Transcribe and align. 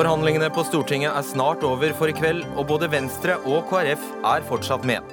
Forhandlingene 0.00 0.46
på 0.48 0.62
Stortinget 0.64 1.12
er 1.12 1.24
snart 1.28 1.60
over 1.66 1.90
for 1.92 2.08
i 2.08 2.14
kveld, 2.16 2.38
og 2.56 2.70
både 2.70 2.86
Venstre 2.88 3.34
og 3.44 3.66
KrF 3.68 4.00
er 4.30 4.44
fortsatt 4.48 4.86
med. 4.88 5.04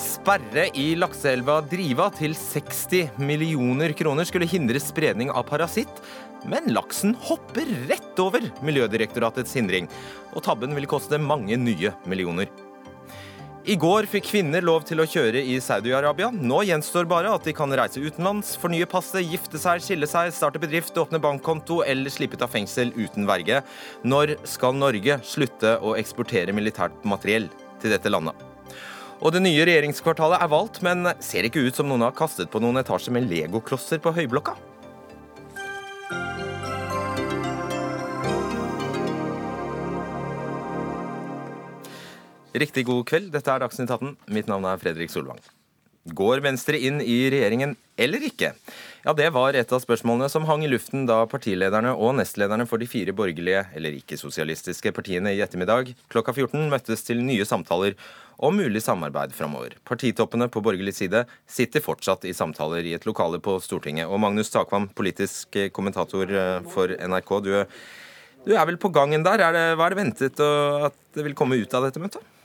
Sperre 0.00 0.64
i 0.80 0.94
lakseelva 0.96 1.58
Driva 1.68 2.06
til 2.16 2.32
60 2.32 3.18
millioner 3.20 3.92
kroner 3.98 4.24
skulle 4.24 4.48
hindre 4.48 4.80
spredning 4.80 5.28
av 5.28 5.44
parasitt, 5.50 6.00
men 6.48 6.70
laksen 6.72 7.12
hopper 7.28 7.68
rett 7.90 8.22
over 8.24 8.48
Miljødirektoratets 8.64 9.52
hindring, 9.60 9.92
og 10.32 10.40
tabben 10.48 10.72
vil 10.78 10.88
koste 10.88 11.20
mange 11.20 11.60
nye 11.60 11.92
millioner. 12.08 12.48
I 13.66 13.74
går 13.74 14.06
fikk 14.06 14.28
kvinner 14.30 14.62
lov 14.62 14.84
til 14.86 15.02
å 15.02 15.06
kjøre 15.08 15.40
i 15.42 15.56
Saudi-Arabia. 15.62 16.28
Nå 16.30 16.60
gjenstår 16.68 17.08
bare 17.10 17.32
at 17.34 17.44
de 17.44 17.52
kan 17.56 17.72
reise 17.74 17.98
utenlands, 17.98 18.52
fornye 18.60 18.86
passet, 18.88 19.26
gifte 19.26 19.58
seg, 19.58 19.82
skille 19.82 20.06
seg, 20.08 20.30
starte 20.32 20.62
bedrift, 20.62 20.96
åpne 20.96 21.18
bankkonto 21.20 21.80
eller 21.82 22.12
slippe 22.12 22.38
ut 22.38 22.44
av 22.46 22.52
fengsel 22.54 22.94
uten 22.94 23.26
verge. 23.28 23.60
Når 24.06 24.36
skal 24.48 24.78
Norge 24.78 25.18
slutte 25.26 25.74
å 25.82 25.96
eksportere 25.98 26.54
militært 26.54 27.02
materiell 27.02 27.50
til 27.82 27.96
dette 27.96 28.14
landet? 28.14 28.38
Og 29.18 29.34
Det 29.34 29.42
nye 29.42 29.66
regjeringskvartalet 29.66 30.38
er 30.38 30.54
valgt, 30.54 30.78
men 30.86 31.10
ser 31.18 31.48
ikke 31.48 31.66
ut 31.66 31.74
som 31.74 31.90
noen 31.90 32.06
har 32.06 32.14
kastet 32.14 32.52
på 32.52 32.62
noen 32.62 32.78
etasjer 32.78 33.16
med 33.16 33.26
legoklosser 33.26 33.98
på 33.98 34.14
Høyblokka. 34.14 34.54
Riktig 42.56 42.86
god 42.88 43.04
kveld, 43.04 43.28
dette 43.34 43.52
er 43.52 43.60
Dagsnytt 43.60 43.90
18. 43.92 44.14
Mitt 44.32 44.46
navn 44.48 44.64
er 44.64 44.78
Fredrik 44.80 45.12
Solvang. 45.12 45.40
Går 46.16 46.40
Venstre 46.40 46.78
inn 46.80 47.02
i 47.04 47.26
regjeringen 47.28 47.74
eller 48.00 48.22
ikke? 48.24 48.54
Ja, 49.04 49.12
Det 49.12 49.28
var 49.34 49.52
et 49.52 49.72
av 49.72 49.82
spørsmålene 49.82 50.30
som 50.32 50.46
hang 50.48 50.64
i 50.64 50.70
luften 50.70 51.04
da 51.04 51.26
partilederne 51.28 51.92
og 51.92 52.14
nestlederne 52.16 52.66
for 52.66 52.78
de 52.78 52.86
fire 52.86 53.12
borgerlige, 53.12 53.66
eller 53.76 53.98
ikke-sosialistiske 53.98 54.92
partiene 54.96 55.34
i 55.34 55.42
ettermiddag 55.44 55.92
klokka 56.08 56.32
14 56.32 56.70
møttes 56.72 57.04
til 57.04 57.20
nye 57.20 57.44
samtaler 57.44 57.98
om 58.38 58.56
mulig 58.56 58.80
samarbeid 58.80 59.36
framover. 59.36 59.76
Partitoppene 59.84 60.48
på 60.48 60.64
borgerlig 60.64 60.94
side 60.96 61.26
sitter 61.46 61.84
fortsatt 61.84 62.24
i 62.24 62.32
samtaler 62.32 62.80
i 62.80 62.96
et 62.96 63.04
lokale 63.04 63.42
på 63.44 63.58
Stortinget. 63.60 64.08
Og 64.08 64.22
Magnus 64.24 64.48
Takvam, 64.48 64.88
politisk 64.88 65.60
kommentator 65.76 66.32
eh, 66.32 66.64
for 66.72 66.88
NRK, 66.88 67.36
du, 67.44 67.52
du 68.48 68.56
er 68.56 68.64
vel 68.64 68.80
på 68.80 68.88
gangen 68.88 69.26
der? 69.26 69.44
Er 69.44 69.52
det, 69.52 69.68
hva 69.76 69.90
er 69.90 69.92
det 69.92 70.00
ventet 70.00 70.40
at 70.40 70.96
det 71.12 71.28
vil 71.28 71.36
komme 71.36 71.60
ut 71.60 71.76
av 71.76 71.84
dette 71.84 72.00
møtet? 72.00 72.37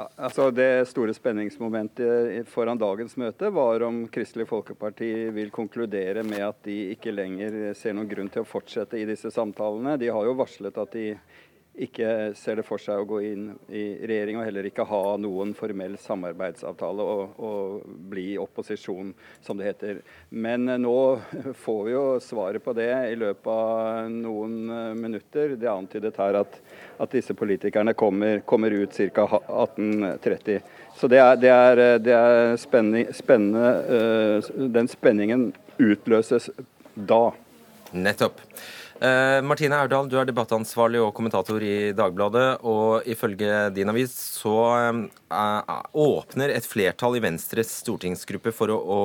Ja, 0.00 0.06
altså 0.16 0.46
Det 0.50 0.86
store 0.88 1.12
spenningsmomentet 1.12 2.48
foran 2.48 2.78
dagens 2.80 3.18
møte 3.20 3.50
var 3.52 3.82
om 3.84 4.06
Kristelig 4.08 4.46
Folkeparti 4.48 5.10
vil 5.36 5.50
konkludere 5.52 6.22
med 6.24 6.40
at 6.40 6.62
de 6.64 6.76
ikke 6.94 7.12
lenger 7.12 7.74
ser 7.76 7.92
noen 7.98 8.08
grunn 8.08 8.30
til 8.32 8.40
å 8.40 8.48
fortsette 8.48 8.96
i 8.96 9.04
disse 9.04 9.28
samtalene. 9.34 9.98
De 10.00 10.08
har 10.08 10.24
jo 10.24 10.38
varslet 10.38 10.80
at 10.80 10.96
de 10.96 11.04
ikke 11.78 12.32
ser 12.34 12.58
det 12.58 12.64
for 12.66 12.82
seg 12.82 12.98
å 12.98 13.06
gå 13.06 13.20
inn 13.24 13.44
i 13.70 13.82
regjering 14.08 14.40
og 14.40 14.44
heller 14.44 14.66
ikke 14.66 14.84
ha 14.90 15.14
noen 15.22 15.52
formell 15.54 15.94
samarbeidsavtale 16.02 17.04
og, 17.12 17.36
og, 17.38 17.84
bli 18.10 18.34
opposisjon, 18.42 19.12
som 19.44 19.60
det 19.60 19.68
heter. 19.70 20.00
Men 20.30 20.68
eh, 20.68 20.80
nå 20.82 20.96
får 21.62 21.80
vi 21.86 21.94
jo 21.94 22.02
svaret 22.24 22.64
på 22.64 22.74
det 22.76 22.90
i 23.12 23.14
løpet 23.18 23.52
av 23.54 24.10
noen 24.10 24.56
eh, 24.66 24.90
minutter. 24.98 25.54
Det 25.54 25.68
er 25.68 25.76
antydet 25.76 26.18
her 26.20 26.40
at, 26.42 26.58
at 26.98 27.14
disse 27.14 27.36
politikerne 27.38 27.94
kommer, 27.94 28.42
kommer 28.42 28.74
ut 28.74 28.98
ca. 29.14 29.28
18.30. 29.46 30.60
Så 30.98 31.08
det 31.08 31.22
er, 31.22 31.38
det 31.38 31.54
er, 31.54 31.84
eh, 31.86 32.00
det 32.02 32.18
er 32.18 32.58
spenning, 32.60 33.08
spennende. 33.14 34.42
Den 34.74 34.90
spenningen 34.90 35.52
utløses 35.80 36.50
da. 36.94 37.30
Nettopp. 37.94 38.42
Eh, 39.00 39.40
Martine 39.40 39.78
Aurdal, 39.80 40.10
du 40.12 40.18
er 40.20 40.26
debattansvarlig 40.28 41.00
og 41.00 41.14
kommentator 41.16 41.62
i 41.64 41.92
Dagbladet. 41.96 42.60
Og 42.68 43.06
ifølge 43.08 43.70
din 43.72 43.88
avis 43.88 44.12
så 44.12 44.56
eh, 44.76 45.70
åpner 45.96 46.52
et 46.52 46.68
flertall 46.68 47.16
i 47.16 47.22
Venstres 47.24 47.72
stortingsgruppe 47.80 48.52
for 48.52 48.74
å, 48.74 48.76
å 48.76 49.00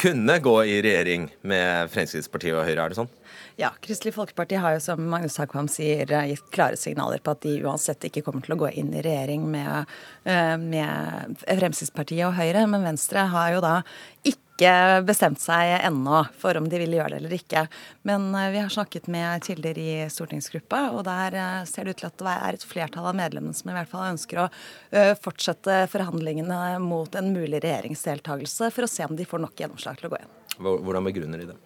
kunne 0.00 0.36
gå 0.44 0.54
i 0.68 0.76
regjering 0.84 1.30
med 1.40 1.88
Fremskrittspartiet 1.94 2.56
og 2.56 2.66
Høyre, 2.68 2.84
er 2.84 2.92
det 2.92 3.00
sånn? 3.00 3.10
Ja, 3.60 3.74
Kristelig 3.80 4.14
Folkeparti 4.14 4.56
har 4.56 4.72
jo, 4.72 4.80
som 4.80 5.02
Magnus 5.12 5.34
Takvam 5.36 5.66
sier, 5.68 6.08
gitt 6.30 6.46
klare 6.48 6.78
signaler 6.80 7.20
på 7.20 7.34
at 7.34 7.42
de 7.44 7.58
uansett 7.60 8.06
ikke 8.08 8.22
kommer 8.24 8.40
til 8.46 8.54
å 8.54 8.62
gå 8.62 8.70
inn 8.80 8.88
i 8.96 9.02
regjering 9.04 9.42
med, 9.52 9.90
eh, 10.24 10.54
med 10.56 11.42
Fremskrittspartiet 11.44 12.24
og 12.24 12.38
Høyre. 12.38 12.64
Men 12.72 12.86
Venstre 12.88 13.26
har 13.28 13.52
jo 13.52 13.60
da 13.60 13.82
ikke 14.24 15.04
bestemt 15.04 15.44
seg 15.44 15.74
ennå 15.76 16.22
for 16.40 16.56
om 16.56 16.72
de 16.72 16.80
vil 16.80 16.96
gjøre 16.96 17.12
det 17.12 17.20
eller 17.20 17.36
ikke. 17.36 17.66
Men 18.08 18.34
eh, 18.34 18.48
vi 18.56 18.64
har 18.64 18.72
snakket 18.72 19.12
med 19.12 19.44
kilder 19.44 19.76
i 19.76 19.92
stortingsgruppa, 20.08 20.86
og 20.96 21.04
der 21.04 21.36
eh, 21.36 21.62
ser 21.68 21.84
det 21.84 21.98
ut 21.98 22.00
til 22.00 22.08
at 22.14 22.18
det 22.24 22.40
er 22.40 22.56
et 22.56 22.68
flertall 22.72 23.12
av 23.12 23.18
medlemmene 23.20 23.52
som 23.52 23.68
i 23.68 23.76
hvert 23.76 23.92
fall 23.92 24.08
ønsker 24.14 24.40
å 24.40 24.50
eh, 24.88 25.12
fortsette 25.20 25.82
forhandlingene 25.92 26.78
mot 26.80 27.12
en 27.12 27.34
mulig 27.36 27.60
regjeringsdeltakelse, 27.60 28.72
for 28.72 28.88
å 28.88 28.94
se 28.96 29.04
om 29.04 29.20
de 29.20 29.28
får 29.28 29.44
nok 29.44 29.66
gjennomslag 29.66 30.00
til 30.00 30.08
å 30.08 30.16
gå 30.16 30.22
igjen. 30.22 30.38
Hvordan 30.64 31.12
begrunner 31.12 31.44
de 31.44 31.52
det? 31.52 31.64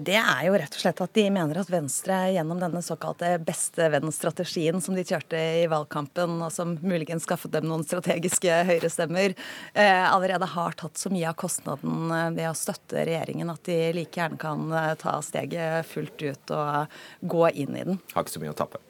Det 0.00 0.16
er 0.16 0.46
jo 0.46 0.54
rett 0.56 0.72
og 0.72 0.80
slett 0.80 1.00
at 1.04 1.12
de 1.12 1.26
mener 1.28 1.58
at 1.60 1.68
Venstre 1.68 2.16
gjennom 2.32 2.56
denne 2.62 2.80
såkalte 2.80 3.34
bestevenn-strategien 3.44 4.80
som 4.80 4.94
de 4.96 5.02
kjørte 5.04 5.36
i 5.60 5.66
valgkampen, 5.68 6.38
og 6.40 6.48
som 6.54 6.72
muligens 6.80 7.26
skaffet 7.26 7.52
dem 7.52 7.66
noen 7.68 7.84
strategiske 7.84 8.62
høyrestemmer, 8.70 9.34
eh, 9.74 10.04
allerede 10.08 10.48
har 10.54 10.78
tatt 10.80 10.96
så 10.96 11.12
mye 11.12 11.28
av 11.28 11.36
kostnaden 11.42 12.14
eh, 12.16 12.30
ved 12.38 12.48
å 12.48 12.56
støtte 12.56 13.04
regjeringen 13.04 13.52
at 13.52 13.60
de 13.68 13.76
like 13.98 14.16
gjerne 14.16 14.40
kan 14.40 14.72
eh, 14.72 14.94
ta 15.02 15.18
steget 15.26 15.90
fullt 15.90 16.24
ut 16.24 16.54
og 16.56 16.96
gå 17.34 17.44
inn 17.60 17.76
i 17.76 17.84
den. 17.90 18.00
Har 18.14 18.24
ikke 18.24 18.38
så 18.38 18.44
mye 18.46 18.54
å 18.54 18.56
tape. 18.56 18.80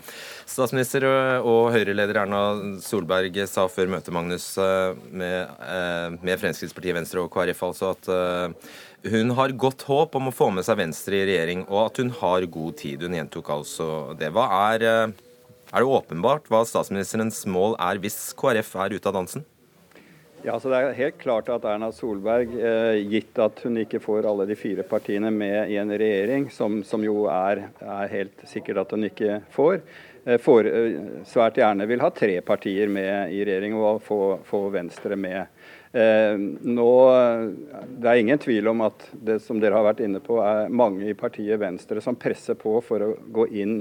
Statsminister 0.46 1.08
og 1.08 1.72
Høyre-leder 1.74 2.22
Erna 2.22 2.44
Solberg 2.84 3.40
sa 3.50 3.66
før 3.72 3.90
møtet, 3.96 4.12
Magnus, 4.14 4.52
eh, 4.62 4.94
med, 5.10 5.58
med 6.22 6.38
Fremskrittspartiet, 6.38 7.00
Venstre 7.00 7.26
og 7.26 7.34
KrF 7.34 7.66
altså 7.66 7.90
at 7.96 8.12
hun 9.08 9.30
har 9.30 9.54
godt 9.56 9.82
håp 9.88 10.16
om 10.18 10.28
å 10.28 10.34
få 10.34 10.50
med 10.52 10.66
seg 10.66 10.76
Venstre 10.80 11.16
i 11.16 11.26
regjering, 11.28 11.64
og 11.68 11.86
at 11.86 12.00
hun 12.02 12.10
har 12.20 12.44
god 12.52 12.76
tid. 12.80 13.06
Hun 13.06 13.16
gjentok 13.16 13.48
altså 13.54 13.86
det. 14.18 14.28
Hva 14.34 14.46
er, 14.74 14.84
eh, 14.84 15.12
er 15.72 15.80
det 15.80 15.88
åpenbart 15.88 16.50
hva 16.50 16.64
statsministerens 16.66 17.46
mål 17.46 17.76
er 17.80 17.98
hvis 18.02 18.34
KrF 18.34 18.76
er 18.76 18.96
ute 18.98 19.08
av 19.08 19.14
dansen? 19.14 19.44
Ja, 20.42 20.58
så 20.58 20.70
Det 20.70 20.76
er 20.76 20.92
helt 20.94 21.18
klart 21.18 21.48
at 21.48 21.64
Erna 21.64 21.92
Solberg, 21.92 22.48
eh, 22.56 23.04
gitt 23.04 23.38
at 23.38 23.60
hun 23.60 23.76
ikke 23.76 24.00
får 24.00 24.24
alle 24.24 24.46
de 24.46 24.54
fire 24.54 24.82
partiene 24.82 25.30
med 25.30 25.70
i 25.70 25.76
en 25.76 25.90
regjering, 25.90 26.50
som, 26.50 26.82
som 26.82 27.02
jo 27.04 27.26
er, 27.26 27.70
er, 27.80 28.08
helt 28.08 28.32
sikkert 28.46 28.78
at 28.78 28.90
hun 28.90 29.04
ikke 29.04 29.42
får, 29.52 29.82
eh, 30.24 30.38
får, 30.38 30.64
svært 31.24 31.56
gjerne 31.60 31.86
vil 31.86 32.00
ha 32.00 32.10
tre 32.10 32.40
partier 32.40 32.88
med 32.88 33.32
i 33.32 33.44
regjering 33.44 33.74
og 33.74 34.00
få, 34.02 34.40
få 34.44 34.70
Venstre 34.72 35.16
med. 35.16 35.46
Eh, 35.92 36.36
nå, 36.62 36.90
det 37.98 38.10
er 38.10 38.20
ingen 38.20 38.38
tvil 38.38 38.70
om 38.70 38.84
at 38.86 39.08
det 39.10 39.40
som 39.42 39.58
dere 39.58 39.74
har 39.74 39.88
vært 39.88 40.04
inne 40.06 40.20
på, 40.22 40.38
er 40.44 40.70
mange 40.70 41.08
i 41.10 41.16
partiet 41.18 41.58
Venstre 41.58 42.02
som 42.04 42.18
presser 42.18 42.58
på 42.58 42.76
for 42.86 43.02
å 43.02 43.10
gå 43.34 43.48
inn 43.58 43.80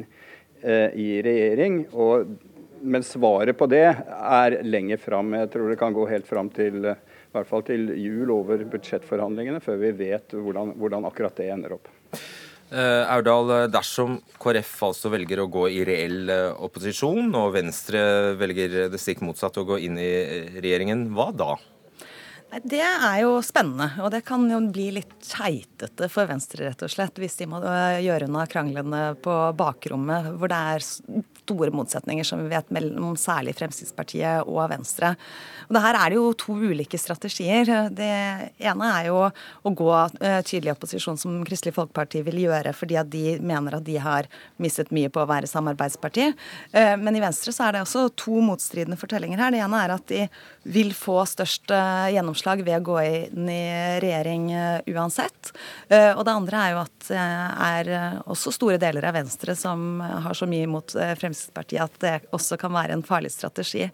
eh, 0.63 0.89
i 0.97 1.19
regjering. 1.25 1.83
Og, 1.93 2.33
men 2.81 3.05
svaret 3.05 3.57
på 3.59 3.69
det 3.69 3.85
er 3.85 4.57
lenger 4.65 5.01
fram. 5.03 5.37
Jeg 5.37 5.53
tror 5.53 5.69
det 5.69 5.79
kan 5.81 5.93
gå 5.93 6.09
helt 6.09 6.25
fram 6.29 6.49
til, 6.53 6.81
i 6.89 7.37
hvert 7.37 7.49
fall 7.51 7.65
til 7.69 7.93
jul 7.93 8.33
over 8.39 8.65
budsjettforhandlingene, 8.73 9.61
før 9.61 9.81
vi 9.85 9.95
vet 10.01 10.33
hvordan, 10.33 10.73
hvordan 10.81 11.09
akkurat 11.11 11.37
det 11.37 11.53
ender 11.53 11.77
opp. 11.77 11.93
Uh, 12.69 13.01
Aurdal, 13.09 13.67
dersom 13.73 14.19
KrF 14.37 14.75
altså 14.85 15.09
velger 15.09 15.41
å 15.41 15.49
gå 15.49 15.63
i 15.73 15.81
reell 15.85 16.29
opposisjon, 16.61 17.33
og 17.37 17.55
Venstre 17.55 18.01
velger 18.37 18.93
det 18.93 19.01
stikk 19.01 19.23
motsatte, 19.25 19.61
å 19.61 19.69
gå 19.69 19.79
inn 19.85 19.97
i 19.97 20.13
regjeringen, 20.57 21.07
hva 21.13 21.33
da? 21.33 21.55
Det 22.49 22.81
er 22.81 23.19
jo 23.21 23.35
spennende, 23.45 23.91
og 24.01 24.09
det 24.09 24.23
kan 24.25 24.41
jo 24.49 24.57
bli 24.73 24.87
litt 24.95 25.11
keitete 25.21 26.07
for 26.09 26.25
Venstre, 26.25 26.65
rett 26.65 26.81
og 26.81 26.89
slett, 26.89 27.19
hvis 27.21 27.37
de 27.37 27.45
må 27.45 27.59
øh, 27.61 27.99
gjøre 28.01 28.25
unna 28.25 28.47
kranglene 28.49 29.01
på 29.21 29.35
bakrommet, 29.53 30.31
hvor 30.33 30.49
det 30.49 30.57
er 30.57 30.87
store 31.49 31.69
motsetninger, 31.73 32.25
som 32.25 32.41
vi 32.41 32.49
vet, 32.49 32.71
mellom 32.73 33.13
særlig 33.17 33.53
Fremskrittspartiet 33.57 34.49
og 34.49 34.63
Venstre. 34.71 35.11
Og 35.67 35.77
det 35.77 35.83
her 35.83 35.97
er 35.99 36.09
det 36.09 36.17
jo 36.17 36.31
to 36.41 36.55
ulike 36.57 36.97
strategier. 37.01 37.69
Det 37.93 38.09
ene 38.65 38.89
er 38.97 39.11
jo 39.11 39.21
å 39.21 39.73
gå 39.83 39.91
øh, 39.93 40.41
tydelig 40.41 40.71
i 40.71 40.73
opposisjon, 40.73 41.21
som 41.21 41.37
Kristelig 41.45 41.75
Folkeparti 41.77 42.23
vil 42.25 42.41
gjøre, 42.47 42.73
fordi 42.73 42.97
at 42.97 43.13
de 43.13 43.37
mener 43.45 43.77
at 43.77 43.85
de 43.85 43.99
har 44.01 44.29
mistet 44.57 44.89
mye 44.95 45.13
på 45.13 45.21
å 45.21 45.29
være 45.29 45.49
samarbeidsparti. 45.49 46.31
Øh, 46.73 46.95
men 46.97 47.17
i 47.17 47.23
Venstre 47.23 47.53
så 47.53 47.69
er 47.69 47.77
det 47.77 47.85
også 47.85 48.07
to 48.17 48.41
motstridende 48.41 48.97
fortellinger 48.97 49.45
her. 49.45 49.53
Det 49.53 49.61
ene 49.67 49.85
er 49.85 49.95
at 49.99 50.09
de 50.09 50.25
vil 50.69 50.93
få 50.97 51.21
størst 51.29 51.69
gjennomslag 51.69 52.38
gjennomslag 52.39 52.63
ved 52.63 52.79
å 52.79 52.85
gå 52.85 53.01
inn 53.03 53.49
i 53.49 53.99
regjering 53.99 54.51
eh, 54.51 54.81
uansett. 54.95 55.53
Eh, 55.89 56.15
og 56.15 56.25
det 56.25 56.31
andre 56.33 56.57
er 56.57 56.73
jo 56.73 56.81
at 56.83 57.07
det 57.09 57.19
er 57.19 57.89
eh, 57.89 58.19
også 58.29 58.53
store 58.53 58.79
deler 58.79 59.05
av 59.05 59.13
Venstre 59.15 59.55
som 59.55 60.01
har 60.01 60.33
så 60.33 60.47
mye 60.47 60.63
imot 60.67 60.93
Fremskrittspartiet 60.93 61.83
at 61.83 61.99
det 61.99 62.19
også 62.31 62.57
kan 62.57 62.73
være 62.73 62.93
en 62.93 63.03
farlig 63.03 63.31
strategi. 63.31 63.89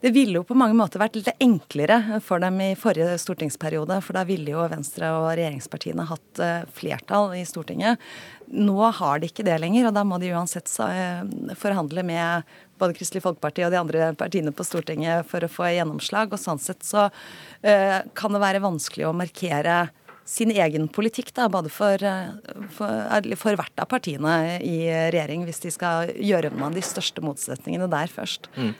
Det 0.00 0.12
ville 0.12 0.36
jo 0.36 0.44
på 0.44 0.56
mange 0.56 0.76
måter 0.76 1.00
vært 1.00 1.16
litt 1.16 1.30
enklere 1.40 2.20
for 2.20 2.38
dem 2.42 2.58
i 2.60 2.74
forrige 2.76 3.16
stortingsperiode, 3.22 4.02
for 4.04 4.12
da 4.12 4.24
ville 4.28 4.52
jo 4.52 4.66
Venstre 4.68 5.08
og 5.16 5.30
regjeringspartiene 5.30 6.04
hatt 6.10 6.42
flertall 6.76 7.32
i 7.38 7.44
Stortinget. 7.48 8.02
Nå 8.52 8.76
har 8.98 9.22
de 9.22 9.30
ikke 9.30 9.46
det 9.46 9.56
lenger, 9.62 9.88
og 9.88 9.96
da 9.96 10.04
må 10.04 10.18
de 10.20 10.34
uansett 10.36 10.68
forhandle 11.56 12.04
med 12.04 12.52
både 12.80 12.96
Kristelig 12.96 13.24
Folkeparti 13.24 13.64
og 13.66 13.74
de 13.74 13.80
andre 13.80 14.12
partiene 14.18 14.52
på 14.54 14.66
Stortinget 14.66 15.28
for 15.30 15.44
å 15.44 15.50
få 15.50 15.68
gjennomslag. 15.74 16.32
Og 16.34 16.40
sånn 16.40 16.62
sett 16.62 16.84
så 16.86 17.08
uh, 17.08 17.98
kan 18.16 18.34
det 18.34 18.42
være 18.42 18.64
vanskelig 18.64 19.08
å 19.08 19.16
markere 19.16 19.84
sin 20.24 20.52
egen 20.54 20.88
politikk, 20.88 21.32
da, 21.36 21.48
både 21.52 21.70
for, 21.72 22.00
for, 22.76 23.16
for, 23.40 23.58
hvert 23.60 23.82
av 23.82 23.90
partiene 23.90 24.58
i 24.64 24.78
regjering, 24.88 25.44
hvis 25.48 25.60
de 25.64 25.72
skal 25.74 26.14
gjøre 26.16 26.52
unna 26.54 26.70
de 26.74 26.84
største 26.84 27.24
motsetningene 27.24 27.90
der 27.92 28.12
først. 28.12 28.48
Mm. 28.56 28.72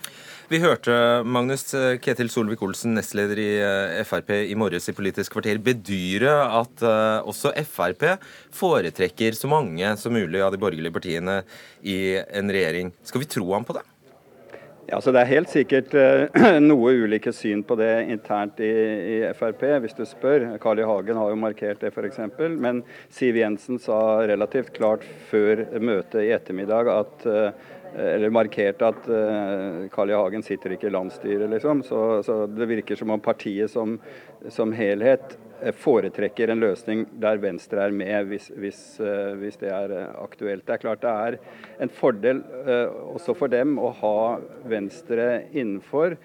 Vi 0.53 0.61
hørte 0.61 0.95
Magnus 1.25 1.71
Ketil 2.05 2.29
Solvik-Olsen, 2.29 2.93
nestleder 2.99 3.39
i 3.41 3.49
eh, 3.65 4.03
Frp, 4.05 4.35
i 4.45 4.57
morges 4.61 4.91
i 4.91 4.95
Politisk 4.97 5.33
kvarter 5.33 5.57
bedyre 5.65 6.35
at 6.61 6.85
uh, 6.85 7.25
også 7.25 7.55
Frp 7.65 8.05
foretrekker 8.53 9.39
så 9.39 9.49
mange 9.49 9.95
som 10.01 10.13
mulig 10.13 10.43
av 10.45 10.53
de 10.53 10.61
borgerlige 10.61 10.93
partiene 10.93 11.41
i 11.81 12.19
en 12.21 12.53
regjering. 12.53 12.93
Skal 13.09 13.25
vi 13.25 13.31
tro 13.37 13.49
ham 13.55 13.65
på 13.65 13.79
det? 13.79 13.87
Ja, 14.87 15.01
så 15.01 15.13
Det 15.13 15.21
er 15.23 15.31
helt 15.31 15.49
sikkert 15.49 15.95
uh, 15.97 16.59
noe 16.71 16.93
ulike 17.05 17.33
syn 17.33 17.63
på 17.65 17.77
det 17.81 17.93
internt 18.13 18.61
i, 18.61 18.69
i, 18.69 19.15
Frp, 19.37 19.65
hvis 19.81 19.97
du 19.97 20.05
spør. 20.09 20.51
Carl 20.61 20.83
I. 20.83 20.89
Hagen 20.89 21.21
har 21.21 21.33
jo 21.33 21.39
markert 21.41 21.81
det 21.81 21.93
f.eks. 21.95 22.21
Men 22.53 22.83
Siv 23.09 23.39
Jensen 23.41 23.81
sa 23.81 23.99
relativt 24.29 24.75
klart 24.77 25.07
før 25.31 25.65
møtet 25.81 26.27
i 26.27 26.35
ettermiddag 26.37 26.93
at 26.93 27.25
Eh, 27.95 28.15
eller 28.15 28.31
markert 28.31 28.83
at 28.83 29.07
uh, 29.07 29.87
Carl 29.93 30.11
I. 30.11 30.17
Hagen 30.19 30.43
sitter 30.43 30.75
ikke 30.75 30.89
i 30.89 30.95
landsstyret, 30.95 31.47
liksom. 31.53 31.83
Så, 31.87 32.23
så, 32.27 32.41
det 32.51 32.67
virker 32.67 32.99
som 32.99 33.13
om 33.15 33.23
partiet 33.23 33.71
som, 33.71 33.99
som, 34.51 34.73
helhet 34.75 35.37
eh, 35.37 35.44
foretrekker 35.73 36.53
en 36.53 36.61
løsning 36.61 37.05
der 37.23 37.41
Venstre 37.43 37.87
er 37.87 37.95
med, 37.97 38.29
hvis, 38.29 38.51
hvis, 38.61 38.81
uh, 39.01 39.33
hvis, 39.41 39.57
det 39.63 39.71
er 39.73 39.95
aktuelt. 40.21 40.67
Det 40.67 40.77
er 40.77 40.83
klart 40.83 41.05
det 41.05 41.13
er 41.13 41.39
en 41.85 41.93
fordel 41.93 42.43
også 43.15 43.35
for 43.39 43.53
dem 43.53 43.79
å 43.81 43.93
ha 44.03 44.17
Venstre 44.69 45.47
innenfor. 45.53 46.19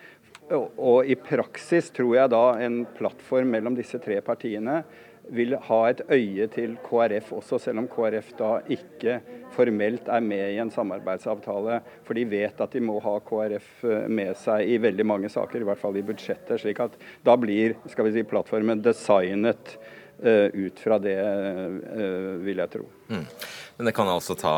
Og 0.52 1.06
i 1.06 1.16
praksis 1.20 1.92
tror 1.94 2.16
jeg 2.16 2.32
da 2.34 2.44
en 2.66 2.82
plattform 2.98 3.52
mellom 3.54 3.76
disse 3.78 4.00
tre 4.02 4.18
partiene 4.26 4.82
vil 5.36 5.56
ha 5.68 5.80
et 5.90 6.02
øye 6.10 6.48
til 6.54 6.76
KrF 6.86 7.34
også, 7.40 7.60
selv 7.62 7.84
om 7.84 7.90
KrF 7.92 8.32
da 8.40 8.52
ikke 8.72 9.20
formelt 9.56 10.10
er 10.12 10.24
med 10.24 10.56
i 10.56 10.60
en 10.62 10.72
samarbeidsavtale. 10.74 11.80
For 12.08 12.18
de 12.18 12.26
vet 12.30 12.62
at 12.62 12.76
de 12.76 12.82
må 12.84 13.00
ha 13.04 13.16
KrF 13.26 13.70
eh, 13.86 14.10
med 14.10 14.36
seg 14.40 14.70
i 14.70 14.80
veldig 14.82 15.06
mange 15.08 15.32
saker, 15.32 15.62
i 15.62 15.70
hvert 15.70 15.82
fall 15.82 16.00
i 16.00 16.06
budsjettet. 16.06 16.62
slik 16.62 16.82
at 16.84 16.98
da 17.26 17.38
blir 17.40 17.78
skal 17.90 18.10
vi 18.10 18.18
si, 18.18 18.26
plattformen 18.28 18.84
designet 18.84 19.78
uh, 20.26 20.48
ut 20.52 20.80
fra 20.82 21.00
det, 21.00 21.16
uh, 21.16 22.36
vil 22.44 22.60
jeg 22.64 22.74
tro. 22.76 22.90
Mm. 23.10 23.26
Men 23.78 23.90
det 23.90 23.96
kan 23.96 24.12
altså 24.12 24.36
ta 24.36 24.54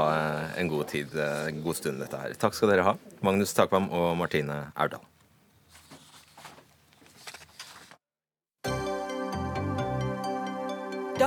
en 0.58 0.72
god 0.72 0.90
tid, 0.90 1.14
en 1.20 1.62
god 1.62 1.78
stund, 1.78 2.02
dette 2.02 2.18
her. 2.24 2.36
Takk 2.42 2.58
skal 2.58 2.74
dere 2.74 2.90
ha, 2.90 2.98
Magnus 3.22 3.54
Takvam 3.58 3.92
og 3.94 4.16
Martine 4.18 4.64
Aurdal. 4.74 5.11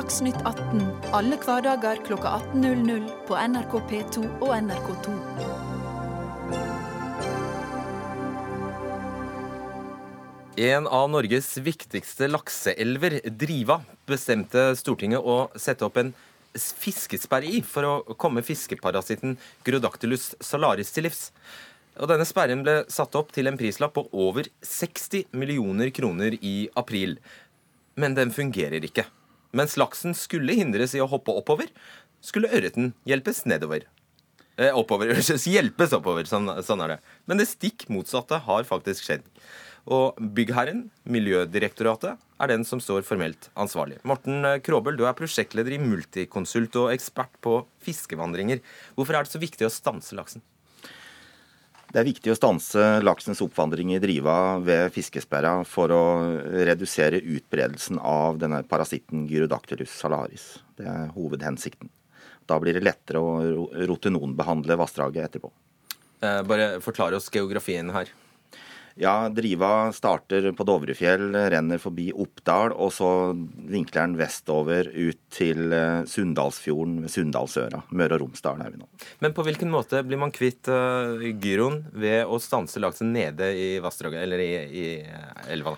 Dagsnytt 0.05 0.43
18 0.45 0.83
alle 1.17 1.37
hverdager 1.41 1.97
kl 2.05 2.19
18.00 2.19 3.05
på 3.25 3.37
NRK 3.41 3.77
P2 3.89 4.25
og 4.45 4.51
NRK2. 4.53 5.15
En 10.67 10.91
av 10.93 11.09
Norges 11.09 11.49
viktigste 11.56 12.29
lakseelver, 12.29 13.17
Driva, 13.33 13.79
bestemte 14.05 14.67
Stortinget 14.77 15.25
å 15.25 15.39
sette 15.56 15.89
opp 15.89 15.97
en 16.05 16.12
fiskesperre 16.53 17.49
i 17.49 17.65
for 17.65 17.89
å 17.89 18.21
komme 18.21 18.45
fiskeparasitten 18.45 19.39
Grodactylus 19.65 20.35
salaris 20.37 20.93
til 20.93 21.09
livs. 21.09 21.31
Og 21.97 22.12
denne 22.12 22.29
sperren 22.29 22.61
ble 22.69 22.83
satt 22.93 23.17
opp 23.17 23.33
til 23.33 23.49
en 23.49 23.56
prislapp 23.56 23.97
på 23.97 24.05
over 24.12 24.53
60 24.61 25.33
millioner 25.33 25.97
kroner 25.97 26.37
i 26.45 26.56
april. 26.77 27.23
Men 27.97 28.21
den 28.21 28.37
fungerer 28.37 28.85
ikke. 28.85 29.09
Mens 29.55 29.77
laksen 29.79 30.17
skulle 30.19 30.56
hindres 30.59 30.97
i 30.97 31.03
å 31.03 31.11
hoppe 31.11 31.35
oppover, 31.35 31.71
skulle 32.25 32.51
ørreten 32.51 32.93
hjelpes 33.06 33.45
nedover. 33.47 33.87
Eh, 34.59 34.75
oppover, 34.75 35.12
hjelpes 35.56 35.95
oppover, 35.97 36.27
sånn, 36.31 36.51
sånn, 36.67 36.83
er 36.85 36.95
det. 36.95 36.99
Men 37.31 37.41
det 37.41 37.51
stikk 37.51 37.87
motsatte 37.93 38.41
har 38.47 38.67
faktisk 38.69 39.06
skjedd. 39.06 39.27
Og 39.85 40.17
byggherren, 40.37 40.87
Miljødirektoratet, 41.05 42.21
er 42.41 42.51
den 42.51 42.65
som 42.67 42.81
står 42.81 43.05
formelt 43.06 43.51
ansvarlig. 43.61 44.01
Morten 44.09 44.47
Kråbøl, 44.65 44.97
du 44.99 45.05
er 45.06 45.17
prosjektleder 45.19 45.77
i 45.77 45.83
Multiconsult 45.83 46.79
og 46.81 46.91
ekspert 46.95 47.37
på 47.45 47.61
fiskevandringer. 47.85 48.62
Hvorfor 48.97 49.19
er 49.19 49.27
det 49.27 49.35
så 49.35 49.43
viktig 49.43 49.69
å 49.69 49.73
stanse 49.73 50.17
laksen? 50.17 50.43
Det 51.94 52.00
er 52.02 52.08
viktig 52.08 52.32
å 52.32 52.35
stanse 52.35 52.85
laksens 53.06 53.38
oppvandring 53.44 53.93
i 53.94 54.00
driva 54.02 54.56
ved 54.58 54.88
fiskesperra 54.91 55.61
for 55.62 55.94
å 55.94 56.00
redusere 56.67 57.20
utbredelsen 57.23 58.00
av 58.02 58.41
denne 58.43 58.64
parasitten 58.67 59.29
Gyrodactylus 59.31 59.93
salaris. 60.00 60.49
Det 60.75 60.88
er 60.91 61.12
hovedhensikten. 61.14 61.93
Da 62.50 62.58
blir 62.58 62.75
det 62.75 62.82
lettere 62.82 63.23
å 63.23 63.37
rotenonbehandle 63.87 64.75
vassdraget 64.81 65.29
etterpå. 65.29 65.52
Eh, 66.19 66.43
bare 66.43 66.81
forklare 66.82 67.14
oss 67.20 67.31
geografien 67.31 67.94
her. 67.94 68.11
Ja, 68.94 69.29
Driva 69.29 69.93
starter 69.93 70.52
på 70.55 70.64
Dovrefjell, 70.69 71.32
renner 71.50 71.81
forbi 71.82 72.12
Oppdal, 72.14 72.70
og 72.79 72.93
så 72.94 73.08
vinkler 73.35 74.05
den 74.05 74.14
vestover 74.20 74.87
ut 74.94 75.19
til 75.35 75.75
eh, 75.75 76.05
Sunndalsfjorden 76.06 77.00
ved 77.02 77.11
Sunndalsøra. 77.11 77.82
Møre 77.91 78.14
og 78.14 78.23
Romsdal 78.23 78.62
er 78.62 78.70
vi 78.70 78.79
nå. 78.85 78.87
Men 79.25 79.35
på 79.35 79.43
hvilken 79.49 79.73
måte 79.73 80.05
blir 80.06 80.20
man 80.23 80.35
kvitt 80.35 80.70
uh, 80.70 81.19
gyroen 81.19 81.82
ved 81.91 82.23
å 82.23 82.38
stanse 82.38 82.79
laksen 82.82 83.11
nede 83.17 83.50
i 83.58 83.69
vassdraget, 83.82 84.23
eller 84.29 84.44
i, 84.46 84.52
i 84.62 84.87
eh, 85.02 85.44
elva? 85.56 85.75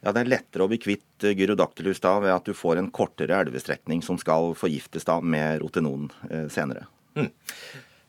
Ja, 0.00 0.14
Det 0.14 0.22
er 0.22 0.32
lettere 0.36 0.64
å 0.64 0.70
bli 0.70 0.78
kvitt 0.80 1.26
gyrodactylus 1.26 2.00
da 2.00 2.14
ved 2.22 2.32
at 2.32 2.46
du 2.46 2.54
får 2.56 2.78
en 2.80 2.94
kortere 2.94 3.42
elvestrekning 3.42 4.00
som 4.06 4.16
skal 4.20 4.54
forgiftes 4.56 5.10
da 5.10 5.18
med 5.20 5.58
rotenon 5.64 6.06
eh, 6.30 6.46
senere. 6.52 6.86
Mm. 7.18 7.32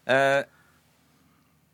Eh, 0.06 0.42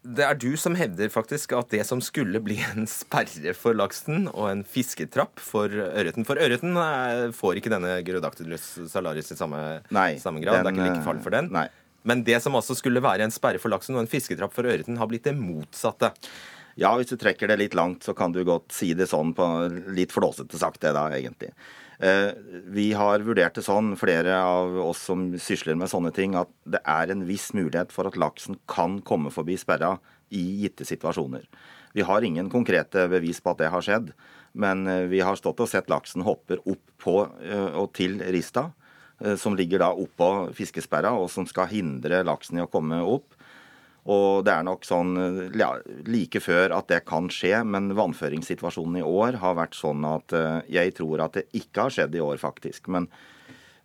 det 0.07 0.23
er 0.23 0.37
du 0.39 0.51
som 0.59 0.75
hevder 0.77 1.09
faktisk 1.11 1.53
at 1.57 1.71
det 1.73 1.81
som 1.87 1.99
skulle 2.03 2.39
bli 2.43 2.57
en 2.69 2.87
sperre 2.89 3.53
for 3.57 3.75
laksen 3.77 4.29
og 4.31 4.45
en 4.51 4.63
fisketrapp 4.67 5.41
for 5.43 5.71
ørreten 5.71 6.27
For 6.27 6.39
ørreten 6.39 6.77
eh, 6.79 7.23
får 7.35 7.59
ikke 7.59 7.73
denne 7.73 7.97
Gyrodactylus 8.07 8.69
salaris 8.91 9.33
i 9.33 9.39
samme, 9.39 9.61
nei, 9.93 10.13
samme 10.21 10.43
grad. 10.43 10.63
Den, 10.63 10.77
det 10.77 10.85
er 10.85 10.85
ikke 10.85 10.93
like 10.93 11.07
fall 11.07 11.23
for 11.25 11.35
den. 11.35 11.51
Nei. 11.55 11.67
Men 12.07 12.23
det 12.27 12.39
som 12.43 12.55
altså 12.55 12.77
skulle 12.77 13.03
være 13.03 13.25
en 13.25 13.33
sperre 13.35 13.59
for 13.59 13.73
laksen 13.73 13.97
og 13.97 14.05
en 14.05 14.11
fisketrapp 14.11 14.53
for 14.55 14.69
ørreten, 14.69 14.99
har 14.99 15.09
blitt 15.11 15.27
det 15.27 15.35
motsatte. 15.35 16.13
Ja, 16.79 16.93
hvis 16.95 17.09
du 17.11 17.17
trekker 17.19 17.49
det 17.51 17.57
litt 17.59 17.75
langt, 17.75 18.05
så 18.05 18.13
kan 18.15 18.31
du 18.31 18.43
godt 18.47 18.71
si 18.75 18.93
det 18.95 19.09
sånn 19.11 19.33
på 19.35 19.47
litt 19.97 20.13
flåsete 20.15 20.61
sagt, 20.61 20.79
det 20.85 20.93
da, 20.95 21.07
egentlig. 21.17 21.51
Eh, 21.99 22.31
vi 22.69 22.91
har 22.93 23.23
vurdert 23.25 23.57
det 23.57 23.63
sånn, 23.65 23.95
flere 23.97 24.35
av 24.37 24.75
oss 24.83 25.01
som 25.09 25.31
sysler 25.41 25.77
med 25.79 25.89
sånne 25.89 26.11
ting, 26.13 26.35
at 26.37 26.51
det 26.69 26.81
er 26.85 27.09
en 27.09 27.25
viss 27.25 27.49
mulighet 27.57 27.93
for 27.93 28.09
at 28.09 28.19
laksen 28.19 28.59
kan 28.69 28.99
komme 29.01 29.33
forbi 29.33 29.57
sperra 29.57 29.95
i 30.29 30.43
gitte 30.61 30.85
situasjoner. 30.85 31.47
Vi 31.97 32.05
har 32.05 32.21
ingen 32.21 32.51
konkrete 32.53 33.07
bevis 33.09 33.41
på 33.41 33.55
at 33.55 33.63
det 33.63 33.71
har 33.73 33.85
skjedd, 33.85 34.11
men 34.53 34.85
eh, 34.85 35.07
vi 35.09 35.23
har 35.25 35.39
stått 35.39 35.63
og 35.63 35.71
sett 35.71 35.89
laksen 35.89 36.25
hopper 36.27 36.61
opp 36.69 36.85
på 37.01 37.17
eh, 37.41 37.71
og 37.73 37.93
til 37.97 38.21
rista, 38.33 38.71
som 39.41 39.55
ligger 39.57 39.81
da 39.81 39.87
oppå 39.97 40.51
fiskesperra, 40.53 41.09
og 41.17 41.31
som 41.33 41.47
skal 41.49 41.65
hindre 41.71 42.19
laksen 42.21 42.59
i 42.59 42.61
å 42.61 42.67
komme 42.69 42.99
opp. 43.01 43.33
Og 44.07 44.45
det 44.47 44.53
er 44.53 44.63
nok 44.63 44.85
sånn 44.87 45.17
ja, 45.59 45.73
like 46.07 46.39
før 46.39 46.71
at 46.77 46.87
det 46.91 47.01
kan 47.09 47.27
skje, 47.33 47.59
men 47.67 47.91
vannføringssituasjonen 47.97 49.01
i 49.01 49.03
år 49.07 49.39
har 49.41 49.57
vært 49.59 49.75
sånn 49.75 50.05
at 50.07 50.35
eh, 50.35 50.61
jeg 50.77 50.95
tror 50.95 51.25
at 51.25 51.35
det 51.35 51.47
ikke 51.59 51.87
har 51.87 51.95
skjedd 51.95 52.15
i 52.15 52.23
år, 52.23 52.39
faktisk. 52.39 52.87
Men 52.93 53.09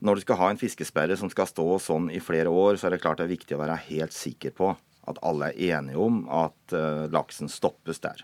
når 0.03 0.19
du 0.19 0.25
skal 0.25 0.39
ha 0.39 0.53
en 0.53 0.61
fiskesperre 0.61 1.19
som 1.19 1.31
skal 1.33 1.51
stå 1.51 1.67
sånn 1.83 2.07
i 2.15 2.23
flere 2.23 2.53
år, 2.55 2.79
så 2.79 2.87
er 2.87 2.95
det 2.95 3.03
klart 3.03 3.19
det 3.19 3.27
er 3.27 3.35
viktig 3.35 3.59
å 3.59 3.63
være 3.65 3.81
helt 3.89 4.15
sikker 4.15 4.55
på 4.55 4.71
at 5.11 5.19
alle 5.27 5.51
er 5.51 5.79
enige 5.81 5.99
om 5.99 6.23
at 6.31 6.75
uh, 6.77 7.11
laksen 7.11 7.51
stoppes 7.51 7.99
der. 8.05 8.23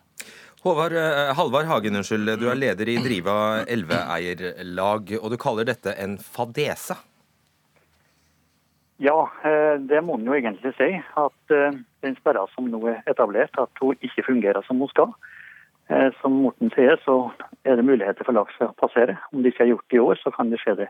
Håvard, 0.63 0.95
Halvard 1.39 1.67
Hagen, 1.71 1.99
unnskyld. 1.99 2.37
Du 2.39 2.49
er 2.51 2.59
leder 2.59 2.91
i 2.91 2.97
Driva 3.03 3.65
elveeierlag, 3.67 5.13
og 5.19 5.31
du 5.31 5.39
kaller 5.39 5.67
dette 5.67 5.95
en 6.03 6.17
fadese. 6.19 6.99
Ja, 8.99 9.31
eh, 9.47 9.79
det 9.79 10.01
må 10.03 10.17
en 10.19 10.27
jo 10.27 10.35
egentlig 10.35 10.73
si. 10.75 10.89
At 11.19 11.55
eh, 11.55 11.77
den 12.03 12.17
sperra 12.19 12.47
som 12.55 12.67
nå 12.71 12.81
er 12.91 13.05
etablert, 13.11 13.55
at 13.59 13.83
hun 13.83 13.99
ikke 14.03 14.27
fungerer 14.27 14.65
som 14.67 14.83
hun 14.83 14.91
skal. 14.91 15.13
Eh, 15.89 16.11
som 16.21 16.41
Morten 16.43 16.73
sier, 16.75 16.99
så 17.05 17.31
er 17.65 17.79
det 17.79 17.87
muligheter 17.87 18.27
for 18.27 18.35
laks 18.35 18.59
å 18.65 18.73
passere. 18.81 19.15
Om 19.31 19.45
det 19.45 19.55
ikke 19.55 19.69
er 19.69 19.73
gjort 19.73 19.95
i 19.95 20.03
år, 20.03 20.21
så 20.23 20.35
kan 20.35 20.51
det 20.51 20.59
skje 20.65 20.75
det 20.83 20.89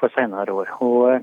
for 0.00 0.12
senere 0.16 0.56
år. 0.56 0.72
Og 0.80 1.20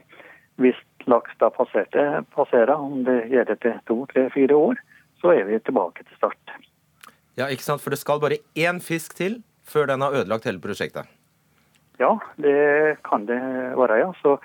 hvis 0.62 0.77
laks 1.10 1.34
da 1.41 1.50
passerer, 1.53 2.75
om 2.77 3.01
det 3.08 3.20
gjør 3.34 3.50
det 3.50 3.60
til 3.65 3.82
to, 3.89 4.00
tre, 4.13 4.27
fire 4.34 4.62
år, 4.70 4.82
så 5.22 5.34
er 5.34 5.50
vi 5.50 5.58
tilbake 5.65 6.06
til 6.06 6.22
start. 6.22 6.58
Ja, 7.38 7.50
ikke 7.50 7.65
sant? 7.65 7.82
For 7.82 7.94
det 7.94 8.01
skal 8.01 8.22
bare 8.22 8.44
én 8.53 8.77
fisk 8.82 9.17
til 9.17 9.41
før 9.65 9.89
den 9.89 10.06
har 10.06 10.13
ødelagt 10.22 10.46
hele 10.46 10.62
prosjektet. 10.62 11.10
Ja, 11.98 12.13
det 12.38 13.01
kan 13.08 13.25
det 13.25 13.41
være, 13.77 13.98
ja. 14.03 14.12
Så 14.22 14.38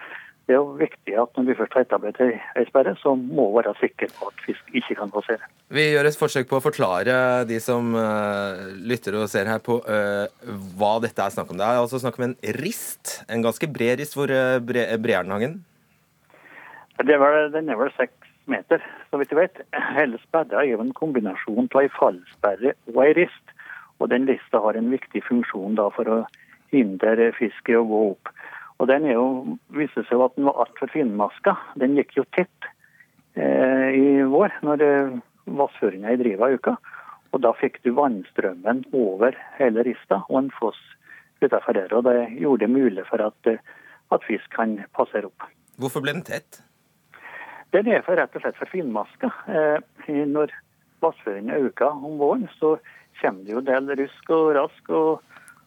det 0.52 0.58
er 0.58 0.60
jo 0.60 0.74
viktig 0.76 1.14
at 1.16 1.38
når 1.38 1.46
vi 1.48 1.54
først 1.56 1.74
har 1.78 1.84
etablert 1.86 2.18
ei 2.20 2.64
sperre, 2.68 2.92
så 3.00 3.14
må 3.16 3.46
vi 3.48 3.56
være 3.56 3.72
sikre 3.78 4.08
på 4.12 4.28
at 4.28 4.42
fisk 4.44 4.74
ikke 4.76 4.96
kan 4.98 5.12
passere. 5.14 5.46
Vi 5.72 5.86
gjør 5.86 6.08
et 6.10 6.18
forsøk 6.20 6.50
på 6.50 6.58
å 6.58 6.64
forklare 6.64 7.14
de 7.48 7.56
som 7.64 7.94
uh, 7.96 8.60
lytter 8.76 9.16
og 9.16 9.30
ser 9.32 9.48
her 9.48 9.62
på 9.64 9.78
uh, 9.86 10.28
hva 10.76 10.90
dette 11.00 11.24
er 11.24 11.32
snakk 11.32 11.54
om. 11.54 11.56
Det 11.56 11.64
er 11.64 11.80
altså 11.80 12.02
snakk 12.02 12.18
om 12.20 12.26
en 12.26 12.36
rist. 12.58 13.22
En 13.32 13.44
ganske 13.46 13.70
bred 13.72 14.02
rist. 14.02 14.18
Hvor 14.18 14.28
uh, 14.28 14.58
bred, 14.60 14.92
bred 15.00 15.22
er 15.22 15.24
den, 15.24 15.32
Hagen? 15.32 15.56
Den 17.00 17.72
er 17.72 17.80
vel 17.80 17.94
seks 17.96 18.36
meter, 18.52 18.84
så 19.08 19.22
vidt 19.22 19.32
jeg 19.32 19.40
vet. 19.40 19.64
Hele 19.96 20.20
sperra 20.26 20.60
er 20.60 20.74
jo 20.74 20.84
en 20.84 20.92
kombinasjon 20.98 21.72
av 21.72 21.80
ei 21.80 21.88
fallsperre 21.96 22.76
og 22.92 23.00
ei 23.06 23.16
rist. 23.22 23.56
Og 24.02 24.12
den 24.12 24.28
lista 24.28 24.60
har 24.60 24.76
en 24.76 24.92
viktig 24.92 25.24
funksjon 25.24 25.80
da 25.80 25.88
for 25.96 26.12
å 26.12 26.22
hindre 26.74 27.32
fisket 27.40 27.80
å 27.80 27.88
gå 27.88 28.04
opp. 28.10 28.36
Og 28.80 28.88
den 28.90 29.06
er 29.06 29.16
jo, 29.18 29.26
viste 29.76 30.04
seg 30.08 30.22
at 30.24 30.34
den 30.38 30.48
var 30.48 30.64
altfor 30.64 30.90
finmaska. 30.92 31.56
Den 31.80 31.96
gikk 31.98 32.16
jo 32.18 32.24
tett 32.36 32.70
eh, 33.36 33.92
i 33.94 34.08
vår 34.28 34.56
når 34.66 34.86
eh, 34.86 35.20
vassføringa 35.46 36.14
i 36.14 36.20
Driva 36.20 36.50
øka. 36.54 36.76
Og 37.32 37.40
da 37.44 37.52
fikk 37.56 37.80
du 37.84 37.92
vannstrømmen 37.96 38.84
over 38.92 39.36
hele 39.58 39.84
rista 39.86 40.20
og 40.28 40.42
en 40.42 40.50
foss 40.58 40.80
utenfor 41.42 41.78
der. 41.78 41.94
Og 41.96 42.04
det 42.08 42.16
gjorde 42.40 42.66
det 42.66 42.74
mulig 42.74 43.06
for 43.08 43.24
at, 43.24 43.50
eh, 43.50 43.62
at 44.12 44.28
fisk 44.28 44.52
kan 44.56 44.78
passere 44.96 45.30
opp. 45.30 45.48
Hvorfor 45.80 46.04
ble 46.04 46.16
den 46.18 46.26
tett? 46.26 46.60
Den 47.72 47.88
er 47.88 48.04
for 48.04 48.18
rett 48.20 48.34
og 48.36 48.44
slett 48.44 48.58
for 48.60 48.68
finmaska. 48.68 49.32
Eh, 49.48 50.24
når 50.28 50.52
vassføringa 51.02 51.56
øker 51.68 52.04
om 52.04 52.18
våren, 52.20 52.48
så 52.58 52.76
kommer 53.20 53.44
det 53.44 53.54
jo 53.54 53.62
en 53.62 53.70
del 53.70 53.94
rusk 54.02 54.30
og 54.30 54.54
rask. 54.58 54.90
og 54.90 55.22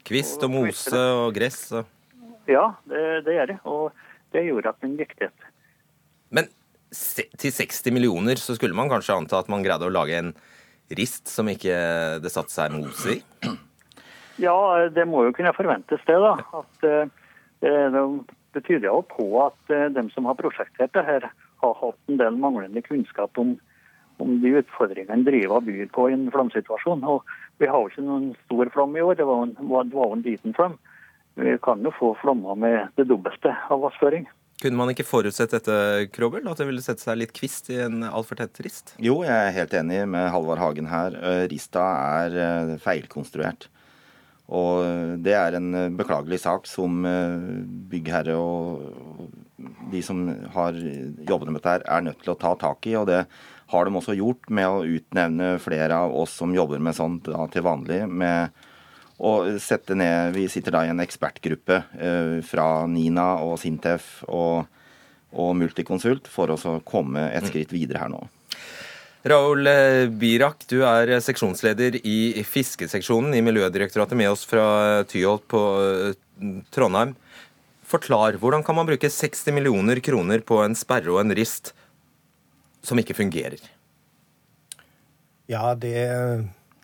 Kvist 0.06 0.44
og 0.46 0.52
mose 0.54 1.02
og 1.18 1.34
gress 1.34 1.72
og 1.74 1.90
Ja, 2.52 2.68
det, 2.90 3.04
det 3.26 3.38
gjør 3.38 3.52
det. 3.52 3.58
Og 3.70 4.36
det 4.36 4.46
gjorde 4.48 4.74
at 4.74 4.82
den 4.84 4.98
gikk 5.00 5.16
tett. 5.20 5.48
Men 6.34 6.50
til 6.92 7.52
60 7.52 7.94
millioner 7.96 8.40
så 8.40 8.56
skulle 8.58 8.78
man 8.78 8.92
kanskje 8.92 9.18
anta 9.18 9.42
at 9.42 9.52
man 9.52 9.64
greide 9.66 9.88
å 9.88 9.94
lage 9.94 10.20
en 10.20 10.34
rist 10.96 11.30
som 11.32 11.50
ikke 11.50 11.76
det 12.22 12.32
satte 12.34 12.54
seg 12.54 12.76
mos 12.76 13.06
i? 13.10 13.20
Ja, 14.42 14.56
det 14.92 15.06
må 15.08 15.24
jo 15.26 15.36
kunne 15.36 15.56
forventes 15.56 16.02
det, 16.08 16.18
da. 16.20 16.34
At 16.60 16.86
uh, 16.86 17.08
det, 17.64 18.04
det 18.56 18.64
tyder 18.68 18.90
jo 18.90 19.00
på 19.08 19.30
at 19.46 19.58
uh, 19.72 19.88
dem 19.96 20.12
som 20.14 20.28
har 20.30 20.38
prosjektert 20.40 20.94
det 20.96 21.06
her, 21.08 21.30
har 21.64 21.78
hatt 21.80 22.12
en 22.12 22.20
del 22.20 22.36
manglende 22.38 22.84
kunnskap 22.84 23.40
om, 23.42 23.56
om 24.22 24.34
de 24.44 24.58
utfordringene 24.60 25.24
Driva 25.26 25.62
byr 25.64 25.88
på 25.96 26.10
i 26.10 26.18
en 26.18 26.28
flomsituasjon. 26.34 27.06
Og 27.08 27.24
vi 27.64 27.70
har 27.72 27.80
jo 27.80 27.94
ikke 27.94 28.06
noen 28.06 28.34
stor 28.44 28.72
flom 28.76 28.98
i 29.00 29.06
år, 29.06 29.16
det 29.18 29.30
var 29.30 29.48
en, 29.48 29.56
det 29.56 29.96
var 29.96 30.12
en 30.12 30.26
liten 30.28 30.58
flom. 30.58 30.76
Vi 31.36 31.58
kan 31.64 31.84
jo 31.84 31.92
få 31.96 32.14
flommer 32.22 32.58
med 32.60 32.96
det 32.96 33.08
dobbelte 33.10 33.52
av 33.70 33.84
vassføring. 33.84 34.28
Kunne 34.62 34.80
man 34.80 34.90
ikke 34.94 35.04
forutsett 35.04 35.52
dette, 35.52 35.76
Krobel? 36.16 36.46
At 36.48 36.62
det 36.62 36.70
ville 36.70 36.84
sette 36.84 37.04
seg 37.04 37.20
litt 37.20 37.34
kvist 37.36 37.68
i 37.74 37.82
en 37.84 38.06
altfor 38.08 38.40
tett 38.40 38.62
rist? 38.64 38.94
Jo, 39.04 39.20
jeg 39.28 39.36
er 39.36 39.56
helt 39.58 39.76
enig 39.76 40.06
med 40.08 40.30
Halvard 40.32 40.62
Hagen 40.64 40.88
her. 40.88 41.18
Rista 41.52 41.84
er 42.24 42.78
feilkonstruert. 42.84 43.68
Og 44.56 45.20
det 45.26 45.34
er 45.36 45.58
en 45.58 45.98
beklagelig 45.98 46.40
sak 46.46 46.70
som 46.70 47.04
byggherre 47.92 48.38
og 48.38 49.28
de 49.92 50.02
som 50.06 50.22
har 50.54 50.78
jobbet 50.78 51.52
med 51.52 51.60
dette, 51.60 51.82
er 51.84 52.06
nødt 52.06 52.22
til 52.24 52.34
å 52.36 52.40
ta 52.40 52.54
tak 52.62 52.88
i. 52.88 52.96
Og 53.00 53.10
det 53.10 53.26
har 53.74 53.86
de 53.86 53.98
også 53.98 54.16
gjort 54.18 54.50
med 54.54 54.70
å 54.70 54.86
utnevne 54.86 55.56
flere 55.62 55.98
av 56.06 56.16
oss 56.16 56.36
som 56.40 56.54
jobber 56.56 56.80
med 56.84 56.96
sånt 56.98 57.28
da, 57.28 57.48
til 57.52 57.66
vanlig. 57.66 58.06
med 58.08 58.56
å 59.18 59.34
sette 59.64 59.96
ned, 59.96 60.34
Vi 60.36 60.48
sitter 60.52 60.76
da 60.76 60.86
i 60.86 60.92
en 60.92 61.04
ekspertgruppe 61.04 61.82
eh, 61.98 62.38
fra 62.44 62.86
NINA 62.88 63.28
og 63.46 63.58
Sintef 63.62 64.24
og, 64.28 64.66
og 65.32 65.54
Multiconsult 65.56 66.28
for 66.32 66.52
å 66.52 66.80
komme 66.84 67.30
et 67.32 67.48
skritt 67.48 67.72
videre 67.76 68.04
her 68.04 68.12
nå. 68.12 68.26
Raoul 69.26 69.66
eh, 69.66 70.06
Birak, 70.12 70.68
du 70.70 70.84
er 70.86 71.16
seksjonsleder 71.24 71.98
i 72.06 72.44
fiskeseksjonen 72.46 73.34
i 73.34 73.42
Miljødirektoratet 73.46 74.20
med 74.20 74.30
oss 74.30 74.44
fra 74.46 75.02
Tyholt 75.10 75.48
på 75.50 75.62
eh, 75.82 76.60
Trondheim. 76.76 77.16
Forklar, 77.86 78.38
hvordan 78.42 78.66
kan 78.66 78.78
man 78.78 78.86
bruke 78.90 79.10
60 79.10 79.56
millioner 79.56 80.02
kroner 80.04 80.44
på 80.46 80.60
en 80.62 80.78
sperre 80.78 81.14
og 81.14 81.24
en 81.24 81.34
rist 81.38 81.72
som 82.86 83.02
ikke 83.02 83.18
fungerer? 83.18 83.62
Ja, 85.50 85.74
det, 85.78 85.98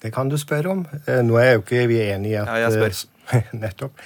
det 0.02 0.12
kan 0.14 0.30
du 0.30 0.38
spørre 0.42 0.74
om. 0.74 0.86
Eh, 1.06 1.22
nå 1.26 1.38
er 1.40 1.56
jo 1.56 1.64
ikke 1.64 1.88
vi 1.90 2.02
enige 2.04 2.36
i 2.36 2.40
at 2.42 2.50
ja, 2.50 2.70
jeg 2.70 2.78
spør. 2.78 3.02
Eh, 3.38 3.52
nettopp. 3.64 4.06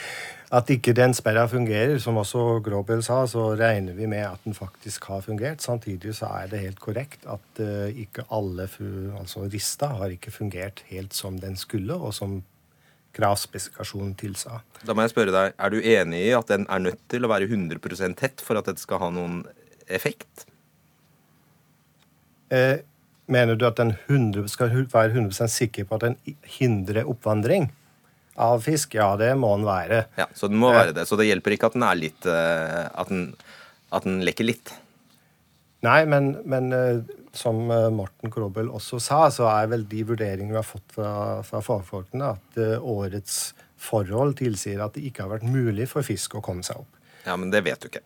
At 0.56 0.70
ikke 0.72 0.94
den 0.96 1.16
sperra 1.18 1.48
fungerer, 1.50 1.98
som 2.00 2.20
også 2.22 2.62
Gråbøl 2.64 3.02
sa, 3.04 3.24
så 3.28 3.48
regner 3.58 3.96
vi 3.98 4.06
med 4.08 4.24
at 4.28 4.44
den 4.46 4.54
faktisk 4.56 5.08
har 5.10 5.24
fungert. 5.26 5.64
Samtidig 5.66 6.14
så 6.16 6.30
er 6.38 6.52
det 6.52 6.62
helt 6.62 6.80
korrekt 6.80 7.26
at 7.28 7.60
uh, 7.60 7.90
ikke 7.90 8.28
alle 8.32 8.70
altså 9.18 9.48
Rista 9.52 9.90
har 9.98 10.14
ikke 10.14 10.32
fungert 10.32 10.84
helt 10.92 11.18
som 11.18 11.40
den 11.42 11.58
skulle, 11.60 11.98
og 11.98 12.14
som 12.14 12.38
kravspesifikasjonen 13.18 14.14
tilsa. 14.20 14.62
Da 14.86 14.94
må 14.94 15.04
jeg 15.04 15.16
spørre 15.16 15.34
deg, 15.34 15.54
Er 15.58 15.74
du 15.74 15.80
enig 15.82 16.22
i 16.28 16.34
at 16.38 16.48
den 16.52 16.68
er 16.70 16.84
nødt 16.84 17.02
til 17.10 17.26
å 17.26 17.32
være 17.32 17.50
100% 17.50 18.20
tett 18.20 18.44
for 18.44 18.60
at 18.60 18.70
dette 18.70 18.84
skal 18.84 19.02
ha 19.02 19.10
noen 19.10 19.42
effekt? 19.88 20.46
Eh, 22.54 22.84
mener 23.32 23.58
du 23.58 23.66
at 23.68 23.80
den 23.80 23.96
100, 23.96 24.48
skal 24.52 24.72
være 24.92 25.14
100% 25.16 25.52
sikker 25.52 25.88
på 25.88 25.98
at 25.98 26.08
den 26.08 26.38
hindrer 26.58 27.08
oppvandring 27.10 27.70
av 28.36 28.64
fisk? 28.66 28.96
Ja, 29.00 29.14
det 29.20 29.32
må 29.40 29.54
den 29.58 29.68
være. 29.68 30.06
Ja, 30.20 30.28
Så 30.36 30.50
den 30.52 30.60
må 30.62 30.72
eh, 30.72 30.80
være 30.80 30.96
det. 30.98 31.08
Så 31.10 31.18
det 31.20 31.30
hjelper 31.30 31.56
ikke 31.56 31.72
at 31.72 31.78
den 31.78 31.86
er 31.88 32.00
litt 32.00 32.28
eh, 32.30 32.82
At 32.92 33.12
den, 33.12 33.30
at 33.96 34.08
den 34.08 34.22
lekker 34.28 34.48
litt? 34.48 34.74
Nei, 35.86 36.02
men, 36.10 36.34
men 36.50 36.72
eh, 36.74 37.04
som 37.36 37.60
Morten 37.68 38.32
Krobel 38.32 38.72
også 38.74 39.00
sa, 39.04 39.26
så 39.34 39.50
er 39.52 39.70
vel 39.74 39.84
de 39.92 40.06
vurderingene 40.08 40.56
vi 40.56 40.62
har 40.62 40.68
fått 40.68 40.96
fra, 40.96 41.12
fra 41.44 41.60
fagfolkene, 41.66 42.30
at 42.32 42.60
årets 42.80 43.54
forhold 43.86 44.38
tilsier 44.40 44.80
at 44.82 44.96
det 44.96 45.04
ikke 45.10 45.26
har 45.26 45.34
vært 45.36 45.50
mulig 45.52 45.90
for 45.92 46.06
fisk 46.08 46.38
å 46.40 46.44
komme 46.46 46.64
seg 46.64 46.80
opp. 46.80 47.02
Ja, 47.26 47.36
Men 47.36 47.52
det 47.52 47.66
vet 47.68 47.84
du 47.84 47.90
ikke. 47.90 48.06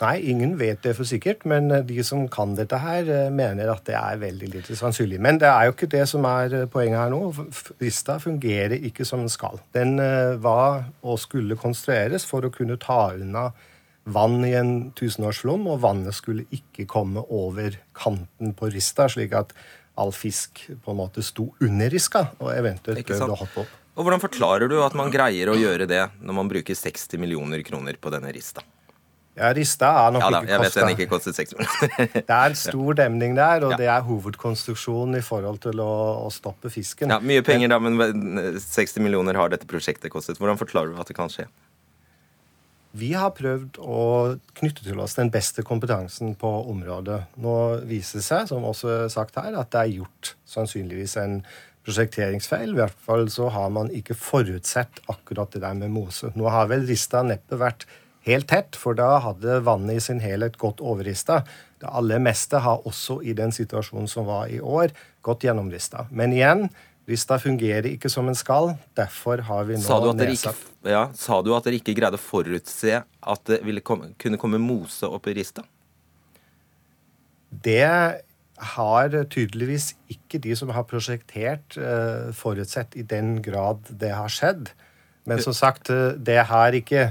Nei, 0.00 0.14
ingen 0.32 0.54
vet 0.56 0.80
det 0.80 0.94
for 0.96 1.08
sikkert, 1.08 1.42
men 1.48 1.68
eh, 1.74 1.82
de 1.84 2.00
som 2.06 2.22
kan 2.32 2.54
dette 2.56 2.78
her, 2.80 3.04
eh, 3.04 3.32
mener 3.34 3.68
at 3.68 3.84
det 3.88 3.96
er 3.98 4.20
veldig 4.22 4.48
lite 4.54 4.76
sannsynlig. 4.78 5.18
Men 5.20 5.40
det 5.42 5.50
er 5.50 5.66
jo 5.68 5.74
ikke 5.74 5.90
det 5.92 6.06
som 6.08 6.24
er 6.28 6.54
eh, 6.56 6.68
poenget 6.72 7.02
her 7.02 7.12
nå. 7.12 7.20
Lista 7.82 8.16
fungerer 8.22 8.78
ikke 8.78 9.04
som 9.08 9.26
den 9.26 9.32
skal. 9.32 9.60
Den 9.76 9.98
var 10.40 10.86
og 11.04 11.20
skulle 11.20 11.58
konstrueres 11.60 12.24
for 12.28 12.46
å 12.46 12.52
kunne 12.54 12.78
ta 12.80 13.10
unna 13.12 13.50
vann 14.10 14.40
i 14.46 14.54
en 14.56 14.72
tusenårsflom, 14.96 15.68
og 15.68 15.82
vannet 15.84 16.16
skulle 16.16 16.46
ikke 16.54 16.88
komme 16.88 17.26
over 17.28 17.76
kanten 17.96 18.56
på 18.56 18.72
rista, 18.72 19.10
slik 19.12 19.36
at 19.36 19.52
all 20.00 20.14
fisk 20.16 20.64
på 20.80 20.94
en 20.94 21.00
måte 21.02 21.22
sto 21.24 21.50
under 21.60 21.92
riska 21.92 22.30
og 22.40 22.54
eventuelt 22.54 23.04
prøvde 23.04 23.34
å 23.36 23.40
hoppe 23.42 23.64
opp. 23.66 23.78
Og 23.98 24.06
Hvordan 24.06 24.22
forklarer 24.22 24.70
du 24.70 24.78
at 24.80 24.94
man 24.96 25.10
greier 25.12 25.50
å 25.52 25.58
gjøre 25.60 25.84
det 25.90 26.06
når 26.24 26.36
man 26.38 26.48
bruker 26.48 26.78
60 26.78 27.20
millioner 27.20 27.60
kroner 27.66 27.98
på 28.00 28.12
denne 28.14 28.32
rista? 28.32 28.64
Ja, 29.40 29.54
Rista 29.56 29.88
er 30.02 30.12
nok 30.12 30.24
ja, 30.26 30.28
da, 30.34 30.40
jeg 30.44 30.60
vet 30.60 30.74
den 30.76 30.90
ikke 30.92 31.06
kostet 31.14 31.38
6 31.38 31.54
millioner. 31.56 32.10
det 32.28 32.36
er 32.36 32.52
en 32.52 32.58
stor 32.60 32.98
demning 32.98 33.38
der, 33.38 33.64
og 33.64 33.72
ja. 33.72 33.78
det 33.80 33.88
er 33.88 34.04
hovedkonstruksjonen 34.04 35.16
i 35.16 35.24
forhold 35.24 35.62
til 35.64 35.80
å, 35.80 35.90
å, 36.26 36.28
stoppe 36.34 36.68
fisken. 36.72 37.14
Ja, 37.14 37.16
Mye 37.24 37.44
penger, 37.46 37.72
da, 37.72 37.80
men 37.80 37.96
60 38.60 39.00
millioner 39.04 39.40
har 39.40 39.52
dette 39.52 39.68
prosjektet 39.70 40.12
kostet. 40.12 40.40
Hvordan 40.42 40.60
forklarer 40.60 40.92
du 40.92 41.00
at 41.00 41.08
det 41.08 41.16
kan 41.16 41.32
skje? 41.32 41.48
Vi 43.00 43.12
har 43.14 43.30
prøvd 43.36 43.78
å 43.86 44.04
knytte 44.58 44.82
til 44.82 44.98
oss 45.00 45.14
den 45.14 45.30
beste 45.30 45.62
kompetansen 45.64 46.34
på 46.38 46.50
området. 46.72 47.20
Nå 47.40 47.56
viser 47.86 48.18
det 48.18 48.26
seg, 48.26 48.48
som 48.50 48.66
også 48.66 49.04
sagt 49.14 49.38
her, 49.38 49.54
at 49.54 49.70
det 49.72 49.84
er 49.84 49.98
gjort 50.00 50.34
sannsynligvis 50.50 51.14
en 51.22 51.38
prosjekteringsfeil. 51.86 52.74
I 52.74 52.80
hvert 52.82 53.04
fall 53.06 53.30
så 53.32 53.48
har 53.54 53.70
man 53.72 53.92
ikke 53.94 54.18
forutsett 54.18 55.00
akkurat 55.12 55.54
det 55.54 55.62
der 55.62 55.78
med 55.78 55.94
mose. 55.94 56.32
Nå 56.34 56.50
har 56.50 56.68
vel 56.70 56.84
Rista 56.90 57.22
neppe 57.26 57.60
vært 57.60 57.86
helt 58.26 58.48
tett, 58.50 58.76
for 58.76 58.96
da 58.98 59.18
hadde 59.24 59.60
vannet 59.66 60.00
i 60.00 60.04
sin 60.04 60.20
helhet 60.22 60.58
gått 60.60 60.80
overrista. 60.80 61.42
Det 61.80 61.88
aller 61.88 62.20
meste 62.22 62.60
har 62.60 62.86
også 62.88 63.20
i 63.24 63.34
den 63.36 63.54
situasjonen 63.54 64.08
som 64.10 64.28
var 64.28 64.50
i 64.52 64.60
år, 64.60 64.92
gått 65.24 65.46
gjennomrista. 65.46 66.06
Men 66.10 66.34
igjen, 66.36 66.66
rista 67.10 67.38
fungerer 67.40 67.88
ikke 67.90 68.10
som 68.12 68.28
en 68.28 68.38
skal. 68.38 68.74
Derfor 68.98 69.44
har 69.48 69.68
vi 69.68 69.78
nå 69.78 69.84
sa 69.84 70.00
nedsatt 70.12 70.66
ja, 70.86 71.06
Sa 71.16 71.40
du 71.44 71.52
at 71.56 71.66
dere 71.66 71.80
ikke 71.80 71.96
greide 71.96 72.20
å 72.20 72.22
forutse 72.22 73.02
at 73.02 73.46
det 73.48 73.62
ville 73.66 73.84
komme, 73.84 74.12
kunne 74.20 74.40
komme 74.40 74.60
mose 74.62 75.08
opp 75.08 75.28
i 75.30 75.36
rista? 75.40 75.64
Det 77.50 77.88
har 78.60 79.14
tydeligvis 79.32 79.94
ikke 80.12 80.38
de 80.44 80.52
som 80.58 80.70
har 80.76 80.84
prosjektert, 80.88 81.78
uh, 81.80 82.28
forutsett 82.36 82.94
i 83.00 83.02
den 83.02 83.38
grad 83.42 83.88
det 83.88 84.12
har 84.12 84.30
skjedd. 84.30 84.68
Men 85.28 85.40
som 85.42 85.56
sagt, 85.56 85.88
uh, 85.88 86.12
det 86.16 86.42
har 86.52 86.76
ikke 86.76 87.10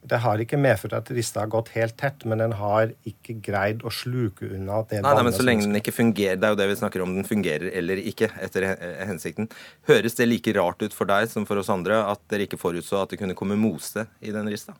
Det 0.00 0.16
har 0.24 0.40
ikke 0.40 0.56
medført 0.56 0.94
at 0.96 1.10
rista 1.12 1.42
har 1.42 1.50
gått 1.52 1.68
helt 1.74 1.96
tett, 2.00 2.24
men 2.24 2.40
den 2.40 2.54
har 2.56 2.94
ikke 3.06 3.36
greid 3.44 3.82
å 3.84 3.92
sluke 3.92 4.48
unna 4.48 4.80
det 4.88 5.02
nei, 5.04 5.12
nei, 5.12 5.24
men 5.26 5.36
Så 5.36 5.44
lenge 5.44 5.66
den 5.66 5.76
ikke 5.76 5.92
fungerer, 5.92 6.38
det 6.40 6.48
er 6.48 6.54
jo 6.54 6.60
det 6.62 6.68
vi 6.70 6.78
snakker 6.80 7.04
om, 7.04 7.12
den 7.18 7.28
fungerer 7.28 7.68
eller 7.76 8.00
ikke 8.00 8.30
etter 8.40 8.70
hensikten. 9.10 9.50
Høres 9.90 10.16
det 10.16 10.30
like 10.30 10.54
rart 10.56 10.80
ut 10.80 10.96
for 10.96 11.10
deg 11.10 11.28
som 11.32 11.44
for 11.48 11.60
oss 11.60 11.72
andre 11.72 12.00
at 12.08 12.22
dere 12.32 12.48
ikke 12.48 12.60
forutså 12.60 13.02
at 13.02 13.12
det 13.12 13.20
kunne 13.20 13.36
komme 13.36 13.60
mose 13.60 14.08
i 14.24 14.32
den 14.32 14.48
rista? 14.48 14.76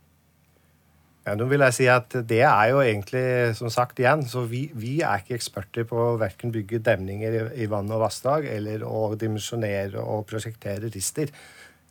Ja, 1.28 1.34
nå 1.36 1.44
vil 1.50 1.60
jeg 1.60 1.76
si 1.76 1.86
at 1.92 2.14
Det 2.26 2.40
er 2.40 2.70
jo 2.72 2.80
egentlig, 2.80 3.52
som 3.58 3.68
sagt 3.72 4.00
igjen, 4.00 4.24
så 4.26 4.46
vi, 4.48 4.64
vi 4.72 4.96
er 5.04 5.20
ikke 5.20 5.36
eksperter 5.36 5.84
på 5.88 6.14
verken 6.20 6.52
bygge 6.54 6.80
demninger 6.86 7.36
i, 7.36 7.42
i 7.66 7.68
vann 7.70 7.92
og 7.92 8.00
vassdrag 8.06 8.48
eller 8.48 8.86
å 8.88 9.10
dimensjonere 9.20 10.00
og 10.00 10.24
prosjektere 10.30 10.88
rister. 10.88 11.28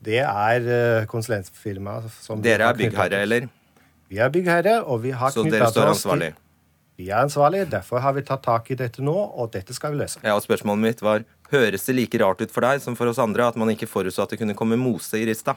Det 0.06 0.20
er 0.24 0.68
uh, 0.68 1.08
konsulentfirmaet 1.12 2.12
som 2.24 2.44
Dere 2.44 2.70
er 2.72 2.78
byggherre, 2.78 3.24
eller? 3.26 3.50
Vi 4.10 4.18
er 4.18 4.30
byggherre, 4.34 4.80
og 4.86 5.04
vi 5.04 5.12
har 5.12 5.34
knytta 5.34 5.40
oss 5.40 5.46
til 5.46 5.52
Så 5.52 5.58
dere 5.58 5.72
står 5.74 5.92
ansvarlig? 5.94 6.30
Vi 7.00 7.08
er 7.08 7.24
ansvarlig, 7.24 7.64
derfor 7.72 8.02
har 8.04 8.16
vi 8.18 8.26
tatt 8.28 8.42
tak 8.44 8.72
i 8.74 8.76
dette 8.80 9.04
nå, 9.06 9.16
og 9.16 9.52
dette 9.54 9.76
skal 9.76 9.94
vi 9.94 10.02
løse. 10.02 10.20
Ja, 10.24 10.34
og 10.36 10.44
Spørsmålet 10.44 10.84
mitt 10.84 11.04
var 11.04 11.24
høres 11.52 11.88
det 11.88 11.96
like 11.96 12.20
rart 12.20 12.42
ut 12.44 12.52
for 12.52 12.66
deg 12.66 12.82
som 12.84 12.98
for 13.00 13.12
oss 13.12 13.22
andre 13.24 13.48
at 13.48 13.60
man 13.60 13.72
ikke 13.72 13.88
forutså 13.88 14.26
at 14.26 14.34
det 14.34 14.42
kunne 14.42 14.58
komme 14.58 14.80
mose 14.80 15.20
i 15.20 15.28
Rista? 15.30 15.56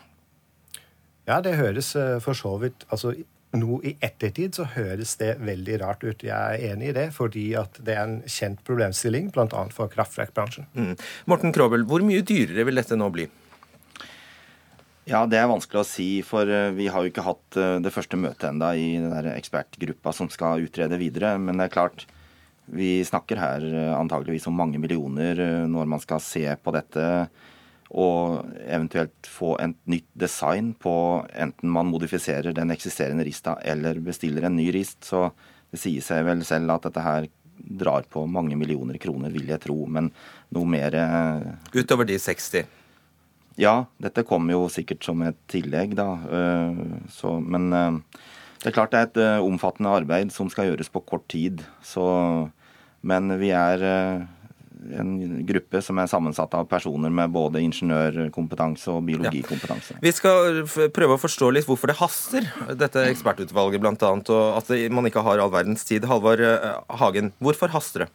Ja, 1.26 1.40
det 1.42 1.56
høres 1.58 1.94
uh, 1.98 2.18
for 2.22 2.38
så 2.38 2.54
vidt 2.62 2.86
altså, 2.90 3.14
nå 3.58 3.80
i 3.86 3.96
ettertid 4.00 4.56
så 4.56 4.66
høres 4.74 5.16
det 5.20 5.34
veldig 5.44 5.80
rart 5.82 6.06
ut. 6.06 6.22
Jeg 6.24 6.32
er 6.32 6.72
enig 6.72 6.92
i 6.92 6.96
det, 6.96 7.08
fordi 7.16 7.50
at 7.58 7.78
det 7.84 7.96
er 7.98 8.06
en 8.06 8.18
kjent 8.26 8.62
problemstilling, 8.66 9.30
bl.a. 9.34 9.66
for 9.74 9.92
kraftverkbransjen. 9.92 10.70
Mm. 10.78 10.94
Morten 11.30 11.54
Krobel, 11.54 11.86
hvor 11.88 12.04
mye 12.06 12.24
dyrere 12.26 12.66
vil 12.68 12.80
dette 12.80 12.98
nå 12.98 13.10
bli? 13.12 13.28
Ja, 15.10 15.24
Det 15.26 15.34
er 15.34 15.48
vanskelig 15.50 15.80
å 15.80 15.86
si, 15.86 16.08
for 16.22 16.46
eh, 16.46 16.70
vi 16.76 16.86
har 16.86 17.02
jo 17.02 17.10
ikke 17.10 17.24
hatt 17.26 17.56
eh, 17.58 17.78
det 17.82 17.90
første 17.90 18.18
møtet 18.20 18.46
enda 18.52 18.70
i 18.78 18.94
den 19.02 19.30
ekspertgruppa 19.32 20.12
som 20.14 20.28
skal 20.30 20.62
utrede 20.62 20.98
videre. 21.00 21.34
Men 21.42 21.58
det 21.58 21.66
er 21.66 21.72
klart, 21.74 22.04
vi 22.70 23.00
snakker 23.02 23.40
her 23.40 23.64
eh, 23.66 23.94
antageligvis 23.96 24.46
om 24.46 24.54
mange 24.54 24.78
millioner 24.78 25.66
når 25.66 25.90
man 25.90 26.02
skal 26.02 26.22
se 26.22 26.44
på 26.54 26.74
dette. 26.76 27.06
Og 27.92 28.46
eventuelt 28.62 29.26
få 29.26 29.56
et 29.60 29.74
nytt 29.90 30.06
design 30.14 30.70
på 30.80 30.94
enten 31.34 31.72
man 31.74 31.90
modifiserer 31.90 32.54
den 32.54 32.70
eksisterende 32.72 33.26
rista 33.26 33.56
eller 33.58 33.98
bestiller 34.00 34.46
en 34.46 34.54
ny 34.56 34.68
rist. 34.72 35.00
Så 35.10 35.32
det 35.74 35.82
sier 35.82 36.04
seg 36.04 36.22
vel 36.28 36.44
selv 36.46 36.76
at 36.76 36.86
dette 36.86 37.02
her 37.02 37.26
drar 37.58 38.06
på 38.10 38.22
mange 38.30 38.54
millioner 38.58 39.02
kroner, 39.02 39.34
vil 39.34 39.50
jeg 39.50 39.60
tro. 39.66 39.80
Men 39.90 40.12
noe 40.54 40.70
mer 40.78 40.96
Utover 41.74 42.06
de 42.08 42.22
60? 42.22 42.81
Ja, 43.60 43.84
dette 44.00 44.24
kommer 44.24 44.54
jo 44.54 44.68
sikkert 44.72 45.04
som 45.04 45.22
et 45.26 45.38
tillegg, 45.52 45.96
da. 45.98 46.08
Eh, 46.24 46.82
så, 47.12 47.36
men 47.40 47.72
eh, 47.76 48.20
det 48.62 48.70
er 48.70 48.76
klart 48.76 48.94
det 48.94 49.00
er 49.00 49.10
et 49.10 49.22
eh, 49.22 49.44
omfattende 49.44 49.92
arbeid 49.92 50.32
som 50.32 50.50
skal 50.52 50.70
gjøres 50.70 50.92
på 50.92 51.02
kort 51.04 51.26
tid. 51.32 51.64
Så, 51.84 52.04
men 53.04 53.34
vi 53.40 53.50
er 53.52 53.84
en 54.98 55.10
gruppe 55.46 55.78
som 55.84 56.00
er 56.02 56.08
sammensatt 56.10 56.54
av 56.58 56.64
personer 56.70 57.12
med 57.14 57.30
både 57.34 57.60
ingeniørkompetanse 57.62 58.90
og 58.90 59.04
biologikompetanse. 59.06 59.98
Ja. 59.98 60.00
Vi 60.02 60.14
skal 60.16 60.64
prøve 60.94 61.18
å 61.18 61.22
forstå 61.22 61.52
litt 61.54 61.68
hvorfor 61.68 61.92
det 61.92 62.00
haster, 62.00 62.48
dette 62.80 63.04
ekspertutvalget 63.12 63.84
bl.a., 63.84 63.94
og 64.00 64.58
at 64.58 64.72
man 64.90 65.06
ikke 65.06 65.22
har 65.22 65.42
all 65.44 65.52
verdens 65.54 65.86
tid. 65.86 66.08
Halvard 66.10 66.42
Hagen, 66.98 67.30
hvorfor 67.38 67.70
haster 67.76 68.06
det? 68.06 68.10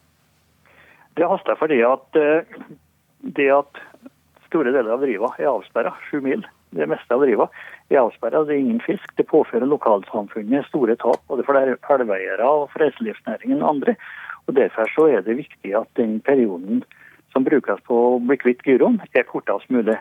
Det 1.16 1.30
haster 1.30 1.56
fordi 1.58 1.80
at 1.86 2.20
det 3.34 3.48
at 3.50 3.80
Store 4.48 4.72
deler 4.72 4.94
av 4.94 5.02
Driva 5.04 5.28
er 5.36 5.50
avsperra, 5.50 5.92
sju 6.08 6.22
mil. 6.24 6.46
Det 6.72 6.86
meste 6.88 7.14
av 7.14 7.24
Driva 7.24 7.48
er 7.92 8.02
avsperra. 8.02 8.44
Det 8.48 8.54
er 8.56 8.62
ingen 8.62 8.80
fisk. 8.84 9.10
Det 9.20 9.26
påfører 9.28 9.68
lokalsamfunnet 9.68 10.68
store 10.68 10.96
tap, 11.00 11.20
både 11.28 11.44
for 11.44 11.58
elveeiere 11.60 12.48
og 12.48 12.70
for 12.72 12.84
reiselivsnæringen 12.84 13.62
og 13.62 13.74
andre. 13.76 13.96
Og 14.48 14.56
Derfor 14.56 14.88
så 14.94 15.08
er 15.12 15.24
det 15.24 15.36
viktig 15.36 15.74
at 15.76 15.88
den 16.00 16.20
perioden 16.24 16.84
som 17.32 17.44
brukes 17.44 17.82
på 17.84 17.96
å 18.14 18.20
bli 18.24 18.38
kvitt 18.40 18.64
gyroen, 18.64 19.02
er 19.12 19.28
kortest 19.28 19.68
mulig. 19.68 19.98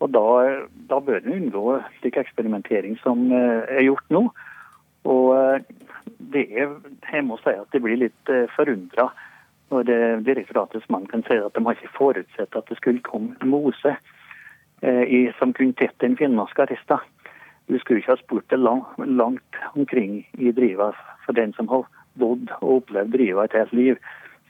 Og 0.00 0.10
Da, 0.10 0.26
da 0.90 0.98
bør 0.98 1.20
en 1.20 1.36
unngå 1.36 1.78
slik 2.00 2.16
eksperimentering 2.18 2.96
som 3.04 3.28
eh, 3.30 3.68
er 3.78 3.84
gjort 3.86 4.06
nå. 4.10 4.24
Og 5.06 5.26
eh, 5.36 5.62
det 6.34 6.46
er, 6.50 6.72
jeg 7.12 7.26
må 7.28 7.38
si 7.44 7.54
at 7.54 7.70
det 7.70 7.82
blir 7.84 8.00
litt 8.00 8.32
eh, 9.70 9.84
det 9.86 9.98
når 9.98 10.24
direktoratets 10.26 10.88
mann 10.88 11.06
kan 11.06 11.22
si 11.26 11.36
at 11.38 11.54
de 11.54 11.64
har 11.64 11.78
ikke 11.78 11.96
forutsett 11.96 12.56
at 12.56 12.68
det 12.68 12.76
skulle 12.76 13.02
komme 13.06 13.36
mose 13.42 13.96
eh, 14.82 15.32
som 15.38 15.52
kunne 15.52 15.76
tette 15.78 16.06
en 16.06 16.16
finnmarkske 16.16 16.66
rista. 16.70 17.00
Du 17.68 17.78
skulle 17.78 18.02
ikke 18.02 18.16
ha 18.16 18.20
spurt 18.20 18.50
det 18.50 18.58
lang, 18.58 18.82
langt 18.98 19.60
omkring 19.74 20.26
i 20.38 20.52
Driva 20.52 20.92
for 21.24 21.32
den 21.32 21.52
som 21.54 21.68
har 21.68 21.86
bodd 22.18 22.50
og 22.60 22.80
opplevd 22.80 23.14
Driva 23.14 23.44
et 23.44 23.54
helt 23.54 23.72
liv. 23.72 23.98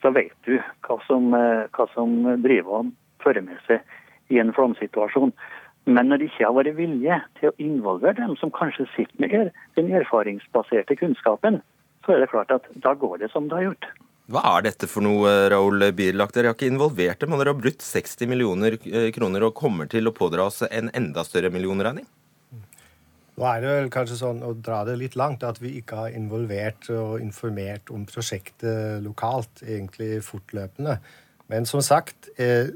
Så 0.00 0.12
vet 0.16 0.32
du 0.46 0.56
hva 0.86 1.00
som, 1.06 1.34
eh, 1.34 1.66
hva 1.76 1.88
som 1.94 2.42
Driva 2.42 2.84
fører 3.20 3.44
med 3.44 3.58
seg 3.66 3.80
i 4.30 4.38
en 4.38 4.52
flomsituasjon. 4.52 5.32
Men 5.84 6.08
når 6.08 6.16
det 6.16 6.30
ikke 6.30 6.44
har 6.46 6.54
vært 6.54 6.76
vilje 6.76 7.16
til 7.40 7.50
å 7.50 7.56
involvere 7.58 8.20
dem 8.20 8.36
som 8.36 8.52
kanskje 8.52 8.86
sitter 8.94 9.20
med 9.20 9.50
den 9.76 9.92
erfaringsbaserte 9.96 10.96
kunnskapen, 10.96 11.60
så 12.04 12.14
er 12.14 12.20
det 12.20 12.30
klart 12.30 12.50
at 12.50 12.68
da 12.84 12.94
går 12.94 13.18
det 13.18 13.30
som 13.32 13.48
det 13.48 13.58
har 13.58 13.68
gjort. 13.70 13.86
Hva 14.30 14.44
er 14.54 14.68
dette 14.68 14.86
for 14.86 15.02
noe, 15.02 15.30
Raoul 15.50 15.88
Bierlach? 15.96 16.30
Dere 16.30 16.52
har 16.52 16.54
ikke 16.54 16.68
involvert 16.70 17.18
dem, 17.22 17.32
og 17.34 17.40
dere 17.40 17.50
har 17.50 17.58
brutt 17.58 17.82
60 17.82 18.28
millioner 18.30 18.76
eh, 18.78 19.08
kroner 19.14 19.48
og 19.48 19.56
kommer 19.58 19.90
til 19.90 20.06
å 20.06 20.14
pådra 20.14 20.46
oss 20.46 20.60
en 20.68 20.90
enda 20.94 21.24
større 21.26 21.50
millionregning? 21.50 22.06
Nå 23.40 23.46
er 23.48 23.62
det 23.62 23.72
vel 23.72 23.90
kanskje 23.90 24.20
sånn 24.20 24.44
å 24.46 24.52
dra 24.54 24.84
det 24.86 24.98
litt 25.00 25.16
langt 25.18 25.42
at 25.46 25.58
vi 25.58 25.72
ikke 25.80 26.04
har 26.04 26.14
involvert 26.14 26.86
og 26.94 27.24
informert 27.24 27.90
om 27.90 28.04
prosjektet 28.06 29.02
lokalt, 29.02 29.64
egentlig 29.64 30.20
fortløpende. 30.22 31.00
Men 31.50 31.66
som 31.66 31.82
sagt, 31.82 32.30
eh, 32.38 32.70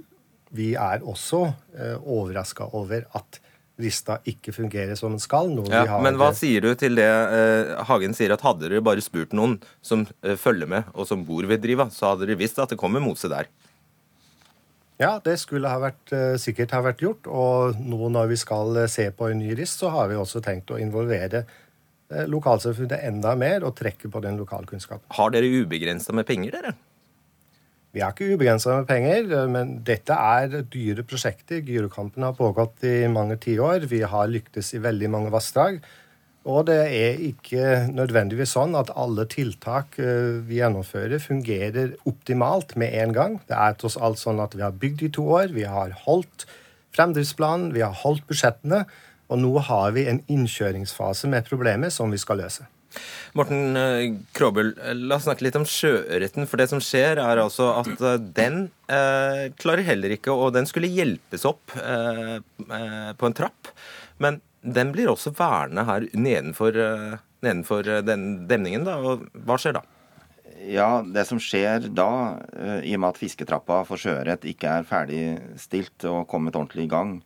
vi 0.50 0.72
er 0.74 1.06
også 1.06 1.44
eh, 1.78 1.98
overraska 2.00 2.72
over 2.74 3.06
at 3.14 3.38
lista 3.82 4.20
ikke 4.28 4.52
fungerer 4.54 4.94
som 4.98 5.14
den 5.14 5.22
skal. 5.22 5.50
Ja, 5.70 5.98
men 6.02 6.18
hva 6.20 6.30
sier 6.36 6.62
du 6.62 6.70
til 6.78 6.94
det 6.98 7.08
eh, 7.08 7.74
Hagen 7.88 8.14
sier, 8.14 8.34
at 8.34 8.44
hadde 8.46 8.68
dere 8.68 8.84
bare 8.84 9.02
spurt 9.02 9.34
noen 9.34 9.58
som 9.82 10.06
eh, 10.22 10.38
følger 10.38 10.70
med, 10.70 10.92
og 10.94 11.08
som 11.10 11.24
bor 11.26 11.46
ved 11.50 11.64
Driva, 11.64 11.88
så 11.90 12.12
hadde 12.12 12.28
dere 12.28 12.38
visst 12.38 12.60
at 12.62 12.70
det 12.70 12.78
kommer 12.80 13.02
mose 13.02 13.30
der? 13.32 13.50
Ja, 15.02 15.16
det 15.18 15.40
skulle 15.42 15.70
ha 15.70 15.80
vært, 15.82 16.06
eh, 16.14 16.36
sikkert 16.38 16.74
ha 16.76 16.80
vært 16.84 17.02
gjort. 17.02 17.26
Og 17.26 17.80
nå 17.82 18.10
når 18.14 18.30
vi 18.30 18.38
skal 18.38 18.76
eh, 18.84 18.90
se 18.90 19.08
på 19.10 19.30
en 19.30 19.42
ny 19.42 19.54
rist, 19.58 19.82
så 19.82 19.90
har 19.90 20.08
vi 20.10 20.18
også 20.18 20.42
tenkt 20.44 20.70
å 20.70 20.78
involvere 20.78 21.42
eh, 21.42 22.26
lokalsamfunnet 22.30 23.02
enda 23.02 23.34
mer 23.34 23.66
og 23.66 23.74
trekke 23.80 24.10
på 24.10 24.22
den 24.22 24.38
lokalkunnskapen. 24.38 25.10
Har 25.18 25.34
dere 25.34 25.50
ubegrensa 25.50 26.14
med 26.14 26.28
penger, 26.30 26.54
dere? 26.54 26.76
Vi 27.94 28.02
er 28.02 28.10
ikke 28.10 28.32
ubegrensa 28.34 28.80
med 28.80 28.88
penger, 28.88 29.28
men 29.46 29.76
dette 29.86 30.14
er 30.18 30.64
dyre 30.66 31.04
prosjekter. 31.06 31.60
Gyrokampen 31.62 32.24
har 32.26 32.34
pågått 32.34 32.82
i 32.90 33.04
mange 33.06 33.36
tiår. 33.38 33.86
Vi 33.86 34.00
har 34.02 34.32
lyktes 34.32 34.72
i 34.74 34.82
veldig 34.82 35.10
mange 35.14 35.30
vassdrag. 35.30 35.78
Og 36.44 36.66
det 36.68 36.80
er 36.90 37.22
ikke 37.24 37.68
nødvendigvis 37.94 38.52
sånn 38.56 38.74
at 38.76 38.90
alle 39.00 39.24
tiltak 39.30 39.96
eh, 40.02 40.42
vi 40.44 40.58
gjennomfører, 40.58 41.22
fungerer 41.22 41.94
optimalt 42.04 42.74
med 42.80 42.92
en 43.00 43.14
gang. 43.16 43.38
Det 43.48 43.56
er 43.56 43.78
tross 43.80 43.96
alt 43.96 44.20
sånn 44.20 44.42
at 44.44 44.58
vi 44.58 44.66
har 44.66 44.76
bygd 44.76 45.06
i 45.06 45.12
to 45.14 45.24
år, 45.38 45.54
vi 45.56 45.64
har 45.64 45.94
holdt 46.04 46.44
fremdriftsplanen, 46.94 47.72
vi 47.72 47.86
har 47.86 47.96
holdt 48.02 48.26
budsjettene, 48.28 48.82
og 49.32 49.40
nå 49.40 49.54
har 49.70 49.94
vi 49.96 50.04
en 50.10 50.20
innkjøringsfase 50.28 51.30
med 51.32 51.48
problemet 51.48 51.94
som 51.94 52.12
vi 52.12 52.20
skal 52.20 52.42
løse. 52.42 52.68
Morten 53.34 53.76
Kråbøl, 54.36 54.72
la 54.94 55.16
oss 55.16 55.26
snakke 55.26 55.42
litt 55.46 55.56
om 55.58 55.66
sjøørreten. 55.66 56.46
For 56.46 56.60
det 56.60 56.68
som 56.70 56.82
skjer, 56.84 57.18
er 57.18 57.42
altså 57.42 57.72
at 57.80 57.92
eh, 57.98 58.20
den 58.36 58.68
eh, 58.86 59.48
klarer 59.58 59.86
heller 59.88 60.14
ikke 60.14 60.34
Og 60.34 60.52
den 60.54 60.68
skulle 60.70 60.90
hjelpes 60.92 61.46
opp 61.48 61.74
eh, 61.80 62.36
eh, 62.38 63.10
på 63.18 63.30
en 63.30 63.36
trapp. 63.36 63.72
Men 64.22 64.38
den 64.62 64.94
blir 64.94 65.10
også 65.10 65.34
værende 65.36 65.84
her 65.88 66.06
nedenfor, 66.14 66.78
eh, 66.78 67.18
nedenfor 67.44 67.90
den 68.06 68.46
demningen. 68.50 68.86
Da. 68.86 69.00
Og 69.02 69.26
hva 69.46 69.58
skjer 69.58 69.80
da? 69.80 69.84
Ja, 70.64 71.02
Det 71.02 71.26
som 71.28 71.42
skjer 71.42 71.90
da, 71.92 72.38
i 72.80 72.94
og 72.94 73.02
med 73.02 73.10
at 73.10 73.18
fisketrappa 73.20 73.82
for 73.84 74.00
sjøørret 74.00 74.46
ikke 74.48 74.78
er 74.78 74.86
ferdigstilt 74.88 76.06
og 76.08 76.22
kommet 76.30 76.56
ordentlig 76.56 76.86
i 76.86 76.92
gang, 76.94 77.18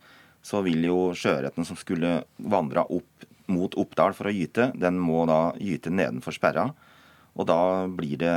så 0.43 0.63
vil 0.65 0.83
jo 0.89 1.11
sjøørreten 1.15 1.67
som 1.67 1.77
skulle 1.79 2.23
vandra 2.41 2.83
opp 2.89 3.28
mot 3.49 3.75
Oppdal 3.79 4.15
for 4.17 4.29
å 4.29 4.33
gyte, 4.33 4.71
den 4.77 4.99
må 5.01 5.25
da 5.29 5.49
gyte 5.59 5.91
nedenfor 5.93 6.35
sperra. 6.35 6.69
Og 7.39 7.47
da 7.47 7.87
blir 7.87 8.19
det 8.19 8.35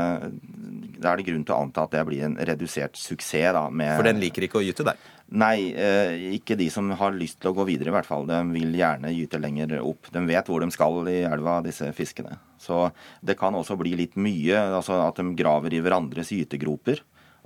Da 1.02 1.12
er 1.12 1.18
det 1.18 1.26
grunn 1.26 1.42
til 1.46 1.56
å 1.56 1.62
anta 1.64 1.86
at 1.86 1.94
det 1.96 2.04
blir 2.06 2.22
en 2.26 2.36
redusert 2.38 2.94
suksess. 2.98 3.52
da. 3.56 3.64
Med, 3.70 3.96
for 3.98 4.06
den 4.06 4.20
liker 4.22 4.46
ikke 4.46 4.60
å 4.60 4.62
gyte 4.62 4.86
der? 4.86 5.00
Nei, 5.32 5.72
eh, 5.72 6.36
ikke 6.36 6.54
de 6.60 6.68
som 6.70 6.90
har 6.90 7.16
lyst 7.16 7.40
til 7.40 7.50
å 7.50 7.56
gå 7.56 7.64
videre, 7.66 7.88
i 7.90 7.96
hvert 7.96 8.06
fall. 8.06 8.26
De 8.28 8.38
vil 8.52 8.76
gjerne 8.76 9.10
gyte 9.10 9.40
lenger 9.40 9.80
opp. 9.80 10.10
De 10.12 10.20
vet 10.28 10.46
hvor 10.46 10.60
de 10.60 10.70
skal 10.70 11.08
i 11.08 11.22
elva, 11.24 11.60
disse 11.64 11.88
fiskene. 11.96 12.36
Så 12.60 12.92
det 13.24 13.38
kan 13.40 13.54
også 13.54 13.78
bli 13.80 13.96
litt 13.96 14.14
mye. 14.14 14.60
altså 14.76 15.00
At 15.08 15.16
de 15.16 15.34
graver 15.34 15.74
i 15.74 15.80
hverandres 15.80 16.30
gytegroper. 16.30 17.00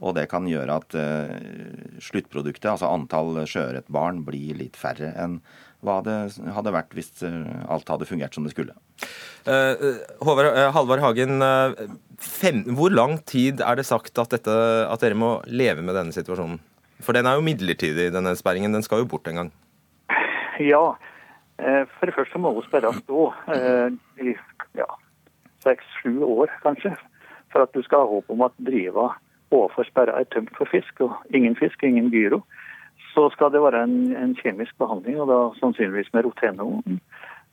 Og 0.04 0.12
det 0.18 0.26
kan 0.28 0.44
gjøre 0.44 0.76
at 0.76 0.92
sluttproduktet, 2.04 2.68
altså 2.68 2.90
antall 2.92 3.46
sjøørretbarn, 3.48 4.26
blir 4.26 4.58
litt 4.58 4.76
færre 4.76 5.14
enn 5.16 5.38
hva 5.84 5.98
det 6.04 6.14
hadde 6.56 6.72
vært 6.74 6.94
hvis 6.96 7.10
alt 7.22 7.90
hadde 7.92 8.08
fungert 8.08 8.34
som 8.36 8.46
det 8.46 8.54
skulle. 8.54 8.74
Håvard, 10.24 10.48
Halvard 10.74 11.02
Hagen, 11.04 11.44
fem, 12.22 12.62
hvor 12.78 12.94
lang 12.94 13.18
tid 13.28 13.60
er 13.60 13.78
det 13.78 13.86
sagt 13.86 14.18
at, 14.18 14.32
dette, 14.32 14.56
at 14.88 15.04
dere 15.04 15.18
må 15.18 15.36
leve 15.46 15.84
med 15.84 15.94
denne 15.98 16.14
situasjonen? 16.16 16.58
For 17.04 17.12
den 17.12 17.28
er 17.28 17.36
jo 17.36 17.44
midlertidig, 17.44 18.08
denne 18.14 18.32
sperringen. 18.38 18.72
Den 18.72 18.84
skal 18.86 19.02
jo 19.02 19.10
bort 19.10 19.28
en 19.28 19.42
gang. 19.42 19.52
Ja. 20.64 20.96
For 21.56 22.08
det 22.08 22.16
første 22.16 22.40
må 22.40 22.54
hun 22.56 22.64
sperres 22.64 22.96
stå 23.02 23.28
i 24.24 24.32
ja, 24.80 24.88
seks-sju 25.64 26.24
år, 26.24 26.52
kanskje. 26.64 26.94
For 27.52 27.64
at 27.64 27.76
du 27.76 27.84
skal 27.84 28.04
ha 28.04 28.10
håp 28.10 28.32
om 28.32 28.44
at 28.48 28.56
driva 28.64 29.10
overfor 29.54 29.86
sperra 29.86 30.16
er 30.18 30.26
tømt 30.32 30.50
for 30.58 30.68
fisk, 30.72 31.04
og 31.04 31.14
ingen 31.36 31.54
fisk, 31.58 31.84
ingen 31.86 32.10
gyro. 32.10 32.40
Så 33.16 33.30
skal 33.32 33.48
det 33.52 33.62
være 33.64 33.80
en, 33.86 34.12
en 34.12 34.34
kjemisk 34.36 34.76
behandling, 34.76 35.16
og 35.22 35.30
da 35.30 35.38
sannsynligvis 35.56 36.12
med 36.12 36.26
roteno 36.26 36.66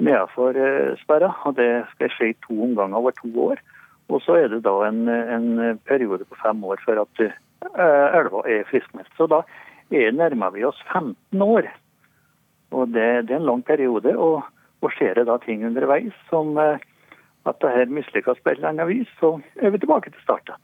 nedenfor 0.04 0.58
eh, 0.60 0.98
sperra. 1.00 1.30
Og 1.48 1.56
det 1.56 1.86
skal 1.94 2.12
skje 2.12 2.34
i 2.34 2.40
to 2.44 2.58
omganger 2.66 3.00
over 3.00 3.16
to 3.16 3.32
år. 3.46 3.62
Og 4.12 4.20
så 4.26 4.36
er 4.42 4.50
det 4.52 4.66
da 4.66 4.74
en, 4.90 5.08
en 5.08 5.80
periode 5.88 6.28
på 6.28 6.40
fem 6.42 6.60
år 6.68 6.84
før 6.84 7.06
at 7.06 7.22
uh, 7.24 8.18
elva 8.20 8.44
er 8.52 8.68
friskmeldt. 8.68 9.14
Så 9.16 9.30
da 9.32 9.40
er, 9.96 10.12
nærmer 10.12 10.52
vi 10.52 10.66
oss 10.68 10.82
15 10.92 11.16
år. 11.42 11.70
Og 12.76 12.92
det, 12.92 13.30
det 13.30 13.38
er 13.38 13.40
en 13.40 13.48
lang 13.48 13.64
periode. 13.64 14.18
Og, 14.20 14.44
og 14.84 14.92
skjer 14.98 15.16
det 15.16 15.30
da 15.32 15.40
ting 15.46 15.64
underveis 15.64 16.12
som 16.28 16.58
uh, 16.60 16.76
at 17.48 17.64
det 17.64 17.72
her 17.72 17.96
mislykkes 17.96 18.44
på 18.44 18.52
et 18.52 18.60
eller 18.60 18.74
annet 18.74 18.92
vis, 18.92 19.16
så 19.20 19.38
er 19.56 19.72
vi 19.72 19.80
tilbake 19.80 20.12
til 20.12 20.28
starten. 20.28 20.60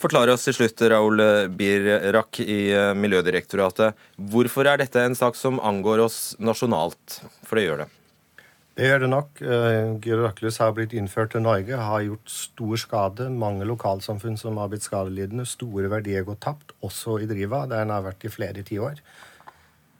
Forklar 0.00 0.30
oss 0.32 0.46
til 0.46 0.54
slutt, 0.56 0.80
Raoul 0.88 1.20
Birrak 1.52 2.38
i 2.40 2.70
eh, 2.72 2.94
Miljødirektoratet. 2.96 3.98
Hvorfor 4.32 4.64
er 4.70 4.80
dette 4.80 5.02
en 5.04 5.16
sak 5.18 5.36
som 5.36 5.58
angår 5.60 6.00
oss 6.06 6.20
nasjonalt? 6.40 7.18
For 7.44 7.60
det 7.60 7.64
gjør 7.66 7.82
det. 7.82 7.86
Det 8.80 8.88
gjør 8.88 9.02
det 9.02 9.10
nok. 9.12 9.42
Eh, 9.44 9.90
Gyroklus 10.06 10.60
har 10.62 10.72
blitt 10.72 10.94
innført 10.96 11.34
til 11.34 11.44
Norge, 11.44 11.76
har 11.76 12.06
gjort 12.06 12.32
stor 12.32 12.80
skade. 12.80 13.28
Mange 13.28 13.68
lokalsamfunn 13.68 14.40
som 14.40 14.56
har 14.62 14.72
blitt 14.72 14.88
skadelidende. 14.88 15.44
Store 15.44 15.92
verdier 15.92 16.24
gått 16.24 16.40
tapt, 16.46 16.72
også 16.80 17.18
i 17.20 17.28
Driva, 17.28 17.66
der 17.68 17.84
den 17.84 17.92
har 17.92 18.08
vært 18.08 18.24
i 18.24 18.32
flere 18.32 18.64
tiår. 18.64 19.04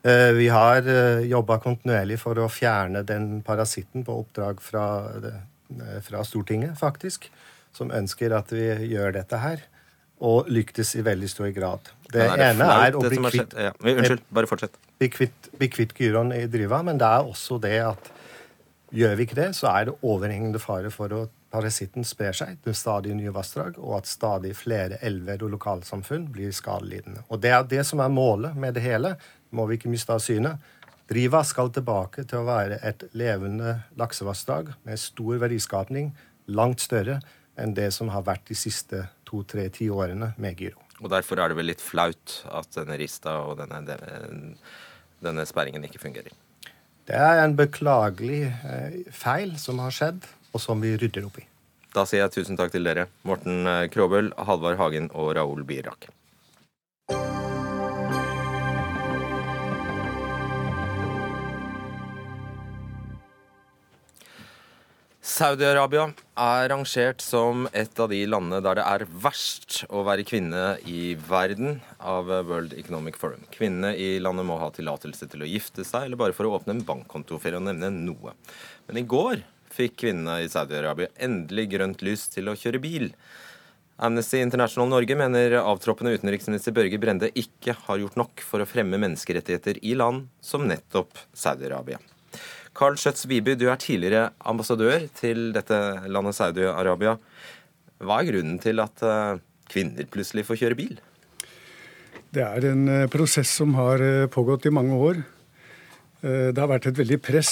Eh, 0.00 0.32
vi 0.32 0.48
har 0.48 0.88
jobba 1.28 1.60
kontinuerlig 1.60 2.16
for 2.24 2.40
å 2.40 2.48
fjerne 2.48 3.04
den 3.04 3.42
parasitten 3.44 4.06
på 4.06 4.16
oppdrag 4.24 4.64
fra 4.64 4.86
fra 6.02 6.24
Stortinget, 6.26 6.74
faktisk, 6.80 7.28
som 7.76 7.92
ønsker 7.94 8.34
at 8.36 8.52
vi 8.54 8.66
gjør 8.92 9.14
dette 9.18 9.40
her. 9.40 9.66
Og 10.20 10.50
lyktes 10.52 10.92
i 11.00 11.02
veldig 11.04 11.28
stor 11.32 11.48
grad. 11.56 11.86
Det, 12.10 12.20
ja, 12.26 12.36
det 12.36 12.48
ene 12.52 12.66
er 12.84 12.96
å 12.98 13.00
bli 13.00 13.20
kvitt, 13.24 13.54
ja. 13.56 13.70
Unnskyld, 13.80 14.24
bare 14.28 14.48
fortsett. 14.50 14.74
Bli 15.00 15.08
kvitt, 15.08 15.48
kvitt 15.72 15.94
gyroen 15.96 16.34
i 16.36 16.42
driva, 16.50 16.82
men 16.84 17.00
det 17.00 17.08
er 17.08 17.24
også 17.24 17.56
det 17.62 17.78
at 17.86 18.10
gjør 18.92 19.14
vi 19.16 19.24
ikke 19.24 19.38
det, 19.38 19.52
så 19.56 19.70
er 19.72 19.88
det 19.88 19.94
overhengende 20.02 20.60
fare 20.60 20.90
for 20.92 21.14
at 21.16 21.32
parasitten 21.50 22.04
sprer 22.06 22.36
seg 22.36 22.58
til 22.64 22.76
stadig 22.76 23.14
nye 23.16 23.32
vassdrag, 23.34 23.78
og 23.80 24.00
at 24.00 24.10
stadig 24.10 24.52
flere 24.58 25.00
elver 25.06 25.46
og 25.46 25.54
lokalsamfunn 25.56 26.28
blir 26.34 26.52
skadelidende. 26.54 27.24
Og 27.30 27.40
det 27.42 27.54
er 27.56 27.66
det 27.70 27.86
som 27.88 28.02
er 28.04 28.12
målet 28.12 28.58
med 28.58 28.76
det 28.76 28.84
hele. 28.84 29.16
Må 29.56 29.66
vi 29.66 29.78
ikke 29.78 29.90
miste 29.90 30.14
av 30.14 30.22
syne. 30.22 30.58
Driva 31.10 31.40
skal 31.46 31.72
tilbake 31.74 32.22
til 32.28 32.42
å 32.42 32.46
være 32.46 32.78
et 32.86 33.08
levende 33.18 33.80
laksevassdrag 33.98 34.70
med 34.86 35.00
stor 35.02 35.40
verdiskapning, 35.42 36.12
langt 36.46 36.84
større 36.84 37.18
enn 37.58 37.74
det 37.76 37.90
som 37.94 38.10
har 38.12 38.24
vært 38.26 38.46
de 38.50 38.56
siste 38.58 39.06
to-tre 39.28 39.68
tiårene 39.74 40.32
med 40.40 40.60
Gyro. 40.60 40.80
Og 41.00 41.08
Derfor 41.12 41.40
er 41.40 41.50
det 41.50 41.56
vel 41.56 41.70
litt 41.70 41.82
flaut 41.82 42.40
at 42.52 42.68
denne 42.76 42.98
rista 43.00 43.38
og 43.46 43.56
denne, 43.62 43.96
denne 45.24 45.46
sperringen 45.48 45.86
ikke 45.88 46.02
fungerer? 46.02 46.34
Det 47.08 47.16
er 47.16 47.40
en 47.42 47.56
beklagelig 47.58 48.42
eh, 48.46 49.00
feil 49.10 49.56
som 49.58 49.80
har 49.82 49.94
skjedd, 49.94 50.26
og 50.52 50.62
som 50.62 50.82
vi 50.82 50.92
rydder 50.98 51.26
opp 51.26 51.40
i. 51.40 51.46
Da 51.94 52.04
sier 52.06 52.22
jeg 52.22 52.34
tusen 52.36 52.58
takk 52.58 52.70
til 52.74 52.86
dere, 52.86 53.08
Morten 53.26 53.66
eh, 53.66 53.88
Kråbøl, 53.90 54.30
Halvard 54.38 54.78
Hagen 54.78 55.08
og 55.10 55.32
Raoul 55.38 55.64
Birak. 55.66 56.10
Saudi-Arabia 65.40 66.10
er 66.36 66.66
rangert 66.68 67.22
som 67.24 67.62
et 67.72 68.00
av 68.02 68.10
de 68.12 68.18
landene 68.28 68.58
der 68.60 68.76
det 68.76 68.82
er 68.84 69.04
verst 69.22 69.78
å 69.88 70.02
være 70.04 70.26
kvinne 70.28 70.74
i 70.84 71.14
verden 71.30 71.78
av 71.96 72.28
World 72.28 72.74
Economic 72.76 73.16
Forum. 73.16 73.46
Kvinnene 73.54 73.94
i 73.96 74.18
landet 74.20 74.44
må 74.44 74.58
ha 74.60 74.68
tillatelse 74.74 75.30
til 75.32 75.46
å 75.46 75.48
gifte 75.48 75.86
seg, 75.86 76.04
eller 76.10 76.20
bare 76.20 76.36
for 76.36 76.44
å 76.44 76.52
åpne 76.58 76.76
en 76.76 76.84
bankkonto, 76.84 77.40
for 77.40 77.56
å 77.56 77.62
nevne 77.64 77.88
noe. 77.94 78.34
Men 78.90 79.00
i 79.00 79.06
går 79.14 79.40
fikk 79.72 79.96
kvinnene 80.04 80.42
i 80.44 80.52
Saudi-Arabia 80.52 81.08
endelig 81.16 81.70
grønt 81.72 82.04
lys 82.04 82.28
til 82.36 82.52
å 82.52 82.58
kjøre 82.60 82.84
bil. 82.84 83.08
Amnesty 83.96 84.44
International 84.44 84.92
Norge 84.92 85.16
mener 85.16 85.56
avtroppende 85.62 86.12
utenriksminister 86.20 86.76
Børge 86.76 87.00
Brende 87.00 87.32
ikke 87.32 87.78
har 87.88 88.04
gjort 88.04 88.20
nok 88.20 88.44
for 88.44 88.60
å 88.60 88.68
fremme 88.68 89.00
menneskerettigheter 89.00 89.80
i 89.88 89.96
land 89.96 90.28
som 90.44 90.68
nettopp 90.68 91.16
Saudi-Arabia. 91.32 92.02
Carl 92.76 92.96
Schjøtz 92.98 93.26
Viby, 93.26 93.56
du 93.58 93.66
er 93.70 93.80
tidligere 93.80 94.30
ambassadør 94.46 95.08
til 95.18 95.50
dette 95.54 95.76
landet 96.06 96.36
Saudi-Arabia. 96.38 97.16
Hva 98.00 98.20
er 98.20 98.30
grunnen 98.30 98.60
til 98.62 98.80
at 98.80 99.02
eh, 99.04 99.40
kvinner 99.70 100.06
plutselig 100.08 100.46
får 100.48 100.60
kjøre 100.62 100.78
bil? 100.78 100.94
Det 102.30 102.44
er 102.46 102.70
en 102.70 102.86
eh, 102.88 103.08
prosess 103.12 103.52
som 103.60 103.74
har 103.76 104.00
eh, 104.04 104.30
pågått 104.32 104.70
i 104.70 104.74
mange 104.74 104.96
år. 104.96 105.22
Det 106.20 106.60
har 106.60 106.68
vært 106.68 106.84
et 106.90 106.98
veldig 106.98 107.16
press 107.24 107.50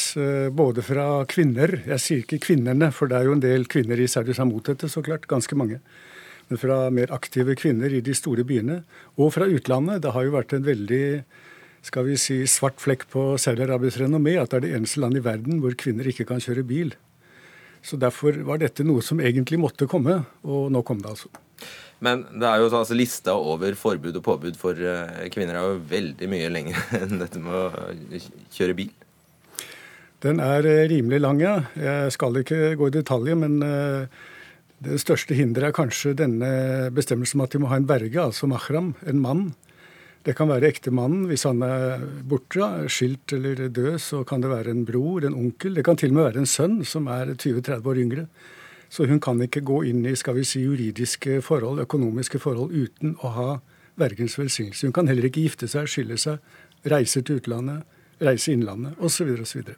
både 0.52 0.82
fra 0.84 1.22
kvinner 1.24 1.70
Jeg 1.86 2.02
sier 2.04 2.18
ikke 2.20 2.36
kvinnene, 2.50 2.90
for 2.92 3.08
det 3.08 3.16
er 3.16 3.24
jo 3.24 3.32
en 3.32 3.40
del 3.40 3.62
kvinner 3.64 3.96
i 3.96 4.08
Saudi 4.12 4.34
som 4.36 4.44
er 4.44 4.50
mot 4.50 4.66
dette, 4.68 4.90
så 4.92 5.00
klart. 5.00 5.24
Ganske 5.24 5.56
mange. 5.56 5.78
Men 6.50 6.60
fra 6.60 6.76
mer 6.92 7.08
aktive 7.16 7.56
kvinner 7.56 7.88
i 7.88 8.02
de 8.04 8.12
store 8.12 8.44
byene. 8.44 8.82
Og 9.16 9.32
fra 9.32 9.48
utlandet. 9.48 10.02
Det 10.04 10.12
har 10.12 10.26
jo 10.26 10.34
vært 10.36 10.52
en 10.52 10.68
veldig 10.68 11.00
skal 11.86 12.06
vi 12.08 12.16
si, 12.20 12.40
svart 12.50 12.80
flekk 12.82 13.06
på 13.12 13.24
Saudi-Arabias 13.40 13.98
renommé 14.00 14.36
at 14.40 14.50
det 14.52 14.58
er 14.58 14.66
det 14.66 14.72
eneste 14.78 15.02
landet 15.02 15.22
i 15.22 15.26
verden 15.28 15.60
hvor 15.62 15.76
kvinner 15.78 16.08
ikke 16.10 16.26
kan 16.28 16.42
kjøre 16.42 16.66
bil. 16.66 16.94
Så 17.82 17.98
Derfor 18.00 18.36
var 18.46 18.58
dette 18.60 18.84
noe 18.86 19.02
som 19.04 19.20
egentlig 19.22 19.60
måtte 19.60 19.86
komme, 19.90 20.22
og 20.42 20.72
nå 20.74 20.82
kom 20.86 21.02
det 21.02 21.12
altså. 21.14 21.30
Men 22.04 22.24
det 22.30 22.46
er 22.46 22.62
jo 22.62 22.70
altså, 22.70 22.94
lista 22.94 23.34
over 23.34 23.74
forbud 23.78 24.18
og 24.20 24.24
påbud 24.26 24.58
for 24.58 24.78
uh, 24.78 25.26
kvinner 25.34 25.58
er 25.58 25.66
jo 25.66 25.82
veldig 25.90 26.30
mye 26.30 26.50
lenger 26.52 26.82
enn 27.02 27.22
dette 27.22 27.42
med 27.42 27.54
å 27.54 28.22
kjøre 28.54 28.76
bil. 28.78 28.92
Den 30.22 30.42
er 30.42 30.66
uh, 30.66 30.84
rimelig 30.90 31.22
lang, 31.22 31.42
ja. 31.42 31.56
Jeg 31.78 32.14
skal 32.14 32.42
ikke 32.42 32.74
gå 32.78 32.90
i 32.90 32.96
detalj, 32.98 33.34
men 33.38 33.58
uh, 33.62 34.06
det 34.84 35.00
største 35.02 35.34
hinderet 35.34 35.72
er 35.72 35.78
kanskje 35.78 36.14
denne 36.18 36.50
bestemmelsen 36.94 37.40
om 37.40 37.46
at 37.46 37.54
de 37.54 37.62
må 37.62 37.70
ha 37.72 37.80
en 37.80 37.88
verge, 37.88 38.20
altså 38.22 38.50
mahram, 38.50 38.92
en 39.10 39.22
mann, 39.22 39.48
det 40.28 40.34
kan 40.36 40.50
være 40.50 40.68
ektemannen 40.68 41.24
hvis 41.30 41.46
han 41.48 41.62
er 41.64 42.02
borte, 42.28 42.66
skilt 42.92 43.32
eller 43.32 43.70
død. 43.72 43.94
Så 44.02 44.20
kan 44.28 44.42
det 44.44 44.50
være 44.52 44.74
en 44.74 44.84
bror, 44.84 45.24
en 45.24 45.36
onkel. 45.36 45.78
Det 45.78 45.84
kan 45.86 45.96
til 45.96 46.12
og 46.12 46.18
med 46.18 46.26
være 46.26 46.42
en 46.42 46.50
sønn 46.50 46.82
som 46.84 47.08
er 47.08 47.32
20-30 47.32 47.88
år 47.88 48.00
yngre. 48.02 48.26
Så 48.92 49.06
hun 49.08 49.20
kan 49.24 49.40
ikke 49.44 49.64
gå 49.64 49.82
inn 49.88 50.04
i 50.04 50.12
skal 50.16 50.36
vi 50.36 50.44
si, 50.44 50.60
juridiske 50.66 51.40
forhold, 51.44 51.80
økonomiske 51.84 52.40
forhold, 52.44 52.76
uten 52.76 53.16
å 53.24 53.32
ha 53.36 53.48
vergens 54.00 54.36
velsignelse. 54.38 54.84
Hun 54.86 54.96
kan 54.96 55.08
heller 55.08 55.28
ikke 55.28 55.46
gifte 55.46 55.68
seg, 55.68 55.88
skille 55.88 56.20
seg, 56.20 56.44
reise 56.88 57.24
til 57.24 57.40
utlandet, 57.40 57.88
reise 58.20 58.52
innlandet 58.52 59.00
osv. 59.00 59.32
osv. 59.44 59.72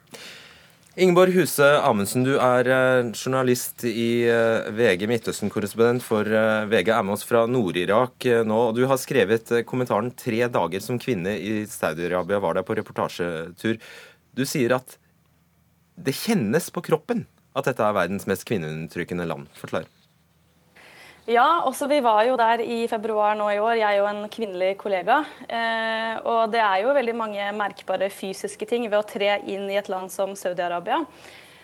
Ingeborg 0.99 1.31
Huse 1.31 1.63
Amundsen, 1.63 2.25
du 2.27 2.33
er 2.35 2.67
eh, 2.67 3.11
journalist 3.15 3.85
i 3.87 4.25
eh, 4.27 4.65
VG, 4.75 5.05
Midtøsten-korrespondent 5.07 6.03
for 6.03 6.27
eh, 6.27 6.65
VG, 6.67 6.89
er 6.91 7.05
med 7.07 7.15
oss 7.15 7.23
fra 7.23 7.45
Nord-Irak 7.47 8.27
nå. 8.43 8.57
og 8.67 8.75
Du 8.75 8.83
har 8.89 8.99
skrevet 8.99 9.53
kommentaren 9.69 10.11
'Tre 10.11 10.49
dager 10.51 10.83
som 10.83 10.99
kvinne 10.99 11.37
i 11.39 11.63
Saudi-Arabia 11.63 12.41
var 12.43 12.59
der 12.59 12.67
på 12.67 12.75
reportasjetur'. 12.75 13.79
Du 14.35 14.43
sier 14.43 14.75
at 14.75 14.97
det 15.95 16.17
kjennes 16.25 16.67
på 16.67 16.83
kroppen 16.83 17.23
at 17.55 17.71
dette 17.71 17.87
er 17.87 17.95
verdens 17.95 18.27
mest 18.27 18.43
kvinneundertrykkende 18.51 19.31
land. 19.31 19.47
Forklar. 19.55 19.87
Ja, 21.31 21.61
også 21.63 21.87
vi 21.87 22.01
var 22.03 22.25
jo 22.27 22.33
der 22.35 22.59
i 22.65 22.81
februar 22.91 23.37
nå 23.39 23.45
i 23.53 23.59
år, 23.61 23.77
jeg 23.79 23.99
og 24.01 24.07
en 24.09 24.25
kvinnelig 24.31 24.73
kollega. 24.81 25.21
Eh, 25.47 26.17
og 26.27 26.51
det 26.51 26.59
er 26.59 26.81
jo 26.81 26.95
veldig 26.97 27.13
mange 27.15 27.45
merkbare 27.55 28.09
fysiske 28.11 28.67
ting 28.67 28.83
ved 28.89 28.97
å 28.97 29.07
tre 29.07 29.37
inn 29.47 29.69
i 29.71 29.77
et 29.79 29.87
land 29.91 30.11
som 30.11 30.33
Saudi-Arabia. 30.35 30.97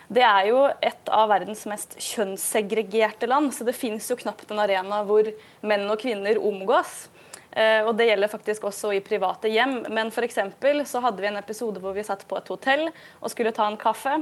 Det 0.08 0.24
er 0.24 0.46
jo 0.48 0.62
et 0.80 1.10
av 1.12 1.26
verdens 1.28 1.66
mest 1.68 1.98
kjønnssegregerte 2.00 3.28
land, 3.28 3.50
så 3.52 3.66
det 3.68 3.76
finnes 3.76 4.08
jo 4.08 4.16
knapt 4.22 4.48
en 4.54 4.62
arena 4.62 5.02
hvor 5.04 5.28
menn 5.60 5.84
og 5.90 6.00
kvinner 6.00 6.40
omgås. 6.40 7.10
Eh, 7.52 7.82
og 7.82 7.92
det 7.98 8.08
gjelder 8.08 8.32
faktisk 8.32 8.70
også 8.70 8.94
i 8.96 9.02
private 9.04 9.52
hjem. 9.52 9.82
Men 9.92 10.14
f.eks. 10.14 10.40
så 10.88 11.04
hadde 11.04 11.26
vi 11.26 11.28
en 11.28 11.42
episode 11.42 11.84
hvor 11.84 11.98
vi 11.98 12.06
satt 12.08 12.24
på 12.30 12.40
et 12.40 12.48
hotell 12.54 12.86
og 12.88 13.28
skulle 13.34 13.52
ta 13.52 13.68
en 13.68 13.76
kaffe. 13.76 14.16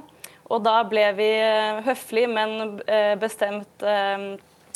Og 0.50 0.66
da 0.66 0.80
ble 0.90 1.06
vi 1.20 1.30
høflig, 1.86 2.26
men 2.34 2.80
eh, 2.90 3.14
bestemt 3.22 3.86
eh, 3.86 4.30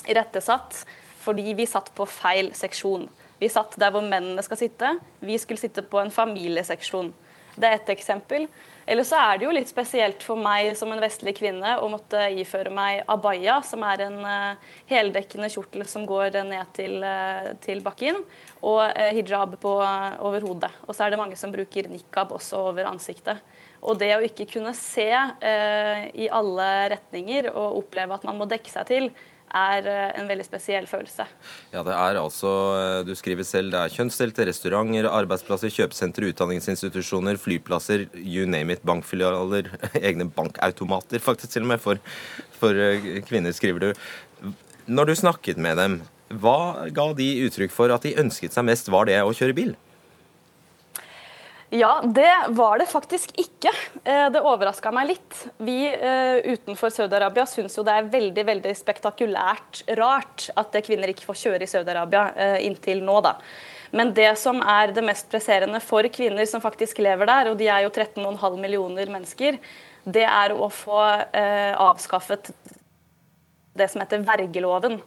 irettesatt 0.08 0.84
fordi 1.20 1.52
vi 1.56 1.66
satt 1.68 1.90
på 1.94 2.06
feil 2.08 2.52
seksjon. 2.56 3.04
Vi 3.40 3.48
satt 3.52 3.76
der 3.80 3.92
hvor 3.92 4.04
mennene 4.04 4.42
skal 4.44 4.58
sitte. 4.60 4.94
Vi 5.20 5.36
skulle 5.40 5.60
sitte 5.60 5.84
på 5.84 6.00
en 6.00 6.12
familieseksjon. 6.12 7.12
Det 7.60 7.68
er 7.68 7.76
ett 7.76 7.92
eksempel. 7.92 8.46
Eller 8.90 9.04
så 9.06 9.18
er 9.20 9.38
det 9.38 9.46
jo 9.46 9.52
litt 9.54 9.70
spesielt 9.70 10.22
for 10.24 10.40
meg 10.40 10.72
som 10.78 10.90
en 10.90 11.02
vestlig 11.02 11.36
kvinne 11.38 11.76
å 11.78 11.88
måtte 11.92 12.24
iføre 12.40 12.72
meg 12.74 13.04
abaya, 13.10 13.60
som 13.62 13.84
er 13.86 14.04
en 14.06 14.18
uh, 14.24 14.70
heldekkende 14.90 15.50
kjortel 15.52 15.84
som 15.86 16.06
går 16.08 16.40
ned 16.48 16.72
til, 16.74 16.96
uh, 17.04 17.52
til 17.62 17.84
bakken, 17.84 18.18
og 18.60 18.80
uh, 18.82 19.10
hijab 19.14 19.54
på, 19.62 19.74
over 20.26 20.46
hodet. 20.46 20.72
Og 20.88 20.96
så 20.96 21.06
er 21.06 21.14
det 21.14 21.20
mange 21.20 21.38
som 21.38 21.54
bruker 21.54 21.90
nikab 21.92 22.34
også 22.34 22.64
over 22.72 22.90
ansiktet. 22.90 23.38
Og 23.80 23.96
det 24.00 24.10
å 24.12 24.24
ikke 24.26 24.44
kunne 24.50 24.74
se 24.76 25.08
i 25.08 26.26
alle 26.28 26.66
retninger 26.92 27.46
og 27.48 27.78
oppleve 27.78 28.18
at 28.18 28.26
man 28.28 28.36
må 28.36 28.44
dekke 28.44 28.68
seg 28.68 28.90
til, 28.90 29.06
er 29.56 29.86
eh, 29.88 30.12
en 30.20 30.28
veldig 30.30 30.46
spesiell 30.46 30.86
følelse. 30.90 31.26
Ja, 31.72 31.82
det 31.86 31.94
er 31.94 32.20
altså, 32.20 32.52
eh, 32.78 33.00
Du 33.06 33.14
skriver 33.18 33.46
selv 33.46 33.72
det 33.74 33.80
er 33.80 33.94
kjønnsdelte 33.94 34.46
restauranter, 34.48 35.08
arbeidsplasser, 35.10 35.72
kjøpesentre, 35.74 36.30
utdanningsinstitusjoner, 36.32 37.40
flyplasser, 37.40 38.06
you 38.14 38.46
name 38.46 38.76
it, 38.76 38.84
bankfilialer, 38.86 39.72
egne 40.06 40.30
bankautomater 40.30 41.22
faktisk 41.22 41.56
til 41.56 41.66
og 41.66 41.74
med 41.74 41.82
for, 41.82 42.00
for 42.60 42.76
eh, 42.76 43.20
kvinner, 43.26 43.54
skriver 43.56 43.90
du. 43.90 44.54
Når 44.90 45.10
du 45.10 45.14
snakket 45.18 45.60
med 45.60 45.78
dem, 45.78 46.00
hva 46.30 46.88
ga 46.94 47.10
de 47.18 47.28
uttrykk 47.46 47.72
for 47.74 47.90
at 47.90 48.06
de 48.06 48.14
ønsket 48.22 48.54
seg 48.54 48.66
mest? 48.66 48.90
Var 48.90 49.08
det 49.10 49.22
å 49.22 49.34
kjøre 49.34 49.56
bil? 49.56 49.72
Ja, 51.70 52.00
det 52.04 52.32
var 52.48 52.78
det 52.78 52.86
faktisk 52.90 53.30
ikke. 53.38 53.70
Eh, 54.04 54.26
det 54.34 54.40
overraska 54.42 54.90
meg 54.90 55.12
litt. 55.12 55.36
Vi 55.62 55.84
uh, 55.86 56.42
utenfor 56.42 56.90
Saudi-Arabia 56.90 57.44
syns 57.46 57.76
jo 57.78 57.84
det 57.86 57.94
er 57.94 58.08
veldig 58.10 58.44
veldig 58.48 58.72
spektakulært 58.74 59.84
rart 60.00 60.48
at 60.58 60.74
kvinner 60.82 61.12
ikke 61.12 61.28
får 61.28 61.38
kjøre 61.44 61.62
i 61.62 61.70
Saudi-Arabia 61.70 62.24
uh, 62.34 62.56
inntil 62.66 63.04
nå, 63.06 63.20
da. 63.22 63.36
Men 63.94 64.10
det 64.16 64.32
som 64.42 64.58
er 64.66 64.90
det 64.96 65.04
mest 65.06 65.30
presserende 65.30 65.78
for 65.82 66.06
kvinner 66.10 66.48
som 66.50 66.62
faktisk 66.62 66.98
lever 67.06 67.30
der, 67.30 67.52
og 67.52 67.62
de 67.62 67.70
er 67.70 67.86
jo 67.86 67.94
13,5 67.94 68.58
millioner 68.58 69.10
mennesker, 69.10 69.58
det 70.10 70.26
er 70.26 70.54
å 70.54 70.66
få 70.72 70.98
avskaffet 70.98 72.52
det 73.78 73.88
som 73.90 74.02
heter 74.02 74.22
vergeloven. 74.26 75.00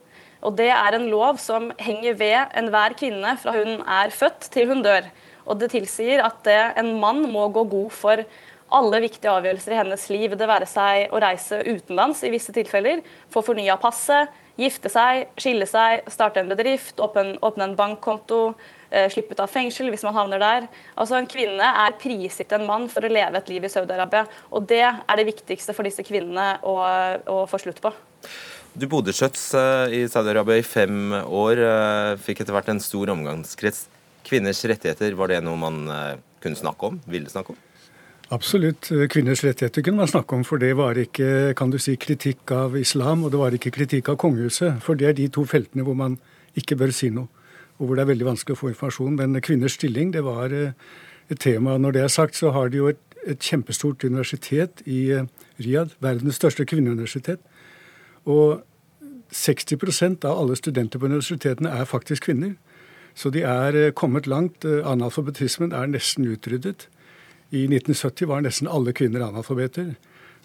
Og 0.43 0.55
det 0.59 0.67
er 0.75 0.95
en 0.95 1.07
lov 1.11 1.39
som 1.39 1.71
henger 1.79 2.17
ved 2.19 2.55
enhver 2.59 2.95
kvinne 2.99 3.35
fra 3.39 3.55
hun 3.55 3.79
er 3.79 4.11
født 4.15 4.51
til 4.53 4.67
hun 4.71 4.83
dør. 4.85 5.07
Og 5.43 5.59
det 5.59 5.73
tilsier 5.73 6.23
at 6.23 6.47
en 6.53 6.93
mann 7.01 7.25
må 7.31 7.49
gå 7.53 7.65
god 7.71 7.93
for 7.93 8.25
alle 8.73 9.01
viktige 9.03 9.31
avgjørelser 9.31 9.75
i 9.75 9.79
hennes 9.81 10.05
liv, 10.09 10.33
det 10.37 10.49
være 10.49 10.67
seg 10.69 11.11
å 11.13 11.19
reise 11.21 11.59
utenlands 11.67 12.23
i 12.25 12.31
visse 12.33 12.53
tilfeller, 12.55 13.03
få 13.31 13.43
fornya 13.45 13.75
passet, 13.81 14.31
gifte 14.59 14.89
seg, 14.91 15.27
skille 15.39 15.65
seg, 15.69 16.05
starte 16.13 16.41
en 16.41 16.49
bedrift, 16.51 17.01
åpne, 17.01 17.37
en 17.65 17.75
bankkonto, 17.77 18.55
eh, 18.89 19.09
slippe 19.13 19.33
ut 19.33 19.43
av 19.45 19.51
fengsel 19.51 19.89
hvis 19.93 20.05
man 20.05 20.17
havner 20.17 20.41
der. 20.41 20.67
Altså 20.97 21.17
En 21.17 21.29
kvinne 21.29 21.69
er 21.85 21.97
prisgitt 22.01 22.53
en 22.53 22.67
mann 22.69 22.87
for 22.89 23.05
å 23.05 23.13
leve 23.13 23.37
et 23.37 23.49
liv 23.49 23.65
i 23.65 23.71
Saudi-Arabia. 23.73 24.27
Og 24.51 24.67
det 24.69 24.83
er 24.85 25.17
det 25.17 25.29
viktigste 25.29 25.73
for 25.73 25.85
disse 25.85 26.05
kvinnene 26.05 26.59
å, 26.61 26.77
å 27.29 27.39
få 27.49 27.61
slutt 27.61 27.81
på. 27.81 27.93
Du 28.73 28.87
bodde 28.89 29.13
skjøts 29.13 29.51
eh, 29.57 29.97
i 30.01 30.05
Saudi-Arabia 30.09 30.61
i 30.61 30.65
fem 30.65 31.13
år, 31.13 31.61
eh, 31.61 32.13
fikk 32.21 32.41
etter 32.41 32.53
hvert 32.55 32.73
en 32.73 32.81
stor 32.81 33.13
omgangskrets 33.13 33.87
Kvinners 34.23 34.63
rettigheter, 34.69 35.15
var 35.19 35.31
det 35.31 35.43
noe 35.43 35.59
man 35.59 35.83
eh, 35.91 36.17
kunne 36.43 36.59
snakke 36.59 36.91
om? 36.91 36.99
Ville 37.11 37.31
snakke 37.31 37.55
om? 37.55 37.61
Absolutt. 38.33 38.87
Kvinners 39.11 39.43
rettigheter 39.43 39.83
kunne 39.83 40.01
man 40.01 40.09
snakke 40.09 40.35
om, 40.35 40.43
for 40.47 40.57
det 40.57 40.71
var 40.79 40.97
ikke 40.97 41.53
kan 41.59 41.69
du 41.69 41.77
si, 41.77 41.95
kritikk 42.01 42.51
av 42.55 42.77
islam, 42.79 43.23
og 43.23 43.33
det 43.33 43.41
var 43.41 43.53
ikke 43.53 43.73
kritikk 43.75 44.09
av 44.09 44.17
kongehuset. 44.23 44.79
For 44.81 44.97
det 44.97 45.09
er 45.09 45.17
de 45.19 45.27
to 45.33 45.43
feltene 45.45 45.85
hvor 45.85 45.97
man 45.99 46.17
ikke 46.57 46.77
bør 46.79 46.93
si 46.95 47.11
noe, 47.13 47.29
og 47.77 47.85
hvor 47.87 47.97
det 47.97 48.05
er 48.05 48.11
veldig 48.13 48.29
vanskelig 48.31 48.57
å 48.57 48.61
få 48.61 48.71
informasjon. 48.71 49.17
Men 49.19 49.41
kvinners 49.43 49.77
stilling, 49.77 50.13
det 50.15 50.23
var 50.25 50.55
eh, 50.55 50.73
et 51.29 51.39
tema. 51.39 51.77
Når 51.77 51.97
det 51.97 52.03
er 52.03 52.13
sagt, 52.15 52.39
så 52.39 52.53
har 52.55 52.73
de 52.73 52.81
jo 52.81 52.89
et, 52.93 53.01
et 53.27 53.39
kjempestort 53.39 54.03
universitet 54.03 54.81
i 54.85 55.05
eh, 55.19 55.27
Riyadh, 55.61 55.97
verdens 56.01 56.39
største 56.41 56.65
kvinneuniversitet. 56.65 57.43
Og 58.25 58.63
60% 59.33 60.25
av 60.29 60.39
alle 60.39 60.55
studenter 60.57 61.01
på 61.01 61.09
universitetene 61.09 61.71
er 61.73 61.89
faktisk 61.89 62.29
kvinner. 62.29 62.55
Så 63.15 63.29
de 63.33 63.43
er 63.45 63.77
eh, 63.77 63.93
kommet 63.93 64.27
langt. 64.27 64.65
Eh, 64.65 64.81
analfabetismen 64.87 65.73
er 65.75 65.89
nesten 65.91 66.27
utryddet. 66.29 66.87
I 67.53 67.67
1970 67.69 68.29
var 68.29 68.41
nesten 68.45 68.69
alle 68.71 68.93
kvinner 68.97 69.25
analfabeter. 69.27 69.93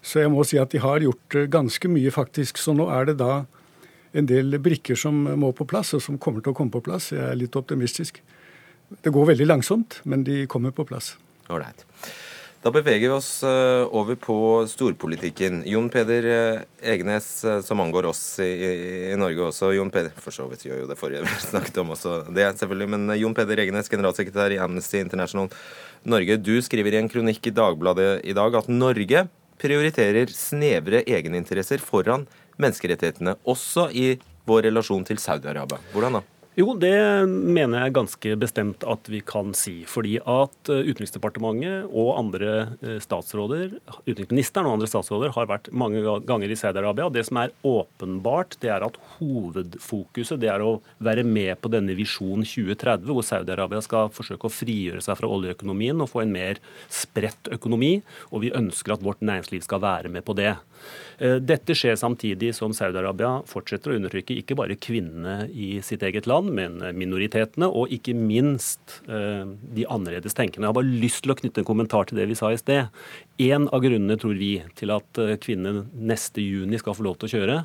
Så 0.05 0.21
jeg 0.21 0.31
må 0.31 0.45
si 0.47 0.59
at 0.61 0.71
de 0.71 0.81
har 0.83 1.03
gjort 1.03 1.37
eh, 1.37 1.49
ganske 1.51 1.91
mye, 1.91 2.13
faktisk. 2.13 2.61
Så 2.61 2.75
nå 2.77 2.89
er 2.93 3.09
det 3.09 3.19
da 3.21 3.43
en 4.17 4.29
del 4.29 4.57
brikker 4.61 4.97
som 4.97 5.25
må 5.37 5.51
på 5.53 5.67
plass, 5.69 5.93
og 5.97 6.01
som 6.05 6.17
kommer 6.21 6.45
til 6.45 6.53
å 6.53 6.57
komme 6.57 6.73
på 6.73 6.83
plass. 6.85 7.11
Jeg 7.13 7.25
er 7.25 7.37
litt 7.37 7.57
optimistisk. 7.57 8.21
Det 8.89 9.13
går 9.13 9.33
veldig 9.33 9.49
langsomt, 9.49 9.99
men 10.09 10.25
de 10.25 10.45
kommer 10.49 10.73
på 10.73 10.85
plass. 10.89 11.13
Alright. 11.49 11.85
Da 12.59 12.71
beveger 12.75 13.07
vi 13.07 13.15
oss 13.15 13.43
eh, 13.43 13.85
over 13.95 14.17
på 14.19 14.35
storpolitikken. 14.67 15.61
Jon 15.65 15.85
Peder 15.89 16.25
Egnes, 16.27 16.65
Egenes, 16.83 17.27
eh, 17.47 17.61
som 17.63 17.79
angår 17.79 18.09
oss 18.09 18.23
i, 18.43 18.49
i, 19.13 19.15
Norge 19.15 19.45
også. 19.45 19.69
Jon 19.77 19.91
Peder, 19.93 20.11
For 20.19 20.35
så 20.35 20.43
vidt 20.51 20.65
gjør 20.67 20.81
jo 20.81 20.89
det 20.89 20.97
forrige 20.99 21.23
vi 21.23 21.37
snakket 21.45 21.79
om 21.79 21.93
også, 21.95 22.17
det 22.35 22.49
selvfølgelig. 22.59 22.89
Men 22.91 23.13
Jon 23.15 23.35
Peder 23.37 23.63
Egenes, 23.63 23.87
generalsekretær 23.87 24.51
i 24.51 24.59
Amnesty 24.59 24.99
International 24.99 25.47
Norge. 26.03 26.35
Du 26.43 26.57
skriver 26.65 26.97
i 26.97 26.99
en 26.99 27.07
kronikk 27.11 27.47
i 27.47 27.55
Dagbladet 27.55 28.25
i 28.27 28.35
dag 28.35 28.59
at 28.59 28.67
Norge 28.67 29.23
prioriterer 29.59 30.35
snevre 30.35 31.05
egeninteresser 31.07 31.79
foran 31.79 32.27
menneskerettighetene, 32.59 33.37
også 33.47 33.87
i 33.95 34.09
vår 34.49 34.67
relasjon 34.67 35.07
til 35.07 35.19
Saudi-Arabia. 35.23 35.79
Hvordan 35.93 36.19
da? 36.19 36.25
Jo, 36.57 36.73
det 36.75 37.27
mener 37.29 37.85
jeg 37.85 37.93
ganske 37.93 38.31
bestemt 38.41 38.81
at 38.89 39.05
vi 39.07 39.19
kan 39.21 39.51
si. 39.55 39.83
Fordi 39.87 40.15
at 40.17 40.71
eh, 40.73 40.87
Utenriksdepartementet 40.89 41.85
og 41.87 42.09
andre 42.17 42.49
eh, 42.81 42.97
statsråder, 43.03 43.75
utenriksministeren 44.07 44.67
og 44.67 44.79
andre 44.79 44.89
statsråder 44.89 45.31
har 45.35 45.47
vært 45.51 45.69
mange 45.69 46.01
ganger 46.27 46.49
i 46.49 46.57
Saudi-Arabia. 46.57 47.11
Det 47.13 47.23
som 47.29 47.39
er 47.43 47.53
åpenbart, 47.61 48.57
det 48.63 48.73
er 48.73 48.87
at 48.87 48.97
hovedfokuset 49.19 50.41
det 50.41 50.49
er 50.51 50.65
å 50.65 50.79
være 50.97 51.23
med 51.27 51.53
på 51.61 51.71
denne 51.71 51.95
visjon 51.95 52.41
2030, 52.41 53.05
hvor 53.13 53.27
Saudi-Arabia 53.29 53.83
skal 53.85 54.09
forsøke 54.15 54.49
å 54.49 54.53
frigjøre 54.53 55.05
seg 55.05 55.21
fra 55.21 55.29
oljeøkonomien 55.29 56.01
og 56.01 56.11
få 56.11 56.25
en 56.25 56.33
mer 56.33 56.63
spredt 56.89 57.53
økonomi. 57.55 57.99
Og 58.33 58.47
vi 58.47 58.55
ønsker 58.57 58.97
at 58.97 59.05
vårt 59.05 59.21
næringsliv 59.21 59.63
skal 59.69 59.85
være 59.85 60.11
med 60.11 60.25
på 60.25 60.35
det. 60.41 60.55
Eh, 61.19 61.35
dette 61.43 61.75
skjer 61.75 61.97
samtidig 61.99 62.53
som 62.55 62.71
Saudi-Arabia 62.75 63.41
fortsetter 63.49 63.91
å 63.91 63.97
undertrykke 63.99 64.37
ikke 64.39 64.55
bare 64.55 64.77
kvinnene 64.79 65.49
i 65.51 65.81
sitt 65.83 66.03
eget 66.07 66.29
land, 66.31 66.38
men 66.45 66.79
minoritetene, 66.97 67.67
og 67.67 67.91
ikke 67.93 68.15
minst 68.17 68.99
eh, 69.09 69.47
de 69.75 69.85
annerledes 69.91 70.35
tenkende. 70.37 70.65
Jeg 70.65 70.71
har 70.71 70.77
bare 70.77 70.99
lyst 71.03 71.23
til 71.25 71.33
å 71.33 71.37
knytte 71.39 71.63
en 71.63 71.67
kommentar 71.67 72.09
til 72.09 72.19
det 72.19 72.27
vi 72.29 72.37
sa 72.37 72.51
i 72.53 72.59
sted. 72.59 72.89
En 73.39 73.67
av 73.71 73.83
grunnene, 73.83 74.17
tror 74.19 74.35
vi, 74.39 74.51
til 74.79 74.93
at 74.95 75.21
eh, 75.21 75.35
kvinnene 75.41 75.85
neste 75.93 76.43
juni 76.43 76.79
skal 76.81 76.97
få 76.97 77.05
lov 77.07 77.19
til 77.19 77.29
å 77.29 77.33
kjøre, 77.35 77.57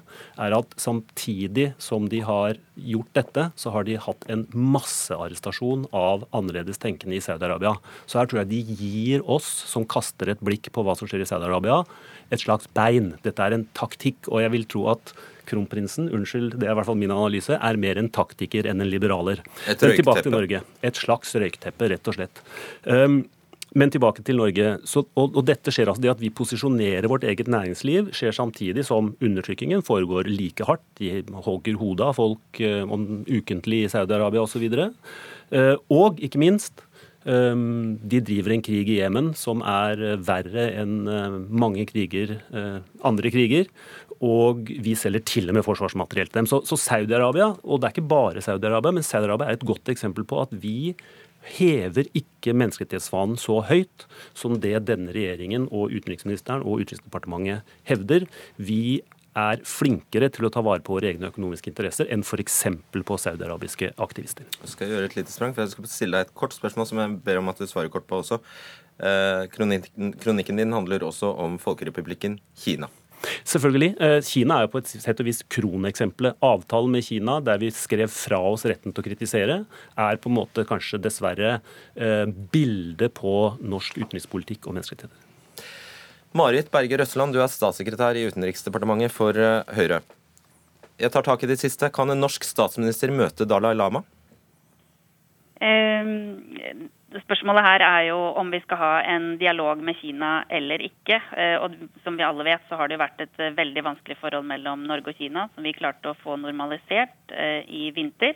er 0.46 0.56
at 0.58 0.76
samtidig 0.80 1.70
som 1.82 2.08
de 2.12 2.22
har 2.26 2.60
gjort 2.74 3.12
dette, 3.16 3.48
så 3.60 3.74
har 3.74 3.86
de 3.86 4.00
hatt 4.00 4.26
en 4.32 4.46
massearrestasjon 4.54 5.86
av 5.94 6.26
annerledes 6.34 6.80
tenkende 6.82 7.18
i 7.18 7.22
Saudi-Arabia. 7.24 7.76
Så 8.06 8.20
her 8.20 8.30
tror 8.30 8.42
jeg 8.42 8.52
de 8.54 8.80
gir 8.80 9.28
oss, 9.30 9.46
som 9.70 9.86
kaster 9.86 10.32
et 10.32 10.42
blikk 10.44 10.72
på 10.74 10.84
hva 10.86 10.96
som 10.98 11.10
skjer 11.10 11.24
i 11.24 11.28
Saudi-Arabia, 11.30 11.82
et 12.32 12.42
slags 12.42 12.66
bein. 12.74 13.14
Dette 13.24 13.44
er 13.44 13.54
en 13.56 13.68
taktikk, 13.76 14.26
og 14.30 14.42
jeg 14.42 14.54
vil 14.54 14.68
tro 14.70 14.88
at 14.94 15.14
kronprinsen, 15.48 16.10
unnskyld, 16.14 16.58
det 16.58 16.68
er 16.68 16.74
i 16.74 16.78
hvert 16.78 16.88
fall 16.88 17.00
min 17.00 17.14
analyse, 17.14 17.56
er 17.56 17.80
mer 17.80 18.00
en 18.00 18.10
taktiker 18.12 18.68
enn 18.70 18.82
en 18.84 18.90
liberaler. 18.90 19.42
Et 19.66 19.74
røykteppe. 19.74 20.02
Tilbake 20.02 20.26
til 20.26 20.36
Norge. 20.36 20.64
Et 20.84 21.00
slags 21.00 21.34
røykteppe, 21.40 21.90
rett 21.94 22.12
og 22.12 22.18
slett. 22.18 22.44
Um, 22.84 23.24
men 23.74 23.90
tilbake 23.90 24.22
til 24.22 24.38
Norge. 24.38 24.76
Så, 24.86 25.02
og, 25.18 25.34
og, 25.34 25.42
dette 25.48 25.72
skjer 25.74 25.90
altså 25.90 26.04
Det 26.04 26.12
at 26.12 26.22
vi 26.22 26.30
posisjonerer 26.30 27.10
vårt 27.10 27.26
eget 27.26 27.50
næringsliv, 27.50 28.12
skjer 28.14 28.34
samtidig 28.36 28.86
som 28.86 29.12
undertrykkingen 29.18 29.82
foregår 29.86 30.30
like 30.30 30.66
hardt. 30.68 30.84
De 31.00 31.24
hogger 31.46 31.78
hodet 31.80 32.06
av 32.06 32.18
folk 32.20 32.62
um, 32.62 33.24
ukentlig 33.26 33.84
i 33.84 33.92
Saudi-Arabia 33.92 34.46
osv. 34.46 34.68
Uh, 35.50 35.74
og 35.90 36.22
ikke 36.22 36.42
minst 36.42 36.84
um, 37.26 37.96
de 37.98 38.22
driver 38.24 38.54
en 38.54 38.64
krig 38.64 38.90
i 38.94 39.00
Jemen 39.00 39.32
som 39.38 39.62
er 39.66 40.00
eh, 40.12 40.16
verre 40.22 40.68
enn 40.78 40.96
uh, 41.08 41.40
mange 41.50 41.86
kriger, 41.90 42.38
uh, 42.54 42.78
andre 43.04 43.32
kriger. 43.34 43.70
Og 44.24 44.70
vi 44.84 44.94
selger 44.96 45.24
til 45.28 45.50
og 45.50 45.58
med 45.58 45.66
forsvarsmateriell 45.66 46.30
til 46.30 46.40
dem. 46.40 46.48
Så, 46.48 46.62
så 46.68 46.78
Saudi-Arabia, 46.80 47.50
og 47.62 47.80
det 47.80 47.90
er 47.90 47.96
ikke 47.96 48.12
bare 48.14 48.44
Saudi-Arabia, 48.44 48.94
men 48.96 49.06
Saudi-Arabia 49.06 49.50
er 49.50 49.58
et 49.58 49.68
godt 49.68 49.92
eksempel 49.92 50.26
på 50.28 50.40
at 50.44 50.54
vi 50.64 50.94
hever 51.58 52.08
ikke 52.16 52.54
menneskerettighetsfanen 52.56 53.36
så 53.40 53.58
høyt 53.68 54.06
som 54.36 54.56
det 54.60 54.78
denne 54.88 55.12
regjeringen 55.12 55.66
og 55.70 55.92
utenriksministeren 55.92 56.64
og 56.64 56.84
Utenriksdepartementet 56.84 57.76
hevder. 57.90 58.24
Vi 58.56 59.02
er 59.34 59.60
flinkere 59.66 60.28
til 60.32 60.46
å 60.46 60.52
ta 60.54 60.62
vare 60.64 60.82
på 60.84 60.94
våre 60.94 61.10
egne 61.10 61.28
økonomiske 61.32 61.72
interesser 61.72 62.08
enn 62.14 62.22
f.eks. 62.22 62.60
på 62.94 63.18
saudiarabiske 63.18 63.90
aktivister. 64.00 64.46
Jeg 64.62 64.72
skal 64.76 64.92
gjøre 64.94 65.10
et 65.10 65.16
lite 65.18 65.34
sprang, 65.34 65.54
for 65.56 65.64
jeg 65.64 65.74
skal 65.74 65.90
stille 65.90 66.20
deg 66.20 66.28
et 66.28 66.36
kort 66.38 66.54
spørsmål 66.54 66.88
som 66.90 67.02
jeg 67.02 67.16
ber 67.26 67.42
om 67.42 67.50
at 67.50 67.60
du 67.60 67.66
svarer 67.66 67.90
kort 67.92 68.06
på 68.08 68.22
også. 68.22 68.40
Eh, 69.02 69.48
kronikken 69.50 70.60
din 70.60 70.76
handler 70.76 71.02
også 71.02 71.32
om 71.44 71.58
Folkerepublikken 71.58 72.38
Kina. 72.62 72.88
Selvfølgelig. 73.48 73.90
Eh, 74.02 74.18
Kina 74.26 74.58
er 74.58 74.66
jo 74.66 74.72
på 74.74 74.82
et 74.82 74.90
sett 74.92 75.20
og 75.22 75.28
vis 75.28 75.42
kroneksempelet. 75.52 76.38
Avtalen 76.44 76.94
med 76.94 77.06
Kina, 77.06 77.38
der 77.44 77.60
vi 77.62 77.70
skrev 77.74 78.12
fra 78.12 78.40
oss 78.50 78.66
retten 78.68 78.94
til 78.94 79.04
å 79.04 79.06
kritisere, 79.06 79.60
er 79.96 80.20
på 80.20 80.30
en 80.30 80.38
måte 80.38 80.66
kanskje 80.68 81.02
dessverre 81.02 81.58
eh, 81.96 82.24
bildet 82.26 83.14
på 83.16 83.36
norsk 83.62 84.02
utenrikspolitikk 84.02 84.68
og 84.68 84.78
menneskerettigheter. 84.78 85.20
Marit 86.34 86.70
Berger 86.74 86.98
Røsseland, 86.98 87.34
du 87.34 87.38
er 87.38 87.50
statssekretær 87.50 88.16
i 88.18 88.26
Utenriksdepartementet 88.26 89.14
for 89.14 89.38
eh, 89.38 89.60
Høyre. 89.76 90.00
Jeg 90.98 91.10
tar 91.14 91.26
tak 91.26 91.42
i 91.42 91.50
det 91.50 91.60
siste. 91.60 91.90
Kan 91.94 92.10
en 92.10 92.20
norsk 92.22 92.46
statsminister 92.46 93.10
møte 93.14 93.46
Dalai 93.46 93.74
Lama? 93.74 94.02
Eh, 95.62 96.10
Spørsmålet 97.14 97.62
her 97.62 97.82
er 97.86 98.00
jo 98.08 98.16
om 98.40 98.48
vi 98.50 98.58
skal 98.64 98.78
ha 98.80 98.94
en 99.06 99.36
dialog 99.38 99.78
med 99.86 99.94
Kina 100.00 100.32
eller 100.50 100.82
ikke. 100.82 101.20
Eh, 101.36 101.54
og 101.62 101.76
Som 102.02 102.16
vi 102.18 102.26
alle 102.26 102.46
vet, 102.46 102.64
så 102.68 102.76
har 102.76 102.88
det 102.88 102.96
jo 102.96 103.04
vært 103.04 103.22
et 103.22 103.38
eh, 103.38 103.54
veldig 103.54 103.84
vanskelig 103.86 104.16
forhold 104.18 104.46
mellom 104.48 104.82
Norge 104.88 105.12
og 105.12 105.20
Kina, 105.20 105.46
som 105.54 105.62
vi 105.62 105.76
klarte 105.76 106.10
å 106.10 106.18
få 106.24 106.34
normalisert 106.42 107.30
eh, 107.30 107.62
i 107.68 107.90
vinter. 107.94 108.34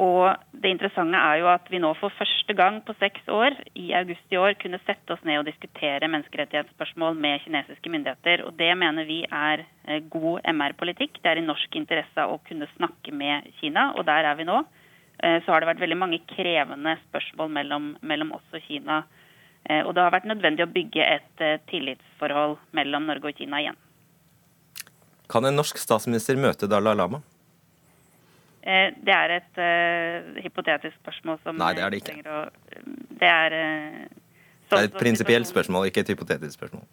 Og 0.00 0.32
Det 0.48 0.70
interessante 0.72 1.18
er 1.20 1.42
jo 1.42 1.48
at 1.52 1.66
vi 1.68 1.76
nå 1.76 1.90
for 2.00 2.14
første 2.16 2.54
gang 2.56 2.78
på 2.86 2.94
seks 2.96 3.26
år, 3.28 3.52
i 3.76 3.90
august 3.92 4.32
i 4.32 4.38
år, 4.40 4.54
kunne 4.56 4.80
sette 4.80 5.12
oss 5.12 5.20
ned 5.28 5.42
og 5.42 5.44
diskutere 5.44 6.08
menneskerettighetsspørsmål 6.08 7.18
med 7.20 7.42
kinesiske 7.44 7.92
myndigheter. 7.92 8.46
Og 8.46 8.56
Det 8.56 8.70
mener 8.80 9.04
vi 9.04 9.26
er 9.28 9.66
god 10.08 10.48
MR-politikk. 10.48 11.20
Det 11.20 11.34
er 11.34 11.42
i 11.42 11.44
norsk 11.44 11.76
interesse 11.76 12.24
å 12.24 12.40
kunne 12.48 12.70
snakke 12.78 13.12
med 13.12 13.52
Kina, 13.60 13.90
og 13.92 14.08
der 14.08 14.24
er 14.24 14.40
vi 14.40 14.48
nå. 14.48 14.62
Eh, 15.22 15.44
så 15.44 15.52
har 15.52 15.62
det 15.62 15.70
vært 15.70 15.82
veldig 15.84 15.98
mange 15.98 16.18
krevende 16.26 16.96
spørsmål 17.06 17.50
mellom, 17.54 17.92
mellom 18.02 18.32
oss 18.34 18.56
og 18.56 18.64
Kina. 18.66 19.04
Eh, 19.62 19.84
og 19.86 19.94
det 19.94 20.02
har 20.02 20.14
vært 20.14 20.26
nødvendig 20.26 20.64
å 20.66 20.72
bygge 20.72 21.04
et 21.06 21.44
eh, 21.44 21.60
tillitsforhold 21.70 22.56
mellom 22.74 23.06
Norge 23.06 23.30
og 23.30 23.38
Kina 23.38 23.60
igjen. 23.62 23.78
Kan 25.30 25.46
en 25.46 25.54
norsk 25.56 25.78
statsminister 25.78 26.40
møte 26.40 26.66
Dalai 26.70 26.96
Lama? 26.98 27.22
Det 28.62 29.10
er 29.10 29.32
et 29.34 29.56
uh, 29.58 30.36
hypotetisk 30.38 30.94
spørsmål 31.00 31.40
som 31.42 31.56
Nei, 31.58 31.72
det 31.74 31.82
er 31.82 31.90
det 31.90 31.98
ikke. 31.98 32.12
Å, 32.30 32.42
det 33.18 33.26
er, 33.26 33.56
uh, 33.58 34.44
det 34.70 34.78
er 34.78 34.86
et 34.86 34.94
prinsipielt 34.94 35.48
spørsmål, 35.50 35.88
ikke 35.88 36.04
et 36.04 36.12
hypotetisk 36.12 36.60
spørsmål. 36.60 36.84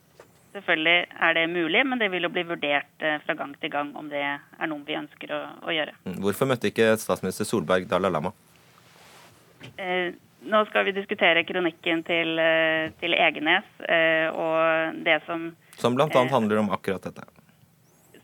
Selvfølgelig 0.53 1.05
er 1.27 1.35
det 1.37 1.43
mulig, 1.51 1.83
men 1.85 1.99
det 2.01 2.09
vil 2.09 2.25
jo 2.25 2.31
bli 2.33 2.43
vurdert 2.49 3.03
eh, 3.05 3.19
fra 3.25 3.35
gang 3.37 3.51
til 3.61 3.69
gang 3.73 3.91
om 3.99 4.07
det 4.09 4.23
er 4.25 4.69
noe 4.71 4.81
vi 4.87 4.97
ønsker 4.97 5.33
å, 5.35 5.41
å 5.61 5.75
gjøre. 5.75 5.93
Mm, 6.07 6.15
hvorfor 6.23 6.49
møtte 6.49 6.71
ikke 6.71 6.95
statsminister 6.97 7.45
Solberg 7.45 7.85
Dalai 7.89 8.09
Lama? 8.09 8.33
Eh, 9.77 10.15
nå 10.49 10.63
skal 10.69 10.87
vi 10.87 10.95
diskutere 10.95 11.43
kronikken 11.45 12.01
til, 12.07 12.39
eh, 12.39 12.89
til 13.01 13.13
Egenes 13.13 13.67
eh, 13.85 14.31
og 14.31 15.03
det 15.05 15.19
som 15.27 15.51
Som 15.77 15.95
bl.a. 15.95 16.07
Eh, 16.07 16.31
handler 16.31 16.63
om 16.63 16.71
akkurat 16.73 17.03
dette? 17.03 17.27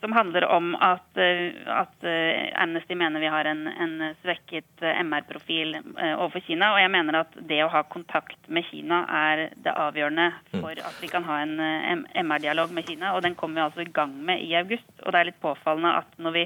Som 0.06 0.13
handler 0.13 0.46
om 0.46 0.76
at, 0.76 1.18
eh, 1.18 1.54
at, 1.65 2.04
eh, 2.04 2.62
Amnesty 2.62 2.96
mener 2.96 3.20
vi 3.20 3.28
har 3.28 3.46
en, 3.46 3.68
en 3.68 4.15
svekket 4.22 4.84
eh, 4.86 5.00
MR-profil 5.02 5.74
overfor 6.18 6.44
Kina. 6.46 6.74
Og 6.76 6.82
jeg 6.84 6.91
mener 6.94 7.18
at 7.24 7.34
det 7.50 7.63
å 7.65 7.72
ha 7.74 7.82
kontakt 7.89 8.38
med 8.48 8.68
Kina 8.70 9.02
er 9.10 9.48
det 9.65 9.74
avgjørende 9.74 10.28
mm. 10.30 10.60
for 10.60 10.78
at 10.78 11.02
vi 11.02 11.10
kan 11.10 11.26
ha 11.26 11.39
en 11.41 12.06
MR-dialog 12.13 12.76
med 12.76 12.86
Kina. 12.86 13.15
Og 13.15 13.26
den 13.26 13.34
kommer 13.39 13.58
vi 13.58 13.65
altså 13.65 13.82
i 13.82 13.96
gang 13.98 14.13
med 14.30 14.46
i 14.46 14.54
august. 14.62 14.94
Og 15.02 15.10
det 15.10 15.24
er 15.24 15.32
litt 15.32 15.41
påfallende 15.41 15.98
at 16.04 16.22
når 16.22 16.38
vi 16.38 16.46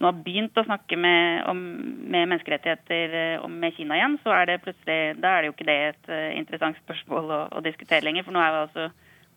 nå 0.00 0.08
har 0.08 0.24
begynt 0.24 0.56
å 0.58 0.64
snakke 0.64 0.96
med, 0.98 1.44
om, 1.50 1.60
med 2.08 2.30
menneskerettigheter 2.32 3.44
med 3.52 3.76
Kina 3.76 4.00
igjen, 4.00 4.16
så 4.24 4.32
er 4.34 4.48
det 4.48 4.62
plutselig 4.64 5.18
da 5.20 5.36
er 5.36 5.44
det 5.44 5.50
jo 5.50 5.58
ikke 5.58 5.68
det 5.68 5.80
et 5.92 6.14
interessant 6.40 6.80
spørsmål 6.80 7.36
å, 7.36 7.42
å 7.52 7.62
diskutere 7.68 8.08
lenger. 8.08 8.24
For 8.24 8.34
nå 8.34 8.40
er 8.40 8.56
vi 8.56 8.64
altså 8.64 8.88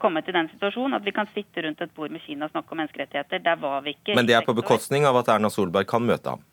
kommet 0.01 0.27
i 0.29 0.36
den 0.36 0.49
situasjonen 0.53 0.99
at 0.99 1.05
vi 1.05 1.13
kan 1.15 1.29
sitte 1.33 1.63
rundt 1.65 1.81
et 1.81 1.95
bord 1.95 2.13
med 2.13 2.23
Kina 2.25 2.47
og 2.47 2.53
snakke 2.53 2.73
om 2.73 2.81
menneskerettigheter. 2.83 3.41
Der 3.43 3.57
var 3.62 3.81
vi 3.86 3.95
ikke. 3.97 4.15
Men 4.17 4.29
det 4.29 4.38
er 4.38 4.45
på 4.45 4.55
bekostning 4.57 5.07
av 5.10 5.17
at 5.23 5.33
Erna 5.36 5.51
Solberg 5.53 5.89
kan 5.89 6.05
møte 6.05 6.36
ham? 6.36 6.45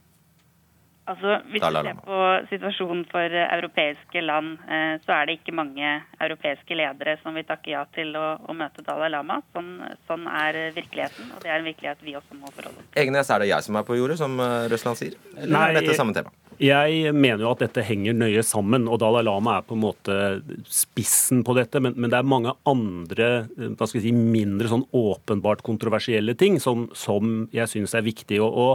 Altså, 1.05 1.35
Hvis 1.53 1.61
vi 1.61 1.81
ser 1.85 1.99
på 2.01 2.19
situasjonen 2.49 3.03
for 3.11 3.35
europeiske 3.43 4.23
land, 4.25 4.55
eh, 4.73 4.95
så 5.05 5.13
er 5.19 5.27
det 5.29 5.35
ikke 5.37 5.53
mange 5.53 5.91
europeiske 6.17 6.79
ledere 6.79 7.19
som 7.21 7.37
vil 7.37 7.45
takke 7.45 7.75
ja 7.75 7.83
til 7.93 8.15
å, 8.17 8.39
å 8.41 8.57
møte 8.57 8.81
Dalai 8.87 9.11
Lama. 9.13 9.43
Sånn, 9.53 9.75
sånn, 10.09 10.25
er 10.25 10.73
virkeligheten, 10.73 11.29
og 11.37 11.45
det 11.45 11.53
er 11.53 11.59
en 11.59 11.69
virkelighet 11.69 12.01
vi 12.07 12.17
også 12.17 12.39
må 12.39 12.49
forholde 12.49 12.81
oss 12.81 12.89
til. 12.89 13.03
Egnes, 13.05 13.29
er 13.29 13.45
det 13.45 13.51
jeg 13.53 13.69
som 13.69 13.77
er 13.77 13.85
på 13.85 13.99
jordet, 14.01 14.17
som 14.23 14.41
eh, 14.41 14.65
Røsland 14.73 15.03
sier? 15.03 15.21
Eller 15.37 15.53
Nei, 15.59 15.67
er 15.69 15.81
dette 15.83 15.99
samme 16.01 16.17
tema? 16.17 16.33
Jeg 16.63 17.11
mener 17.17 17.43
jo 17.43 17.51
at 17.51 17.63
dette 17.65 17.83
henger 17.83 18.15
nøye 18.15 18.43
sammen, 18.47 18.87
og 18.87 19.01
Dalai 19.03 19.25
Lama 19.27 19.57
er 19.59 19.65
på 19.67 19.75
en 19.75 19.83
måte 19.83 20.19
spissen 20.71 21.43
på 21.47 21.57
dette. 21.59 21.81
Men, 21.83 21.97
men 21.99 22.13
det 22.13 22.21
er 22.21 22.29
mange 22.29 22.55
andre 22.69 23.31
hva 23.57 23.89
skal 23.89 23.99
jeg 23.99 24.07
si, 24.07 24.13
mindre 24.15 24.71
sånn 24.71 24.87
åpenbart 24.95 25.65
kontroversielle 25.67 26.37
ting 26.39 26.61
som, 26.63 26.87
som 26.95 27.49
jeg 27.55 27.71
syns 27.71 27.97
er 27.97 28.07
viktig 28.07 28.39
å, 28.45 28.47
å, 28.49 28.69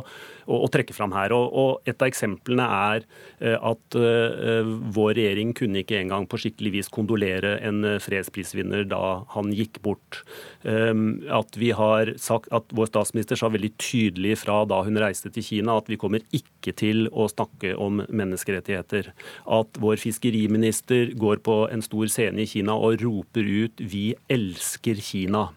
å, 0.58 0.70
trekke 0.72 0.96
fram 0.96 1.16
her. 1.16 1.36
Og, 1.36 1.46
og, 1.48 1.72
Et 1.90 1.96
av 1.96 2.10
eksemplene 2.10 2.66
er 2.66 3.06
eh, 3.40 3.56
at 3.56 3.98
uh, 3.98 4.68
vår 4.96 5.16
regjering 5.20 5.56
kunne 5.58 5.84
ikke 5.84 6.00
engang 6.02 6.28
på 6.30 6.40
skikkelig 6.42 6.74
vis 6.80 6.92
kondolere 6.94 7.58
en 7.66 7.86
fredsprisvinner 8.04 8.86
da 8.90 9.22
han 9.36 9.54
gikk 9.56 9.80
bort. 9.86 10.24
Um, 10.64 11.22
at 11.32 11.56
vi 11.60 11.72
har 11.76 12.16
sagt 12.20 12.52
at 12.56 12.68
Vår 12.76 12.90
statsminister 12.90 13.40
sa 13.40 13.48
veldig 13.52 13.72
tydelig 13.80 14.36
fra 14.44 14.62
da 14.68 14.82
hun 14.86 15.00
reiste 15.00 15.32
til 15.34 15.46
Kina 15.46 15.78
at 15.80 15.88
vi 15.90 15.98
kommer 16.00 16.24
ikke 16.36 16.74
til 16.78 17.08
å 17.10 17.28
snakke 17.32 17.69
snakke 17.70 17.78
om 17.78 18.02
menneskerettigheter. 18.10 19.14
At 19.46 19.78
vår 19.80 19.98
fiskeriminister 19.98 21.14
går 21.16 21.42
på 21.44 21.70
en 21.72 21.82
stor 21.82 22.08
scene 22.08 22.42
i 22.42 22.48
Kina 22.48 22.74
og 22.74 23.02
roper 23.02 23.44
ut 23.44 23.80
'vi 23.80 24.16
elsker 24.30 24.96
Kina'. 24.96 25.50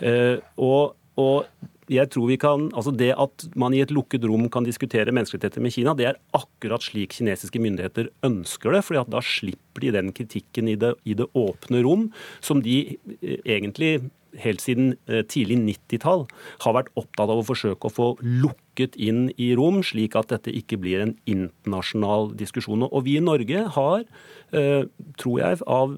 Eh, 0.00 0.38
og, 0.56 0.96
og 1.16 1.46
jeg 1.88 2.10
tror 2.10 2.28
vi 2.28 2.36
kan, 2.36 2.70
altså 2.74 2.94
Det 2.94 3.14
at 3.16 3.48
man 3.56 3.72
i 3.72 3.80
et 3.80 3.90
lukket 3.90 4.24
rom 4.24 4.48
kan 4.50 4.64
diskutere 4.64 5.10
menneskerettigheter 5.10 5.60
med 5.60 5.72
Kina, 5.72 5.94
det 5.94 6.06
er 6.06 6.20
akkurat 6.34 6.82
slik 6.82 7.12
kinesiske 7.12 7.58
myndigheter 7.58 8.08
ønsker 8.22 8.72
det. 8.72 8.84
fordi 8.84 9.00
at 9.00 9.10
da 9.10 9.20
slipper 9.20 9.80
de 9.80 9.92
den 9.92 10.12
kritikken 10.12 10.68
i 10.68 10.76
det, 10.76 10.94
i 11.04 11.14
det 11.14 11.26
åpne 11.34 11.82
rom 11.82 12.12
som 12.40 12.60
de 12.60 12.98
eh, 13.22 13.38
egentlig 13.46 14.10
helt 14.36 14.62
siden 14.62 14.92
eh, 15.08 15.22
tidlig 15.28 15.58
90-tall 15.62 16.26
har 16.64 16.76
vært 16.76 16.90
opptatt 16.98 17.30
av 17.32 17.40
å 17.40 17.46
forsøke 17.46 17.88
å 17.88 17.94
få 17.94 18.08
lukket 18.22 18.96
inn 19.00 19.28
i 19.40 19.50
rom, 19.58 19.80
slik 19.86 20.16
at 20.18 20.30
dette 20.32 20.52
ikke 20.54 20.78
blir 20.80 21.02
en 21.04 21.14
internasjonal 21.28 22.32
diskusjon. 22.38 22.86
Og 22.88 23.06
vi 23.06 23.16
i 23.18 23.24
Norge 23.24 23.64
har, 23.76 24.04
eh, 24.52 24.84
tror 25.20 25.40
jeg, 25.40 25.62
av 25.66 25.96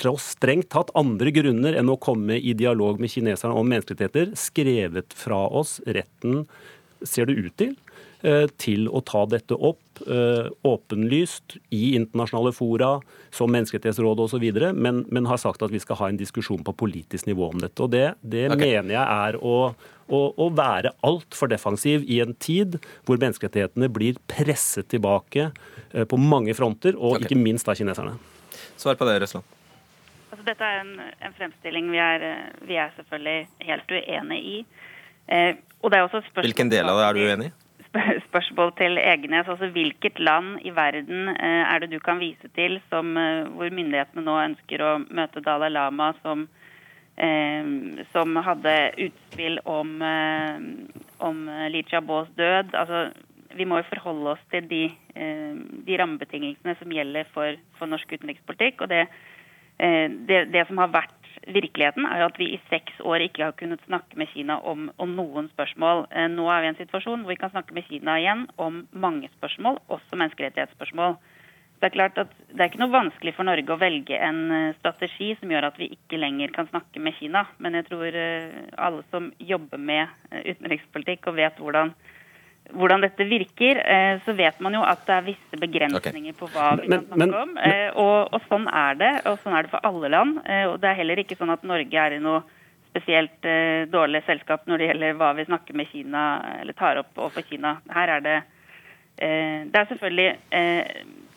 tross 0.00 0.34
strengt 0.36 0.70
tatt 0.74 0.92
andre 0.98 1.32
grunner 1.34 1.78
enn 1.78 1.90
å 1.92 2.00
komme 2.00 2.38
i 2.38 2.54
dialog 2.54 3.00
med 3.00 3.10
kineserne 3.10 3.56
om 3.56 3.68
menneskerettigheter, 3.68 4.36
skrevet 4.38 5.16
fra 5.16 5.46
oss 5.48 5.80
retten, 5.86 6.46
ser 7.04 7.26
det 7.28 7.36
ut 7.36 7.56
til, 7.60 7.74
til 8.56 8.88
å 8.88 9.02
ta 9.04 9.24
dette 9.28 9.56
opp 9.56 10.00
eh, 10.08 10.46
åpenlyst 10.62 11.56
i 11.70 11.94
internasjonale 11.94 12.52
fora, 12.56 12.90
som 13.34 13.52
Menneskerettighetsrådet 13.52 14.26
osv., 14.26 14.46
men, 14.74 15.02
men 15.12 15.26
har 15.28 15.40
sagt 15.40 15.62
at 15.62 15.72
vi 15.72 15.80
skal 15.82 15.98
ha 16.00 16.10
en 16.10 16.20
diskusjon 16.20 16.64
på 16.64 16.74
politisk 16.84 17.28
nivå 17.28 17.50
om 17.52 17.60
dette. 17.62 17.82
Og 17.82 17.90
Det, 17.94 18.06
det 18.22 18.46
okay. 18.50 18.76
mener 18.76 18.96
jeg 18.96 19.04
er 19.04 19.38
å, 19.40 19.56
å, 20.08 20.20
å 20.40 20.48
være 20.54 20.94
altfor 21.06 21.50
defensiv 21.52 22.06
i 22.08 22.20
en 22.24 22.34
tid 22.34 22.78
hvor 23.06 23.20
menneskerettighetene 23.20 23.90
blir 23.92 24.20
presset 24.30 24.88
tilbake 24.92 25.50
eh, 25.92 26.06
på 26.08 26.20
mange 26.20 26.56
fronter, 26.56 26.96
og 26.96 27.18
okay. 27.18 27.28
ikke 27.28 27.40
minst 27.40 27.68
av 27.68 27.78
kineserne. 27.78 28.16
Svar 28.80 28.98
på 28.98 29.06
det, 29.08 29.18
Røsland. 29.22 29.44
Altså, 30.30 30.44
dette 30.48 30.66
er 30.66 30.80
en, 30.82 30.96
en 31.22 31.36
fremstilling 31.36 31.92
vi 31.92 32.00
er, 32.02 32.24
vi 32.66 32.78
er, 32.80 32.90
selvfølgelig 32.96 33.68
helt 33.68 33.92
uenig 33.94 34.40
i. 34.40 34.56
Eh, 35.30 35.52
Hvilken 35.84 36.70
del 36.72 36.88
av 36.88 36.98
det 36.98 37.04
er 37.04 37.14
du 37.14 37.22
uenig 37.28 37.50
i? 37.50 37.52
Spørsmål 38.28 38.72
til 38.78 38.98
Egenes. 38.98 39.48
Altså, 39.48 39.68
hvilket 39.72 40.18
land 40.18 40.58
i 40.66 40.72
verden 40.74 41.28
eh, 41.28 41.62
er 41.62 41.78
det 41.78 41.92
du 41.92 41.98
kan 42.02 42.20
vise 42.20 42.48
til 42.56 42.80
som, 42.90 43.16
eh, 43.16 43.46
hvor 43.54 43.70
myndighetene 43.70 44.24
nå 44.24 44.36
ønsker 44.42 44.82
å 44.82 44.92
møte 45.04 45.42
Dalai 45.44 45.70
Lama, 45.70 46.12
som, 46.22 46.46
eh, 47.16 47.62
som 48.12 48.36
hadde 48.36 48.74
utspill 49.06 49.60
om, 49.64 50.00
om 51.20 51.46
Li 51.70 51.84
Chabos 51.90 52.28
død? 52.36 52.74
Altså, 52.74 53.10
vi 53.54 53.64
må 53.64 53.78
jo 53.78 53.90
forholde 53.92 54.34
oss 54.34 54.46
til 54.50 54.66
de, 54.66 54.88
de 55.86 55.98
rammebetingelsene 56.00 56.74
som 56.80 56.90
gjelder 56.90 57.28
for, 57.30 57.54
for 57.78 57.86
norsk 57.86 58.16
utenrikspolitikk. 58.16 58.82
og 58.82 58.90
det, 58.90 59.04
det, 59.78 60.40
det 60.50 60.64
som 60.66 60.80
har 60.82 60.90
vært 60.90 61.23
virkeligheten 61.46 62.06
er 62.08 62.22
jo 62.22 62.28
at 62.30 62.38
vi 62.40 62.50
i 62.54 62.60
seks 62.70 63.00
år 63.04 63.24
ikke 63.26 63.44
har 63.44 63.56
kunnet 63.58 63.82
snakke 63.86 64.18
med 64.18 64.30
Kina 64.32 64.58
om, 64.62 64.88
om, 64.98 65.14
noen 65.18 65.50
spørsmål. 65.52 66.06
Eh, 66.10 66.28
nå 66.32 66.48
er 66.50 66.62
vi 66.62 66.70
i 66.70 66.72
en 66.72 66.80
situasjon 66.80 67.24
hvor 67.24 67.34
vi 67.34 67.40
kan 67.40 67.52
snakke 67.52 67.76
med 67.76 67.86
Kina 67.88 68.18
igjen 68.20 68.46
om 68.60 68.84
mange 68.92 69.30
spørsmål, 69.36 69.80
også 69.92 70.18
menneskerettighetsspørsmål. 70.20 71.16
Det 71.80 71.90
er 71.90 71.96
klart 71.96 72.18
at 72.22 72.30
det 72.48 72.60
er 72.62 72.70
ikke 72.70 72.80
noe 72.80 72.94
vanskelig 72.94 73.34
for 73.36 73.44
Norge 73.48 73.74
å 73.74 73.80
velge 73.80 74.18
en 74.18 74.42
eh, 74.54 74.74
strategi 74.80 75.34
som 75.40 75.52
gjør 75.52 75.68
at 75.68 75.80
vi 75.80 75.90
ikke 75.96 76.20
lenger 76.20 76.54
kan 76.56 76.70
snakke 76.70 77.02
med 77.02 77.16
Kina. 77.18 77.46
Men 77.58 77.76
jeg 77.80 77.88
tror 77.90 78.20
eh, 78.20 78.66
alle 78.76 79.04
som 79.10 79.32
jobber 79.38 79.80
med 79.80 80.12
utenrikspolitikk 80.32 81.28
og 81.30 81.40
vet 81.42 81.60
hvordan 81.60 81.92
hvordan 82.72 83.04
dette 83.04 83.26
virker, 83.28 83.80
eh, 83.84 84.20
så 84.24 84.32
vet 84.32 84.60
man 84.64 84.74
jo 84.74 84.82
at 84.86 85.04
det 85.06 85.14
er 85.14 85.26
visse 85.28 85.60
begrensninger 85.60 86.32
okay. 86.32 86.38
på 86.38 86.48
hva 86.54 86.70
vi 86.80 86.88
kan 86.88 87.04
snakke 87.10 87.42
om. 87.42 87.54
Eh, 87.60 87.88
og, 87.92 88.32
og, 88.32 88.40
sånn 88.48 88.66
er 88.72 88.98
det, 89.00 89.12
og 89.28 89.38
sånn 89.42 89.56
er 89.56 89.66
det 89.66 89.72
for 89.74 89.84
alle 89.84 90.10
land. 90.14 90.40
Eh, 90.48 90.64
og 90.70 90.78
det 90.82 90.90
er 90.90 91.00
heller 91.02 91.20
ikke 91.22 91.36
sånn 91.38 91.52
at 91.54 91.66
Norge 91.66 92.06
er 92.06 92.16
i 92.16 92.22
noe 92.24 92.42
spesielt 92.94 93.46
dårlig 93.90 94.20
selskap 94.22 94.68
når 94.70 94.78
det 94.78 94.86
gjelder 94.86 95.16
hva 95.18 95.32
vi 95.34 95.44
snakker 95.48 95.74
med 95.74 95.88
Kina, 95.90 96.20
eller 96.60 96.76
tar 96.78 97.00
opp 97.00 97.18
overfor 97.18 97.42
Kina. 97.48 97.72
Her 97.90 98.12
er 98.16 98.22
det 98.22 98.36
eh, 99.18 99.66
Det 99.66 99.80
er 99.80 99.88
selvfølgelig 99.90 100.28
eh, 100.54 100.84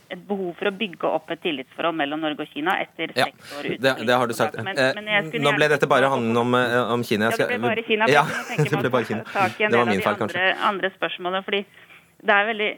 et 0.10 0.22
behov 0.28 0.53
for 0.60 0.70
å 0.70 0.74
bygge 0.78 1.10
opp 1.10 1.32
et 1.34 1.41
tillitsforhold 1.43 1.97
mellom 1.99 2.22
Norge 2.24 2.45
og 2.45 2.53
Kina 2.53 2.78
etter 2.84 3.12
Ja, 3.18 3.28
seks 3.30 3.53
år 3.58 3.70
uten 3.72 3.84
det, 3.86 3.93
det 4.08 4.20
har 4.22 4.28
du 4.28 4.34
sagt. 4.38 4.58
Men, 4.64 4.78
Eh, 4.78 4.93
men 4.95 5.43
Nå 5.43 5.53
ble 5.55 5.68
dette 5.72 5.88
bare 5.89 6.10
handlet 6.12 6.38
om, 6.38 6.55
eh, 6.55 6.93
om 6.93 7.03
Kina. 7.03 7.32
Jeg 7.32 7.39
Ja, 7.39 7.47
det 7.47 7.60
ble 7.60 7.70
bare 7.70 7.84
Kina. 7.84 8.08
Ja, 8.08 8.24
det 8.24 8.82
ble 8.82 8.89
bare 8.89 9.05
Kina. 9.05 9.24
Det 9.24 9.78
var 9.78 9.86
min 9.86 10.01
feil, 10.01 10.16
kanskje. 10.16 10.55
andre, 10.62 10.91
andre 11.01 11.43
fordi 11.43 11.66
det 12.18 12.34
er 12.34 12.45
veldig, 12.47 12.70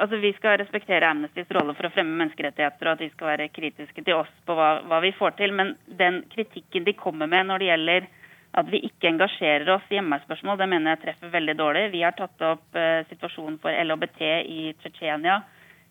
altså 0.00 0.20
Vi 0.20 0.32
skal 0.38 0.58
respektere 0.58 1.08
Amnestys 1.08 1.50
rolle 1.52 1.74
for 1.76 1.88
å 1.88 1.92
fremme 1.92 2.16
menneskerettigheter, 2.16 2.86
og 2.86 2.92
at 2.94 3.02
de 3.04 3.10
skal 3.12 3.26
være 3.34 3.48
kritiske 3.52 4.04
til 4.04 4.14
oss 4.14 4.30
på 4.46 4.56
hva, 4.56 4.82
hva 4.88 5.00
vi 5.04 5.12
får 5.12 5.36
til. 5.36 5.52
Men 5.52 5.74
den 5.86 6.22
kritikken 6.32 6.84
de 6.84 6.94
kommer 6.96 7.28
med 7.28 7.50
når 7.50 7.58
det 7.58 7.68
gjelder 7.72 8.08
at 8.56 8.70
vi 8.72 8.80
ikke 8.88 9.10
engasjerer 9.10 9.68
oss 9.74 9.90
i 9.92 9.98
MR-spørsmål, 10.00 10.56
det 10.56 10.68
mener 10.70 10.94
jeg 10.94 11.02
treffer 11.02 11.28
veldig 11.34 11.56
dårlig. 11.58 11.90
Vi 11.92 12.00
har 12.06 12.16
tatt 12.16 12.40
opp 12.40 12.78
uh, 12.78 13.04
situasjonen 13.10 13.58
for 13.60 13.68
LHBT 13.68 14.22
i 14.48 14.72
Tsjetsjenia. 14.80 15.42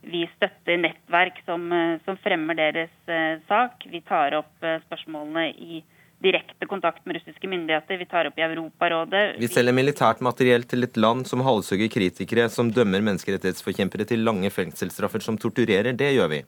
Vi 0.06 0.22
støtter 0.36 0.78
nettverk 0.78 1.41
som, 1.45 1.66
eh, 1.74 1.97
som 2.06 2.18
fremmer 2.22 2.58
deres 2.58 2.93
eh, 3.10 3.41
sak. 3.49 3.86
Vi 3.89 4.01
tar 4.06 4.38
opp 4.38 4.64
eh, 4.64 4.78
spørsmålene 4.86 5.49
i 5.49 5.82
direkte 6.24 6.68
kontakt 6.70 7.06
med 7.06 7.18
russiske 7.18 7.49
myndigheter. 7.49 7.97
Vi 7.97 8.06
tar 8.10 8.30
opp 8.30 8.38
i 8.39 8.45
Europarådet. 8.45 9.24
Vi 9.41 9.49
selger 9.51 9.76
militært 9.76 10.22
materiell 10.26 10.64
til 10.70 10.88
et 10.88 10.97
land 10.97 11.26
som 11.30 11.41
halshugger 11.45 11.89
kritikere, 11.91 12.47
som 12.53 12.70
dømmer 12.74 13.03
menneskerettighetsforkjempere 13.10 14.08
til 14.10 14.24
lange 14.26 14.49
fengselsstraffer, 14.53 15.26
som 15.26 15.38
torturerer. 15.41 15.91
Det 15.97 16.14
gjør 16.16 16.32
vi. 16.38 16.43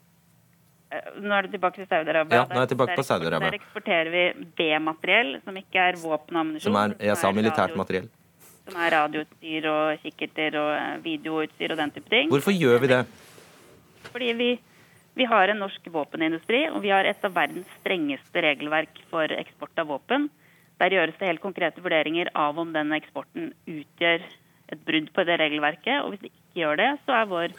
Nå 1.19 1.33
er 1.35 1.47
du 1.47 1.57
tilbake 1.57 1.81
til 1.81 1.89
Saudi-Arabia. 1.89 2.45
Ja, 2.45 2.47
nå 2.47 2.61
er 2.61 2.63
jeg 2.63 2.73
tilbake 2.75 2.95
på 2.95 3.05
Saudi-Arabia. 3.09 3.51
Der 3.51 3.59
eksporterer 3.59 4.13
vi 4.13 4.23
B-materiell, 4.57 5.35
som 5.43 5.57
ikke 5.59 5.89
er 5.89 5.99
våpen 5.99 6.37
og 6.37 6.45
ammunisjon. 6.45 6.71
Som 6.71 6.79
er, 6.79 6.95
jeg 7.09 7.19
sa 7.19 7.33
militært 7.35 7.75
materiell. 7.79 8.07
Som 8.67 8.79
er 8.83 8.93
radioutstyr 8.95 9.67
og 9.71 10.03
kikkerter 10.03 10.57
og 10.61 11.03
videoutstyr 11.03 11.73
og 11.75 11.81
den 11.81 11.93
type 11.95 12.13
ting. 12.13 12.31
Hvorfor 12.31 12.55
gjør 12.55 12.79
vi 12.83 12.91
det? 12.93 13.01
Fordi 14.13 14.33
vi, 14.37 14.49
vi 15.17 15.27
har 15.29 15.51
en 15.51 15.61
norsk 15.63 15.87
våpenindustri, 15.93 16.65
og 16.71 16.81
vi 16.85 16.91
har 16.93 17.07
et 17.07 17.23
av 17.25 17.35
verdens 17.35 17.69
strengeste 17.81 18.43
regelverk 18.45 19.01
for 19.11 19.31
eksport 19.33 19.79
av 19.81 19.89
våpen. 19.93 20.29
Der 20.77 20.93
gjøres 20.93 21.17
det 21.17 21.31
helt 21.31 21.41
konkrete 21.41 21.81
vurderinger 21.81 22.29
av 22.37 22.59
om 22.61 22.73
den 22.75 22.93
eksporten 22.97 23.51
utgjør 23.65 24.25
et 24.67 24.83
brudd 24.85 25.09
på 25.15 25.25
det 25.25 25.39
regelverket. 25.41 26.03
Og 26.03 26.13
hvis 26.13 26.27
det 26.27 26.31
ikke 26.33 26.61
gjør 26.61 26.81
det, 26.81 26.91
så 27.05 27.17
er 27.17 27.31
vår 27.31 27.55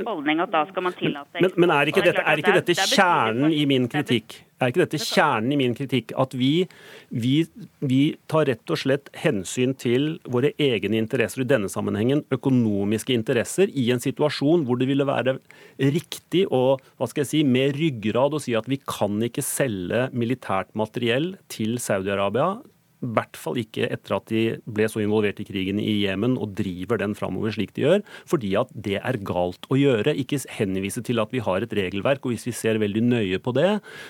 holdning 0.00 0.40
at 0.42 0.52
da 0.52 0.62
skal 0.70 0.86
man 0.86 0.94
tillate 0.96 1.42
Men, 1.42 1.52
men 1.64 1.74
er 1.74 1.90
ikke 1.90 2.04
dette, 2.04 2.24
er 2.24 2.40
ikke 2.40 2.56
dette 2.56 2.74
er 2.76 2.90
kjernen 2.96 3.52
i 3.54 3.62
min 3.68 3.88
kritikk? 3.92 4.38
Er 4.62 4.70
ikke 4.70 4.84
dette 4.84 5.00
kjernen 5.02 5.54
i 5.54 5.58
min 5.58 5.74
kritikk? 5.74 6.14
At 6.22 6.36
vi, 6.38 6.66
vi, 7.10 7.34
vi 7.82 8.00
tar 8.30 8.46
rett 8.50 8.72
og 8.72 8.78
slett 8.78 9.10
hensyn 9.18 9.74
til 9.78 10.16
våre 10.30 10.52
egne 10.62 11.00
interesser, 11.00 11.42
i 11.42 11.50
denne 11.50 11.70
sammenhengen 11.72 12.22
økonomiske 12.34 13.14
interesser, 13.16 13.72
i 13.72 13.88
en 13.94 14.02
situasjon 14.02 14.66
hvor 14.68 14.78
det 14.80 14.88
ville 14.90 15.06
være 15.08 15.38
riktig 15.82 16.46
og 16.48 16.82
hva 16.96 17.10
skal 17.10 17.24
jeg 17.24 17.32
si, 17.32 17.42
med 17.46 17.74
ryggrad 17.78 18.38
å 18.38 18.42
si 18.42 18.54
at 18.58 18.70
vi 18.70 18.80
kan 18.86 19.18
ikke 19.26 19.44
selge 19.44 20.06
militært 20.14 20.72
materiell 20.78 21.32
til 21.52 21.78
Saudi-Arabia. 21.82 22.60
I 23.02 23.10
hvert 23.16 23.38
fall 23.38 23.58
ikke 23.58 23.88
etter 23.90 24.16
at 24.16 24.28
de 24.30 24.42
ble 24.64 24.86
så 24.90 25.02
involvert 25.02 25.40
i 25.42 25.46
krigen 25.46 25.80
i 25.82 25.98
Jemen 26.04 26.36
og 26.38 26.54
driver 26.58 27.00
den 27.02 27.16
framover 27.18 27.54
slik 27.54 27.74
de 27.76 27.84
gjør, 27.86 28.04
fordi 28.30 28.52
at 28.60 28.70
det 28.86 28.98
er 29.00 29.18
galt 29.26 29.66
å 29.72 29.78
gjøre. 29.78 30.14
Ikke 30.18 30.40
henvise 30.54 31.02
til 31.04 31.22
at 31.22 31.32
vi 31.34 31.42
har 31.42 31.64
et 31.64 31.74
regelverk, 31.76 32.22
og 32.22 32.34
hvis 32.34 32.46
vi 32.48 32.54
ser 32.56 32.80
veldig 32.82 33.04
nøye 33.08 33.40
på 33.42 33.54
det, 33.56 33.68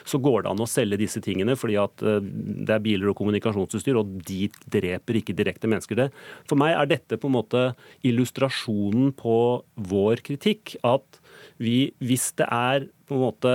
så 0.08 0.20
går 0.22 0.44
det 0.44 0.52
an 0.52 0.64
å 0.64 0.68
selge 0.68 1.00
disse 1.00 1.22
tingene 1.24 1.56
fordi 1.58 1.78
at 1.80 2.04
eh, 2.04 2.20
det 2.22 2.76
er 2.76 2.84
biler 2.84 3.12
og 3.12 3.18
kommunikasjonsutstyr, 3.18 3.98
og 4.00 4.16
de 4.28 4.46
dreper 4.72 5.20
ikke 5.20 5.36
direkte 5.36 5.70
mennesker. 5.70 5.98
Det. 5.98 6.08
For 6.48 6.60
meg 6.60 6.76
er 6.76 6.90
dette 6.94 7.18
på 7.20 7.30
en 7.30 7.36
måte 7.38 7.64
illustrasjonen 8.06 9.12
på 9.16 9.36
vår 9.92 10.24
kritikk. 10.26 10.76
At 10.86 11.20
vi, 11.62 11.92
hvis 12.02 12.32
det 12.38 12.48
er 12.52 12.88
på 13.08 13.16
en 13.16 13.24
måte 13.26 13.54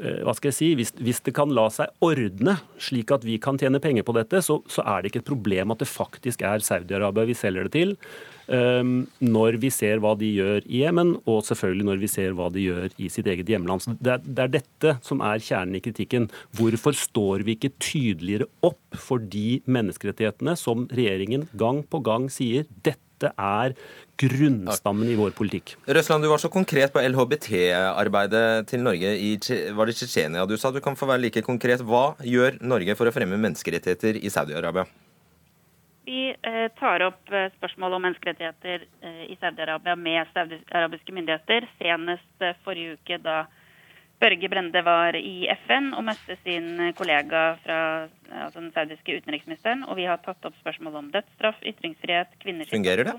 hva 0.00 0.34
skal 0.36 0.50
jeg 0.50 0.58
si, 0.58 0.68
hvis, 0.78 0.92
hvis 1.02 1.22
det 1.26 1.34
kan 1.36 1.52
la 1.54 1.68
seg 1.72 1.92
ordne 2.04 2.56
slik 2.82 3.12
at 3.14 3.26
vi 3.26 3.38
kan 3.42 3.58
tjene 3.60 3.80
penger 3.82 4.06
på 4.06 4.14
dette, 4.16 4.40
så, 4.44 4.60
så 4.70 4.84
er 4.84 5.02
det 5.02 5.12
ikke 5.12 5.22
et 5.22 5.32
problem 5.32 5.74
at 5.74 5.82
det 5.82 5.90
faktisk 5.90 6.44
er 6.46 6.64
Saudi-Arabia 6.64 7.28
vi 7.28 7.36
selger 7.38 7.68
det 7.68 7.74
til. 7.76 7.96
um, 8.52 8.94
når 9.22 9.58
vi 9.62 9.70
ser 9.72 10.00
hva 10.02 10.14
de 10.18 10.28
gjør 10.32 10.66
i 10.66 10.82
Jemen, 10.82 11.14
og 11.28 11.42
selvfølgelig 11.46 11.88
når 11.88 12.02
vi 12.02 12.10
ser 12.10 12.34
hva 12.38 12.48
de 12.52 12.66
gjør 12.66 12.96
i 12.98 13.10
sitt 13.12 13.28
eget 13.30 13.48
hjemland. 13.48 13.86
Det, 14.00 14.16
er, 14.16 14.24
det 14.24 14.44
er 14.44 14.54
dette 14.58 14.96
som 15.06 15.22
er 15.24 15.42
kjernen 15.42 15.78
i 15.78 15.84
kritikken. 15.84 16.28
Hvorfor 16.58 16.96
står 16.96 17.46
vi 17.46 17.56
ikke 17.56 17.74
tydeligere 17.82 18.48
opp 18.66 18.80
for 18.98 19.22
de 19.22 19.60
menneskerettighetene 19.70 20.56
som 20.58 20.88
regjeringen 20.92 21.48
gang 21.58 21.82
på 21.88 22.02
gang 22.04 22.28
sier 22.32 22.68
dette 22.82 23.30
er 23.38 23.76
grunnstammen 24.22 25.10
i 25.10 25.16
vår 25.18 25.34
politikk? 25.36 25.74
Røsland, 25.86 26.24
du 26.24 26.30
var 26.30 26.40
så 26.42 26.50
konkret 26.52 26.94
på 26.94 27.02
LHBT-arbeidet 27.02 28.68
til 28.70 28.84
Norge 28.84 29.14
i 29.18 29.34
var 29.76 29.90
det 29.90 29.96
Tsjetsjenia 29.98 30.46
du 30.46 30.56
sa. 30.56 30.70
Du 30.70 30.80
kan 30.84 30.98
få 30.98 31.08
være 31.10 31.26
like 31.26 31.42
konkret. 31.46 31.82
Hva 31.82 32.12
gjør 32.24 32.60
Norge 32.62 32.96
for 32.98 33.08
å 33.08 33.14
fremme 33.14 33.40
menneskerettigheter 33.40 34.20
i 34.22 34.32
Saudi-Arabia? 34.32 34.86
Vi 36.04 36.32
eh, 36.34 36.68
tar 36.78 37.04
opp 37.06 37.30
eh, 37.30 37.50
spørsmål 37.56 37.96
om 37.96 38.06
menneskerettigheter 38.08 38.86
eh, 39.06 39.24
i 39.30 39.36
Saudi-Arabia 39.40 39.94
med 39.96 40.30
saudiarabiske 40.34 41.14
myndigheter. 41.14 41.68
Senest 41.78 42.46
forrige 42.64 42.98
uke 42.98 43.18
da 43.22 43.44
Børge 44.22 44.50
Brende 44.50 44.82
var 44.86 45.16
i 45.18 45.48
FN 45.64 45.92
og 45.98 46.04
møtte 46.06 46.36
sin 46.44 46.92
kollega 46.98 47.56
fra 47.62 47.78
altså 48.30 48.60
den 48.60 48.70
saudiske 48.74 49.16
utenriksministeren. 49.18 49.82
Og 49.90 49.98
vi 49.98 50.06
har 50.06 50.20
tatt 50.22 50.42
opp 50.46 50.58
spørsmål 50.60 51.00
om 51.00 51.08
dødsstraff, 51.14 51.62
ytringsfrihet, 51.66 52.36
kvinners 52.42 52.70
Fungerer 52.70 53.10
det? 53.10 53.16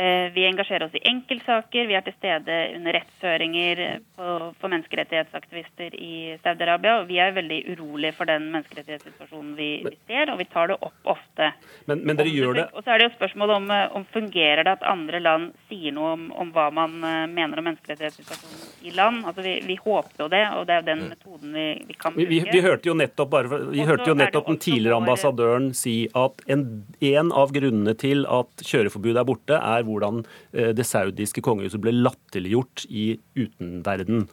Eh, 0.00 0.32
Vi 0.32 0.44
engasjerer 0.46 0.86
oss 0.86 0.94
i 0.94 1.02
enkeltsaker. 1.04 1.86
Vi 1.86 1.96
er 1.98 2.04
til 2.06 2.14
stede 2.16 2.54
under 2.76 2.94
rettshøringer 2.96 3.80
eh, 3.84 3.96
for 4.16 4.72
menneskerettighetsaktivister 4.72 5.96
i 5.98 6.38
Saudi-Arabia. 6.40 7.02
Og 7.02 7.10
vi 7.10 7.18
er 7.20 7.34
veldig 7.36 7.58
urolige 7.74 8.14
for 8.16 8.30
den 8.30 8.46
menneskerettighetssituasjonen 8.54 9.50
vi, 9.58 9.68
vi 9.84 9.92
ser, 10.08 10.32
og 10.32 10.40
vi 10.40 10.46
tar 10.48 10.72
det 10.72 10.78
opp 10.80 11.10
ofte. 11.16 11.50
Men, 11.90 12.00
men 12.08 12.16
dere 12.16 12.32
gjør 12.32 12.56
det 12.56 12.64
Og 12.72 12.86
så 12.86 12.94
er 12.94 13.02
det 13.02 13.10
jo 13.10 13.16
spørsmål 13.18 13.52
om, 13.58 13.68
eh, 13.76 13.96
om 14.00 14.06
fungerer 14.14 14.64
det 14.64 14.76
at 14.78 14.86
andre 14.88 15.20
land 15.20 15.50
sier 15.68 15.92
noe 15.92 16.14
om, 16.14 16.24
om 16.46 16.54
hva 16.54 16.70
man 16.72 16.96
mener 17.34 17.60
om 17.60 17.68
menneskerettighetssituasjonen 17.68 18.88
i 18.88 18.94
land. 18.96 19.20
Altså 19.28 19.44
vi, 19.44 19.58
vi 19.68 19.76
håper 19.84 20.24
jo 20.24 20.30
det, 20.32 20.42
og 20.56 20.64
det 20.70 20.78
er 20.78 20.80
jo 20.80 20.88
den 20.88 21.04
metoden 21.10 21.52
vi, 21.58 21.66
vi 21.90 21.98
kan 21.98 22.16
bruke. 22.16 22.30
vi, 22.32 22.40
vi 22.48 22.64
hørte 22.64 22.88
jo 22.88 22.96
nettopp, 22.96 23.32
bare, 23.36 23.60
vi 23.68 23.84
hørte 23.84 24.08
jo 24.08 24.16
nettopp 24.16 24.48
den 24.48 24.62
tidligere 24.64 25.02
ambassadøren 25.02 25.70
si 25.76 25.96
at 26.16 26.40
en, 26.48 26.66
en 27.12 27.36
av 27.36 27.52
grunnene 27.52 27.96
til 28.00 28.24
at 28.30 28.64
kjøreforbudet 28.64 29.20
er 29.20 29.28
borte, 29.28 29.60
er 29.60 29.89
hvordan 29.90 30.22
eh, 30.52 30.70
det 30.76 30.86
saudiske 30.88 31.42
kongehuset 31.44 31.82
ble 31.82 31.92
latterliggjort 31.98 32.86
i 32.90 33.04
utenverden. 33.36 34.26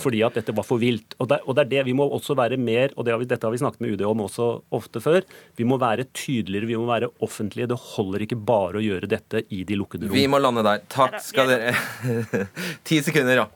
Fordi 0.00 0.22
at 0.26 0.38
dette 0.38 0.54
var 0.56 0.66
for 0.66 0.80
vilt. 0.82 1.14
Og 1.18 1.30
det, 1.32 1.40
og 1.46 1.56
det 1.58 1.66
er 1.66 1.72
det 1.74 1.86
vi 1.90 1.96
må 1.98 2.06
også 2.08 2.36
være 2.38 2.58
mer, 2.60 2.94
og 2.96 3.06
det 3.06 3.14
har 3.14 3.22
vi, 3.22 3.28
dette 3.30 3.46
har 3.46 3.54
vi 3.54 3.62
snakket 3.62 3.84
med 3.84 3.94
UD 3.96 4.06
om 4.08 4.24
også 4.26 4.48
ofte 4.80 5.02
før, 5.04 5.22
vi 5.58 5.66
må 5.68 5.78
være 5.82 6.08
tydeligere, 6.16 6.70
vi 6.70 6.78
må 6.80 6.88
være 6.90 7.10
offentlige. 7.24 7.70
Det 7.70 7.78
holder 7.96 8.26
ikke 8.26 8.40
bare 8.40 8.80
å 8.80 8.84
gjøre 8.84 9.10
dette 9.10 9.44
i 9.50 9.62
de 9.68 9.78
lukkede 9.80 10.08
rom. 10.08 10.16
Vi 10.16 10.26
må 10.30 10.40
lande 10.40 10.64
der. 10.66 10.84
Takk 10.92 11.18
skal 11.24 11.50
er- 11.56 11.70
dere 11.70 12.46
Ti 12.86 13.00
sekunder, 13.06 13.44
ja. 13.44 13.48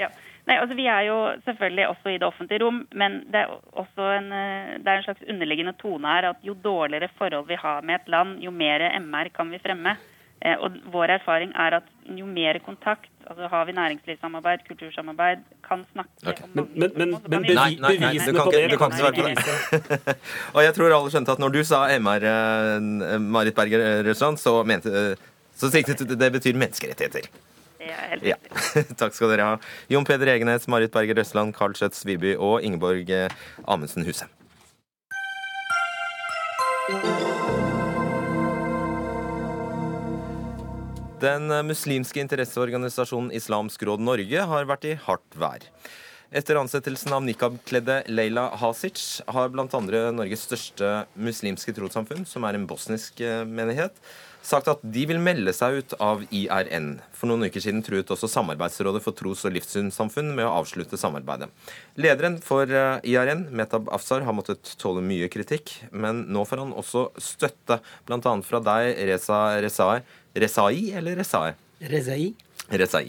Ja. 0.00 0.08
Nei, 0.48 0.56
altså 0.58 0.74
Vi 0.74 0.86
er 0.90 1.04
jo 1.06 1.16
selvfølgelig 1.44 1.84
også 1.92 2.10
i 2.10 2.18
det 2.18 2.26
offentlige 2.26 2.62
rom, 2.64 2.80
men 2.98 3.20
det 3.30 3.42
er 3.44 3.52
også 3.78 4.06
en, 4.16 4.30
eh, 4.34 4.70
det 4.82 4.88
er 4.88 4.96
en 4.98 5.04
slags 5.04 5.26
underliggende 5.28 5.74
tone 5.78 6.08
her 6.10 6.30
at 6.32 6.40
jo 6.46 6.56
dårligere 6.58 7.10
forhold 7.18 7.46
vi 7.46 7.58
har 7.60 7.84
med 7.86 8.00
et 8.00 8.08
land, 8.10 8.40
jo 8.42 8.50
mer 8.50 8.82
MR 8.98 9.30
kan 9.36 9.52
vi 9.52 9.60
fremme. 9.62 9.94
Eh, 10.42 10.56
Og 10.64 10.72
vår 10.92 11.10
erfaring 11.18 11.50
er 11.54 11.74
at 11.76 11.88
jo 12.16 12.24
mer 12.26 12.56
kontakt, 12.64 13.10
altså 13.28 13.48
har 13.52 13.64
vi 13.68 13.72
næringslivssamarbeid, 13.76 14.62
kultursamarbeid, 14.68 15.42
kan 15.68 15.84
snakke 15.92 16.44
om 16.46 16.50
Men, 16.54 16.68
men, 16.74 16.90
men, 16.96 17.10
men 17.28 17.42
vi- 17.44 17.54
Nei, 17.54 17.76
nei, 17.76 17.76
nei, 17.80 17.90
du 17.92 18.06
bevisene 18.06 18.32
kan 18.38 18.46
på 18.46 18.52
ikke, 18.52 18.62
det 18.62 18.70
du 18.70 18.78
kan 18.80 18.90
ikke 18.90 19.00
svare 19.02 19.12
på 19.12 20.06
det. 20.08 20.16
Og 20.56 20.62
jeg 20.64 20.74
tror 20.78 20.96
alle 20.96 21.12
skjønte 21.12 21.32
at 21.36 21.38
når 21.44 21.52
du 21.58 21.60
sa 21.64 21.82
MR, 21.98 22.24
eh, 22.24 23.18
Marit 23.20 23.54
Berger 23.54 24.02
Røsland, 24.08 24.40
så 24.40 24.56
mente 24.64 24.88
eh, 24.88 25.28
så 25.60 25.68
siktet 25.70 26.00
du 26.08 26.16
det 26.16 26.32
betyr 26.32 26.56
menneskerettigheter. 26.56 27.28
Er 27.80 28.18
Ja. 28.24 28.36
Takk 29.00 29.12
skal 29.16 29.28
dere 29.36 29.44
ha. 29.44 29.54
Jon 29.92 30.04
Peder 30.08 30.32
Egenes, 30.32 30.64
Marit 30.68 30.90
Berger 30.92 31.20
Røsland, 31.20 31.52
Karl 31.56 31.76
Schjøtz 31.76 32.00
Viby 32.08 32.32
og 32.38 32.62
Ingeborg 32.64 33.08
eh, 33.12 33.28
Amundsen 33.68 34.08
Huse. 34.08 34.24
Den 41.20 41.52
muslimske 41.66 42.22
interesseorganisasjonen 42.22 43.32
Islamsk 43.36 43.82
Råd 43.84 44.00
Norge 44.00 44.44
har 44.52 44.68
vært 44.70 44.86
i 44.88 44.94
hardt 45.04 45.34
vær. 45.36 45.66
Etter 46.32 46.56
ansettelsen 46.56 47.12
av 47.12 47.24
nikab-kledde 47.26 47.98
Leila 48.08 48.46
Hasic 48.56 49.02
har 49.28 49.50
bl.a. 49.52 49.66
Norges 50.14 50.46
største 50.46 50.88
muslimske 51.20 51.74
trossamfunn, 51.76 52.24
som 52.24 52.46
er 52.48 52.56
en 52.56 52.64
bosnisk 52.70 53.20
eh, 53.20 53.42
menighet, 53.44 53.98
sagt 54.42 54.68
at 54.72 54.82
de 54.82 55.04
vil 55.08 55.20
melde 55.22 55.52
seg 55.56 55.80
ut 55.80 55.94
av 56.02 56.22
IRN. 56.34 56.92
For 57.16 57.30
noen 57.30 57.48
uker 57.48 57.62
siden 57.62 57.82
truet 57.86 58.10
også 58.10 58.30
Samarbeidsrådet 58.30 59.02
for 59.04 59.16
tros- 59.16 59.44
og 59.48 59.54
livssynssamfunn 59.54 60.32
med 60.36 60.46
å 60.46 60.54
avslutte 60.62 60.98
samarbeidet. 61.00 61.50
Lederen 62.00 62.38
for 62.44 62.70
eh, 62.70 63.00
IRN, 63.12 63.46
Metab 63.56 63.90
Afsar, 63.94 64.24
har 64.26 64.36
måttet 64.36 64.74
tåle 64.80 65.04
mye 65.04 65.30
kritikk, 65.32 65.76
men 65.92 66.24
nå 66.32 66.44
får 66.48 66.64
han 66.64 66.76
også 66.76 67.08
støtte, 67.20 67.80
bl.a. 68.08 68.36
fra 68.46 68.62
deg, 68.70 68.94
Reza 69.10 69.40
Rezai. 69.60 70.00
Rezai 70.40 70.90
eller 70.96 71.18
Rezai? 71.20 71.50
Rezai. 71.90 72.32
Rezai. 72.70 73.06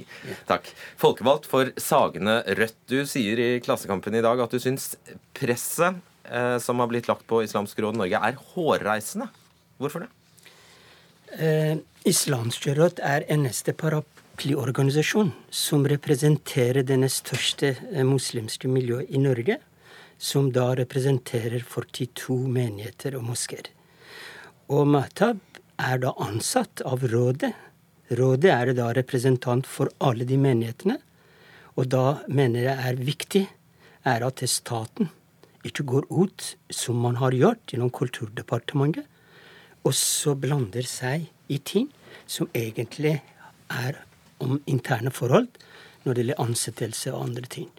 Takk. 0.49 0.69
Folkevalgt 0.99 1.45
for 1.49 1.69
Sagene 1.77 2.39
Rødt. 2.57 2.79
Du 2.89 3.03
sier 3.09 3.37
i 3.37 3.49
Klassekampen 3.61 4.15
i 4.17 4.23
dag 4.25 4.39
at 4.41 4.53
du 4.53 4.57
syns 4.63 4.95
presset 5.37 5.99
eh, 6.25 6.57
som 6.63 6.81
har 6.81 6.89
blitt 6.89 7.09
lagt 7.11 7.27
på 7.29 7.43
Islamsk 7.45 7.79
Råd 7.83 7.99
Norge, 7.99 8.17
er 8.17 8.39
hårreisende. 8.55 9.29
Hvorfor 9.81 10.05
det? 10.05 10.11
Eh, 11.39 11.77
Islamsk 12.03 12.67
Råd 12.75 12.99
er 12.99 13.23
eneste 13.31 13.71
paraplyorganisasjon 13.77 15.31
som 15.49 15.85
representerer 15.87 16.83
det 16.83 16.97
største 17.13 17.75
eh, 17.91 18.03
muslimske 18.03 18.67
miljøet 18.67 19.09
i 19.09 19.21
Norge, 19.21 19.57
som 20.19 20.51
da 20.51 20.73
representerer 20.75 21.63
42 21.63 22.35
menigheter 22.51 23.15
og 23.15 23.29
moskeer. 23.31 23.71
Og 24.67 24.87
Mahtab 24.91 25.39
er 25.79 26.01
da 26.03 26.11
ansatt 26.19 26.83
av 26.85 27.07
rådet 27.07 27.53
Rådet 28.11 28.51
er 28.51 28.73
da 28.75 28.89
representant 28.91 29.63
for 29.63 29.87
alle 30.03 30.25
de 30.27 30.35
menighetene. 30.35 30.97
Og 31.79 31.87
da 31.87 32.19
mener 32.27 32.65
jeg 32.65 32.87
er 32.89 32.97
viktig 32.99 33.43
er 34.03 34.25
at 34.27 34.43
staten 34.51 35.07
ikke 35.63 35.85
går 35.87 36.09
ut 36.09 36.55
som 36.73 36.99
man 36.99 37.21
har 37.21 37.31
gjort 37.31 37.71
gjennom 37.71 37.91
Kulturdepartementet, 37.93 39.05
og 39.87 39.95
så 39.97 40.35
blander 40.37 40.85
seg 40.87 41.27
i 41.51 41.57
ting 41.57 41.89
som 42.29 42.49
egentlig 42.55 43.19
er 43.71 44.01
om 44.41 44.59
interne 44.69 45.13
forhold 45.13 45.49
når 46.03 46.13
det 46.13 46.23
gjelder 46.23 46.41
ansettelse 46.41 47.13
og 47.13 47.27
andre 47.29 47.49
ting. 47.49 47.69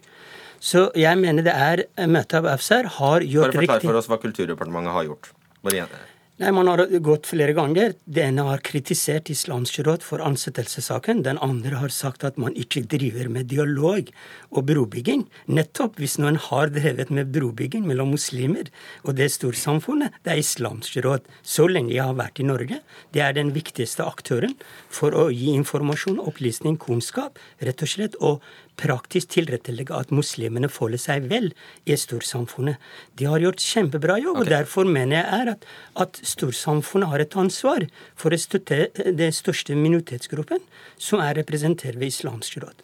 Så 0.63 0.87
jeg 0.95 1.19
mener 1.19 1.43
det 1.43 1.53
er 1.53 1.83
møtet 2.07 2.37
av 2.39 2.47
Afsar 2.53 2.87
har 2.99 3.25
gjort 3.27 3.51
riktig 3.51 3.67
Bare 3.67 3.79
forklar 3.79 3.89
for 3.89 3.99
oss 3.99 4.09
hva 4.11 4.19
Kulturdepartementet 4.23 4.95
har 4.95 5.07
gjort. 5.09 5.31
Bare 5.63 5.79
igjen. 5.79 5.97
Nei, 6.41 6.49
Man 6.49 6.65
har 6.65 6.81
gått 7.05 7.27
flere 7.29 7.53
ganger. 7.53 7.91
Den 8.09 8.31
ene 8.31 8.43
har 8.47 8.61
kritisert 8.65 9.29
Islamsk 9.29 9.75
råd 9.85 10.01
for 10.01 10.21
ansettelsessaken. 10.25 11.19
Den 11.21 11.37
andre 11.37 11.77
har 11.77 11.93
sagt 11.93 12.23
at 12.25 12.39
man 12.41 12.55
ikke 12.57 12.81
driver 12.89 13.27
med 13.29 13.51
dialog 13.51 14.09
og 14.49 14.65
brobygging. 14.65 15.27
Nettopp 15.45 16.01
hvis 16.01 16.17
noen 16.17 16.39
har 16.41 16.71
drevet 16.73 17.11
med 17.13 17.29
brobygging 17.35 17.85
mellom 17.85 18.15
muslimer 18.15 18.71
og 19.03 19.19
det 19.19 19.29
storsamfunnet, 19.35 20.17
det 20.25 20.33
er 20.33 20.41
Islamsk 20.41 20.97
råd. 21.05 21.29
Så 21.45 21.67
lenge 21.69 21.93
jeg 21.93 22.01
har 22.01 22.17
vært 22.17 22.41
i 22.41 22.47
Norge. 22.49 22.81
Det 23.13 23.21
er 23.21 23.37
den 23.37 23.53
viktigste 23.53 24.01
aktøren 24.01 24.57
for 24.89 25.13
å 25.13 25.27
gi 25.29 25.53
informasjon, 25.53 26.17
opplysning, 26.17 26.81
kunnskap, 26.81 27.37
rett 27.61 27.85
og 27.85 27.93
slett. 27.93 28.17
og 28.17 28.41
praktisk 28.79 29.33
tilrettelegge 29.35 29.95
at 29.95 30.13
muslimene 30.13 30.69
føler 30.71 31.01
seg 31.01 31.27
vel 31.31 31.51
i 31.85 31.97
storsamfunnet. 31.99 32.79
De 33.19 33.27
har 33.29 33.43
gjort 33.43 33.63
kjempebra 33.63 34.17
jobb, 34.21 34.39
okay. 34.39 34.45
og 34.45 34.53
derfor 34.55 34.89
mener 34.89 35.19
jeg 35.19 35.41
er 35.41 35.51
at, 35.55 35.67
at 36.05 36.23
storsamfunnet 36.33 37.11
har 37.11 37.23
et 37.23 37.37
ansvar 37.39 37.87
for 38.19 38.33
å 38.33 38.39
støtte 38.39 38.87
den 38.93 39.35
største 39.35 39.77
minoritetsgruppen, 39.77 40.63
som 40.97 41.23
er 41.23 41.37
representert 41.41 41.99
ved 41.99 42.13
Islamsk 42.13 42.59
råd. 42.63 42.83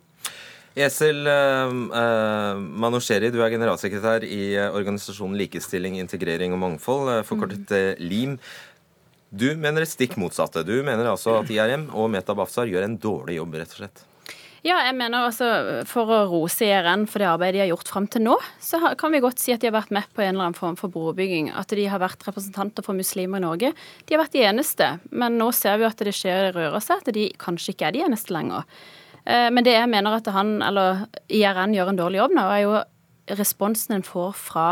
Esel 0.80 1.26
uh, 1.28 1.72
uh, 1.92 2.56
Manosheri, 2.56 3.32
du 3.34 3.42
er 3.44 3.52
generalsekretær 3.52 4.24
i 4.24 4.54
organisasjonen 4.70 5.36
Likestilling, 5.40 5.98
integrering 6.00 6.54
og 6.56 6.62
mangfold, 6.62 7.12
forkortet 7.28 7.74
mm. 7.74 8.04
LIM. 8.06 8.38
Du 9.30 9.50
mener 9.58 9.84
det 9.84 9.92
stikk 9.92 10.16
motsatte. 10.22 10.64
Du 10.66 10.80
mener 10.86 11.10
altså 11.10 11.40
at 11.42 11.52
IRM 11.54 11.90
og 11.94 12.10
Meta 12.14 12.34
Bafsar 12.38 12.70
gjør 12.70 12.88
en 12.88 12.96
dårlig 13.02 13.38
jobb, 13.38 13.60
rett 13.62 13.76
og 13.76 13.82
slett? 13.84 14.06
Ja, 14.66 14.76
jeg 14.84 14.96
mener 15.00 15.30
altså, 15.30 15.48
For 15.88 16.10
å 16.12 16.20
rose 16.28 16.68
IRN 16.68 17.06
for 17.10 17.24
det 17.24 17.30
arbeidet 17.30 17.56
de 17.56 17.64
har 17.64 17.72
gjort 17.72 17.92
fram 17.92 18.10
til 18.12 18.26
nå, 18.26 18.36
så 18.60 18.82
kan 19.00 19.14
vi 19.14 19.22
godt 19.24 19.40
si 19.40 19.54
at 19.56 19.64
de 19.64 19.70
har 19.70 19.78
vært 19.78 19.94
med 19.96 20.10
på 20.12 20.24
en 20.24 20.34
eller 20.34 20.50
annen 20.50 20.58
form 20.58 20.76
for 20.80 20.92
brobygging. 20.92 21.52
At 21.56 21.72
de 21.76 21.88
har 21.88 22.02
vært 22.04 22.26
representanter 22.28 22.84
for 22.86 22.98
muslimer 22.98 23.40
i 23.40 23.46
Norge. 23.46 23.72
De 24.06 24.16
har 24.16 24.24
vært 24.24 24.36
de 24.36 24.44
eneste. 24.50 24.92
Men 25.16 25.40
nå 25.40 25.52
ser 25.56 25.80
vi 25.80 25.88
at 25.88 26.04
det 26.04 26.16
skjer 26.18 26.50
det 26.50 26.56
rører 26.58 26.84
seg, 26.84 27.04
at 27.04 27.16
de 27.16 27.30
kanskje 27.40 27.76
ikke 27.76 27.88
er 27.90 27.96
de 27.96 28.06
eneste 28.10 28.36
lenger. 28.36 28.68
Eh, 29.24 29.48
men 29.54 29.66
det 29.66 29.78
jeg 29.78 29.92
mener 29.92 30.20
at 30.20 30.28
han, 30.36 30.58
eller 30.66 31.06
IRN 31.32 31.76
gjør 31.78 31.94
en 31.94 32.04
dårlig 32.04 32.24
jobb 32.24 32.36
nå, 32.36 32.48
er 32.52 32.64
jo 32.66 32.78
responsen 33.40 33.96
en 33.96 34.06
får 34.06 34.36
fra 34.40 34.70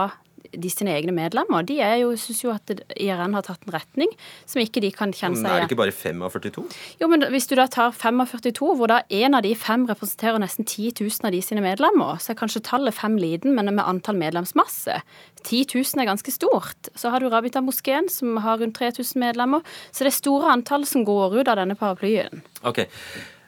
de 0.52 0.72
sine 0.72 0.94
egne 0.96 1.14
medlemmer. 1.16 1.66
De 1.68 1.80
er 1.84 1.98
jo, 2.02 2.14
syns 2.20 2.44
jo 2.44 2.54
at 2.54 2.72
IRN 2.96 3.36
har 3.38 3.46
tatt 3.48 3.64
en 3.68 3.76
retning 3.76 4.12
som 4.46 4.62
ikke 4.62 4.84
de 4.84 4.92
kan 4.96 5.14
kjenne 5.14 5.40
seg 5.40 5.46
igjen. 5.46 5.54
Er 5.54 5.66
det 5.66 5.70
ikke 5.72 5.82
bare 5.82 5.96
5 5.96 6.24
av 6.28 6.36
42? 6.38 6.66
Jo, 7.02 7.10
men 7.12 7.28
hvis 7.34 7.50
du 7.50 7.56
da 7.60 7.68
tar 7.72 7.96
5 7.96 8.24
av 8.24 8.34
42, 8.36 8.72
hvor 8.80 8.92
da 8.92 9.02
en 9.22 9.38
av 9.38 9.46
de 9.46 9.54
fem 9.58 9.88
representerer 9.90 10.42
nesten 10.44 10.68
10 10.68 10.98
000 11.02 11.30
av 11.30 11.36
de 11.36 11.44
sine 11.46 11.64
medlemmer, 11.66 12.20
så 12.24 12.34
er 12.34 12.42
kanskje 12.42 12.64
tallet 12.68 12.96
fem 12.96 13.18
liten, 13.22 13.56
men 13.58 13.72
med 13.74 13.86
antall 13.86 14.20
medlemsmasse. 14.20 15.00
10 15.44 15.64
000 15.76 16.04
er 16.04 16.10
ganske 16.10 16.34
stort. 16.34 16.92
Så 16.98 17.14
har 17.14 17.24
du 17.24 17.30
Rabita-moskeen, 17.32 18.10
som 18.12 18.38
har 18.44 18.60
rundt 18.62 18.78
3000 18.80 19.22
medlemmer. 19.22 19.66
Så 19.92 20.04
det 20.06 20.14
er 20.14 20.20
store 20.20 20.54
antall 20.54 20.86
som 20.90 21.06
går 21.08 21.40
ut 21.40 21.48
av 21.48 21.60
denne 21.60 21.78
paraplyen. 21.80 22.44
Okay. 22.64 22.88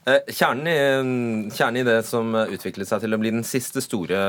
Eh, 0.10 0.32
kjernen 0.34 0.68
i, 0.72 1.52
kjernen 1.54 1.82
i, 1.82 1.86
det 1.86 2.00
som 2.08 2.32
utviklet 2.40 2.90
seg 2.90 3.04
til 3.04 3.14
å 3.14 3.20
bli 3.22 3.34
den 3.34 3.46
siste 3.46 3.84
store 3.84 4.20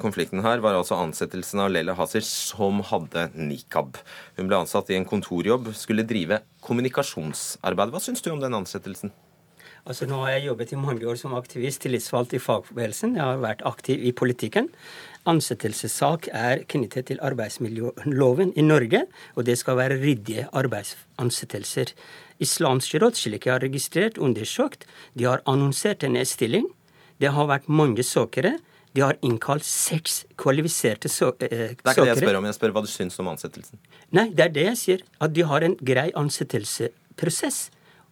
konflikten 0.00 0.42
her, 0.42 0.62
var 0.64 0.78
altså 0.78 0.98
ansettelsen 0.98 1.62
av 1.62 1.70
Leila 1.70 1.94
Hazir, 1.98 2.24
som 2.26 2.80
hadde 2.88 3.28
nikab. 3.36 4.00
Hun 4.38 4.50
ble 4.50 4.58
ansatt 4.64 4.90
i 4.90 4.98
en 4.98 5.06
kontorjobb, 5.06 5.70
skulle 5.78 6.06
drive 6.08 6.40
kommunikasjonsarbeid. 6.66 7.94
Hva 7.94 8.02
syns 8.02 8.24
du 8.24 8.32
om 8.32 8.42
den 8.42 8.56
ansettelsen? 8.58 9.14
Altså 9.86 10.08
Nå 10.10 10.18
har 10.24 10.32
jeg 10.34 10.48
jobbet 10.48 10.72
i 10.74 10.80
mange 10.82 11.06
år 11.06 11.18
som 11.20 11.36
aktivist 11.38 11.84
tillitsvalgt 11.84 12.32
i 12.34 12.42
fagbevegelsen. 12.42 13.14
Jeg 13.14 13.22
har 13.22 13.38
vært 13.38 13.62
aktiv 13.68 14.02
i 14.02 14.10
politikken. 14.10 14.72
Ansettelsessak 15.30 16.26
er 16.34 16.64
knyttet 16.66 17.06
til 17.12 17.22
arbeidsmiljøloven 17.22 18.56
i 18.58 18.64
Norge, 18.66 19.04
og 19.38 19.46
det 19.46 19.54
skal 19.60 19.78
være 19.78 20.00
ryddige 20.02 20.48
arbeidsansettelser. 20.50 21.94
Islamsk 22.42 22.98
råd, 23.00 23.16
slik 23.18 23.46
jeg 23.46 23.54
har 23.56 23.64
registrert, 23.64 24.18
undersøkt, 24.18 24.86
de 25.14 25.28
har 25.28 25.44
annonsert 25.48 26.04
en 26.04 26.18
stilling. 26.26 26.66
Det 27.20 27.32
har 27.32 27.48
vært 27.48 27.68
mange 27.68 28.04
søkere. 28.04 28.58
De 28.96 29.02
har 29.04 29.16
innkalt 29.24 29.64
seks 29.64 30.22
kvalifiserte 30.40 31.08
sø 31.12 31.28
eh, 31.28 31.32
søkere. 31.38 31.48
Det 31.48 31.56
er 31.60 31.72
ikke 31.76 31.94
det 31.96 32.08
jeg 32.08 32.22
spør 32.24 32.38
om, 32.38 32.48
jeg 32.48 32.56
spør 32.56 32.76
hva 32.76 32.82
du 32.84 32.90
syns 32.90 33.18
om 33.20 33.32
ansettelsen. 33.32 33.80
Nei, 34.16 34.30
det 34.32 34.46
er 34.46 34.52
det 34.54 34.68
jeg 34.70 34.78
sier. 34.80 35.08
At 35.20 35.34
de 35.36 35.44
har 35.44 35.66
en 35.66 35.76
grei 35.84 36.08
ansettelsesprosess. 36.16 37.66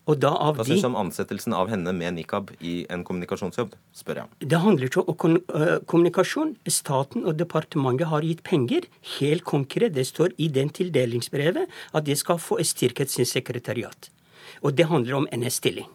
Og 0.04 0.18
da 0.20 0.34
av 0.36 0.58
Hva 0.58 0.66
syns 0.68 0.82
du 0.84 0.88
om 0.90 0.98
ansettelsen 1.00 1.54
av 1.56 1.70
henne 1.72 1.92
med 1.96 2.18
nikab 2.18 2.50
i 2.60 2.74
en 2.92 3.04
kommunikasjonsjobb? 3.08 3.72
spør 3.96 4.20
jeg. 4.20 4.50
Det 4.52 4.60
handler 4.60 4.90
ikke 4.90 5.04
om 5.08 5.38
kommunikasjon. 5.88 6.56
Staten 6.68 7.24
og 7.24 7.38
departementet 7.40 8.10
har 8.12 8.26
gitt 8.26 8.42
penger. 8.44 8.84
Helt 9.16 9.46
konkret, 9.48 9.94
det 9.96 10.04
står 10.10 10.36
i 10.36 10.50
den 10.52 10.68
tildelingsbrevet 10.68 11.72
at 11.96 12.04
de 12.04 12.16
skal 12.20 12.36
få 12.36 12.60
styrket 12.60 13.08
sin 13.16 13.24
sekretariat. 13.28 14.10
Og 14.64 14.74
det 14.74 14.88
handler 14.88 15.20
om 15.20 15.28
NS 15.30 15.60
stilling. 15.60 15.90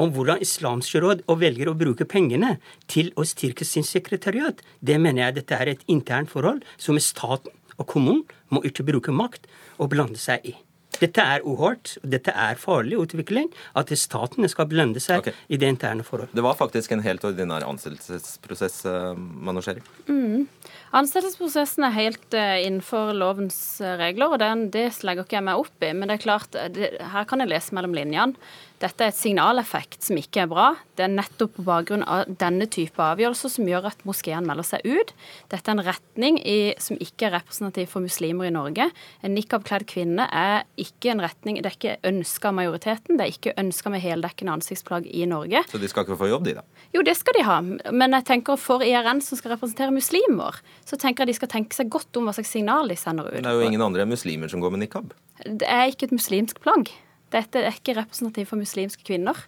Om 0.00 0.14
hvordan 0.16 0.40
Islamsk 0.42 0.96
råd 1.04 1.24
velger 1.28 1.68
å 1.68 1.76
bruke 1.78 2.06
pengene 2.08 2.56
til 2.90 3.12
å 3.20 3.26
styrke 3.28 3.66
sin 3.68 3.84
sekretariat, 3.84 4.62
det 4.80 4.96
mener 4.98 5.26
jeg 5.26 5.38
dette 5.40 5.60
er 5.60 5.74
et 5.74 5.84
internt 5.92 6.32
forhold 6.32 6.64
som 6.80 6.98
staten 6.98 7.52
og 7.76 7.88
kommunen 7.90 8.24
må 8.54 8.62
ikke 8.64 8.86
bruke 8.86 9.12
makt 9.12 9.48
og 9.78 9.90
blande 9.92 10.20
seg 10.20 10.46
i. 10.46 10.54
Dette 11.02 11.24
er 11.34 11.44
uhørt, 11.46 11.96
og 12.02 12.10
dette 12.12 12.34
er 12.34 12.58
farlig 12.60 12.98
utvikling. 13.00 13.50
At 13.78 13.92
statene 13.98 14.48
skal 14.50 14.68
blende 14.70 15.02
seg 15.02 15.22
okay. 15.22 15.36
i 15.48 15.58
det 15.60 15.70
interne 15.74 16.06
forhold. 16.06 16.32
Det 16.34 16.44
var 16.44 16.58
faktisk 16.58 16.94
en 16.94 17.04
helt 17.04 17.24
ordinær 17.26 17.66
ansettelsesprosess, 17.68 18.84
eh, 18.90 19.10
Manosheri? 19.16 19.82
Mm. 20.08 20.46
Ansettelsesprosessen 20.94 21.88
er 21.88 21.96
helt 21.96 22.36
uh, 22.38 22.58
innenfor 22.62 23.14
lovens 23.18 23.58
uh, 23.82 23.96
regler, 23.98 24.36
og 24.36 24.42
den, 24.42 24.68
det 24.74 24.86
legger 25.02 25.26
ikke 25.26 25.40
jeg 25.40 25.48
meg 25.48 25.64
opp 25.64 25.82
i. 25.82 25.90
Men 25.90 26.10
det 26.10 26.18
er 26.18 26.26
klart, 26.26 26.60
det, 26.76 26.92
her 27.14 27.26
kan 27.30 27.42
jeg 27.42 27.50
lese 27.50 27.74
mellom 27.74 27.96
linjene. 27.96 28.38
Dette 28.82 29.04
er 29.06 29.12
et 29.12 29.16
signaleffekt 29.16 30.02
som 30.02 30.18
ikke 30.18 30.42
er 30.42 30.48
bra. 30.50 30.64
Det 30.98 31.04
er 31.06 31.12
nettopp 31.12 31.52
på 31.56 31.64
bakgrunn 31.66 32.02
av 32.10 32.26
denne 32.40 32.66
type 32.70 32.98
avgjørelser 33.00 33.52
som 33.54 33.68
gjør 33.70 33.86
at 33.92 34.02
moskeen 34.08 34.46
melder 34.48 34.66
seg 34.66 34.82
ut. 34.82 35.12
Dette 35.52 35.70
er 35.70 35.76
en 35.76 35.84
retning 35.86 36.40
i, 36.42 36.74
som 36.82 36.98
ikke 36.98 37.28
er 37.28 37.36
representativ 37.36 37.92
for 37.92 38.04
muslimer 38.04 38.48
i 38.48 38.52
Norge. 38.54 38.88
En 39.22 39.36
nikab-kledd 39.36 39.86
kvinne 39.90 40.26
er 40.26 40.66
ikke 40.80 41.12
en 41.14 41.22
retning, 41.22 41.60
det 41.62 41.70
er 41.70 41.78
ikke 41.78 42.10
ønska 42.10 42.50
av 42.50 42.58
majoriteten. 42.58 43.20
Det 43.20 43.24
er 43.24 43.32
ikke 43.36 43.54
ønska 43.62 43.94
med 43.94 44.04
heldekkende 44.04 44.58
ansiktsplagg 44.58 45.06
i 45.06 45.24
Norge. 45.30 45.64
Så 45.70 45.80
de 45.80 45.90
skal 45.90 46.08
ikke 46.08 46.18
få 46.20 46.32
jobb, 46.32 46.50
de 46.50 46.58
da? 46.58 46.66
Jo, 46.96 47.06
det 47.06 47.16
skal 47.20 47.38
de 47.38 47.46
ha. 47.46 47.60
Men 47.94 48.18
jeg 48.18 48.28
tenker 48.34 48.58
for 48.60 48.82
IRN 48.84 49.22
som 49.24 49.38
skal 49.38 49.54
representere 49.54 49.94
muslimer, 49.94 50.58
så 50.84 50.98
tenker 51.00 51.24
jeg 51.24 51.34
de 51.34 51.38
skal 51.40 51.54
tenke 51.56 51.78
seg 51.78 51.94
godt 51.94 52.18
om 52.18 52.26
hva 52.26 52.34
slags 52.36 52.52
signal 52.58 52.90
de 52.90 52.98
sender 52.98 53.30
ut. 53.30 53.38
Men 53.38 53.46
det 53.46 53.54
er 53.54 53.62
jo 53.62 53.70
ingen 53.70 53.86
andre 53.86 54.06
muslimer 54.10 54.50
som 54.50 54.62
går 54.64 54.74
med 54.74 54.84
nikab? 54.84 55.14
Det 55.46 55.66
er 55.66 55.88
ikke 55.90 56.10
et 56.10 56.18
muslimsk 56.18 56.60
plagg. 56.64 56.90
Dette 57.34 57.62
er 57.62 57.74
ikke 57.74 57.98
representativt 57.98 58.52
for 58.52 58.60
muslimske 58.60 59.06
kvinner. 59.06 59.38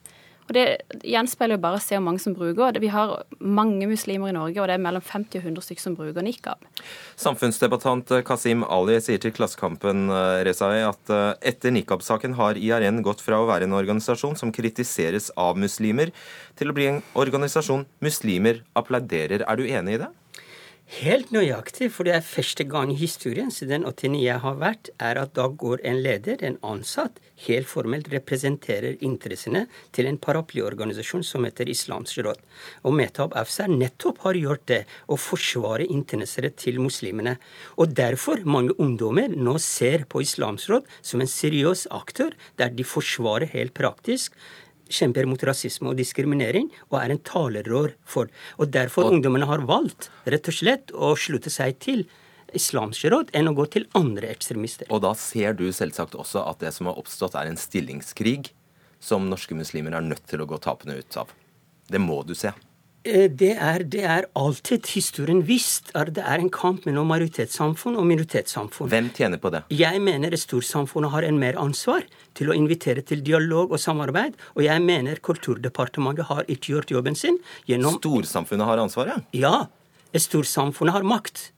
Og 0.47 0.55
Det 0.55 0.64
gjenspeiler 1.03 1.59
jo 1.59 1.62
bare 1.64 1.78
å 1.80 1.82
se 1.82 1.97
hvor 1.97 2.05
mange 2.07 2.22
som 2.22 2.34
bruker. 2.37 2.78
Vi 2.78 2.91
har 2.93 3.16
mange 3.43 3.89
muslimer 3.91 4.30
i 4.30 4.37
Norge, 4.37 4.61
og 4.62 4.68
det 4.70 4.76
er 4.76 4.82
mellom 4.82 5.03
50 5.03 5.41
og 5.41 5.49
100 5.51 5.66
stykker 5.66 5.82
som 5.82 5.97
bruker 5.99 6.22
nikab. 6.22 6.62
Samfunnsdebattant 7.18 8.12
Kasim 8.26 8.62
Ali 8.62 9.01
sier 9.03 9.18
til 9.22 9.34
Klassekampen 9.34 10.07
eh, 10.14 10.47
at 10.47 11.12
eh, 11.12 11.32
etter 11.51 11.74
nikab-saken 11.74 12.37
har 12.39 12.61
IRN 12.61 13.03
gått 13.07 13.24
fra 13.26 13.41
å 13.43 13.49
være 13.51 13.66
en 13.66 13.74
organisasjon 13.74 14.39
som 14.39 14.55
kritiseres 14.55 15.32
av 15.34 15.59
muslimer, 15.59 16.14
til 16.55 16.70
å 16.70 16.76
bli 16.76 16.87
en 16.93 17.03
organisasjon 17.18 17.82
muslimer 18.05 18.62
applauderer. 18.78 19.43
Er 19.43 19.59
du 19.59 19.66
enig 19.66 19.99
i 19.99 20.03
det? 20.05 20.12
Helt 20.87 21.32
nøyaktig, 21.34 21.89
for 21.91 22.07
det 22.07 22.12
er 22.14 22.22
første 22.22 22.62
gang 22.70 22.93
i 22.93 22.97
historien 22.97 23.49
siden 23.51 23.82
89 23.82 24.20
jeg 24.22 24.39
har 24.45 24.59
vært, 24.61 24.91
er 25.03 25.18
at 25.18 25.32
da 25.34 25.49
går 25.51 25.80
en 25.82 25.97
leder, 25.99 26.39
en 26.47 26.59
ansatt, 26.62 27.16
helt 27.43 27.66
formelt 27.66 28.07
representerer 28.12 28.95
interessene 29.03 29.64
til 29.91 30.07
en 30.07 30.18
paraplyorganisasjon 30.22 31.24
som 31.26 31.43
heter 31.45 31.66
Islamsk 31.72 32.20
råd. 32.22 32.39
Og 32.87 32.95
Metab 32.95 33.34
Afsar 33.34 33.66
nettopp 33.66 34.22
har 34.28 34.39
gjort 34.39 34.62
det, 34.70 34.84
å 35.11 35.18
forsvare 35.18 35.89
interessene 35.91 36.53
til 36.55 36.78
muslimene. 36.78 37.34
Og 37.82 37.91
derfor 37.91 38.47
mange 38.47 38.76
ungdommer 38.78 39.34
nå 39.34 39.57
ser 39.59 40.07
på 40.07 40.22
Islamsk 40.22 40.70
råd 40.70 40.95
som 41.03 41.18
en 41.18 41.34
seriøs 41.34 41.89
aktør, 41.91 42.39
der 42.62 42.70
de 42.70 42.87
forsvarer 42.87 43.51
helt 43.59 43.74
praktisk 43.74 44.39
kjemper 44.93 45.26
mot 45.28 45.43
rasisme 45.47 45.91
og 45.91 45.99
diskriminering, 45.99 46.68
og 46.91 47.01
er 47.01 47.14
en 47.14 47.22
talerår 47.26 47.97
for. 48.07 48.30
Og 48.61 48.70
derfor 48.74 49.09
og, 49.09 49.16
ungdommene 49.16 49.49
har 49.49 49.64
valgt 49.68 50.11
rett 50.26 50.51
og 50.51 50.57
slett 50.57 50.95
å 50.95 51.14
slutte 51.18 51.53
seg 51.53 51.78
til 51.82 52.07
islamske 52.57 53.11
råd 53.12 53.32
enn 53.37 53.51
å 53.51 53.57
gå 53.57 53.66
til 53.74 53.89
andre 53.99 54.30
ekstremister. 54.32 54.89
Og 54.95 55.03
da 55.05 55.12
ser 55.18 55.57
du 55.59 55.66
selvsagt 55.74 56.16
også 56.18 56.45
at 56.47 56.62
det 56.62 56.72
som 56.76 56.91
har 56.91 57.01
oppstått, 57.01 57.37
er 57.39 57.51
en 57.51 57.61
stillingskrig 57.61 58.53
som 59.03 59.28
norske 59.30 59.57
muslimer 59.59 59.97
er 59.97 60.07
nødt 60.07 60.24
til 60.30 60.43
å 60.43 60.49
gå 60.49 60.59
tapende 60.62 60.97
ut 60.99 61.20
av. 61.20 61.32
Det 61.91 62.01
må 62.03 62.22
du 62.26 62.34
se. 62.39 62.53
Eh, 63.07 63.28
det 63.30 63.52
er, 63.54 63.84
det 63.86 64.02
er, 64.02 64.26
alltid 64.36 64.88
historien 64.96 65.42
visst 65.46 65.92
at 65.98 66.11
det 66.16 66.24
er 66.26 66.42
en 66.42 66.50
kamp 66.52 66.86
mellom 66.88 67.09
majoritetssamfunn 67.12 67.98
og 68.00 68.07
minoritetssamfunn. 68.09 68.90
Hvem 68.90 69.11
tjener 69.14 69.40
på 69.42 69.52
det? 69.54 69.62
Jeg 69.70 70.02
mener 70.02 70.34
storsamfunnet 70.40 71.14
har 71.14 71.26
en 71.28 71.38
mer 71.40 71.59
ansvar 71.62 72.07
til 72.36 72.50
å 72.50 72.57
invitere 72.57 73.04
til 73.07 73.22
dialog 73.26 73.74
og 73.74 73.82
samarbeid. 73.82 74.36
Og 74.57 74.66
jeg 74.66 74.82
mener 74.84 75.22
Kulturdepartementet 75.26 76.30
har 76.30 76.46
ikke 76.50 76.74
gjort 76.74 76.94
jobben 76.98 77.18
sin 77.18 77.38
gjennom 77.70 78.00
Storsamfunnet 78.00 78.66
har 78.68 78.82
ansvaret? 78.82 79.28
Ja. 79.36 79.68
Storsamfunnet 80.16 80.96
har 80.96 81.07
makt. 81.07 81.50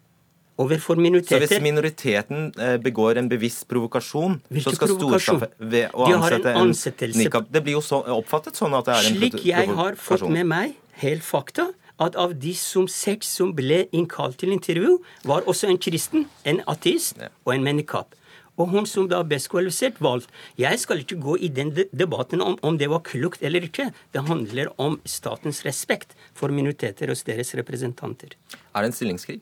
Overfor 0.58 0.98
minoriteter. 0.98 1.44
Så 1.46 1.54
hvis 1.54 1.62
minoriteten 1.62 2.48
eh, 2.58 2.76
begår 2.82 3.20
en 3.20 3.28
bevisst 3.30 3.68
provokasjon, 3.70 4.40
så 4.58 4.72
skal 4.74 4.90
storsamfunnet 4.90 5.54
ved 5.70 5.94
å 5.94 6.08
ansette 6.16 6.50
en, 6.50 6.72
en 6.74 7.14
nikab 7.14 7.46
Det 7.54 7.62
blir 7.62 7.78
jo 7.78 7.82
så, 7.84 8.00
oppfattet 8.16 8.58
sånn 8.58 8.74
at 8.74 8.90
det 8.90 8.96
er 8.96 9.06
en 9.12 9.20
provokasjon. 9.20 9.38
Slik 9.38 9.46
jeg 9.46 9.76
har 9.78 9.98
fått 10.02 10.26
med 10.34 10.50
meg 10.50 10.74
helt 11.02 11.24
fakta 11.26 11.70
at 11.98 12.16
av 12.18 12.36
de 12.38 12.54
som 12.54 12.86
seks 12.90 13.30
som 13.40 13.50
ble 13.56 13.84
innkalt 13.96 14.38
til 14.42 14.54
intervju, 14.54 14.98
var 15.26 15.46
også 15.50 15.70
en 15.70 15.80
kristen, 15.82 16.28
en 16.46 16.62
ateist 16.70 17.18
og 17.44 17.54
en 17.54 17.66
menikap. 17.66 18.14
Og 18.58 18.72
hun 18.72 18.86
som 18.90 19.06
da 19.10 19.20
best 19.26 19.50
kvalifisert 19.52 20.00
valgt. 20.02 20.30
Jeg 20.58 20.78
skal 20.82 21.02
ikke 21.04 21.20
gå 21.22 21.36
i 21.46 21.50
den 21.54 21.70
debatten 21.94 22.42
om, 22.42 22.56
om 22.62 22.78
det 22.78 22.88
var 22.90 23.04
klokt 23.06 23.44
eller 23.46 23.66
ikke. 23.66 23.92
Det 24.14 24.24
handler 24.26 24.72
om 24.82 24.98
statens 25.06 25.62
respekt 25.66 26.16
for 26.34 26.50
minoriteter 26.50 27.10
og 27.10 27.22
deres 27.26 27.54
representanter. 27.58 28.34
Er 28.74 28.82
det 28.82 28.90
en 28.90 28.98
stillingskrig? 28.98 29.40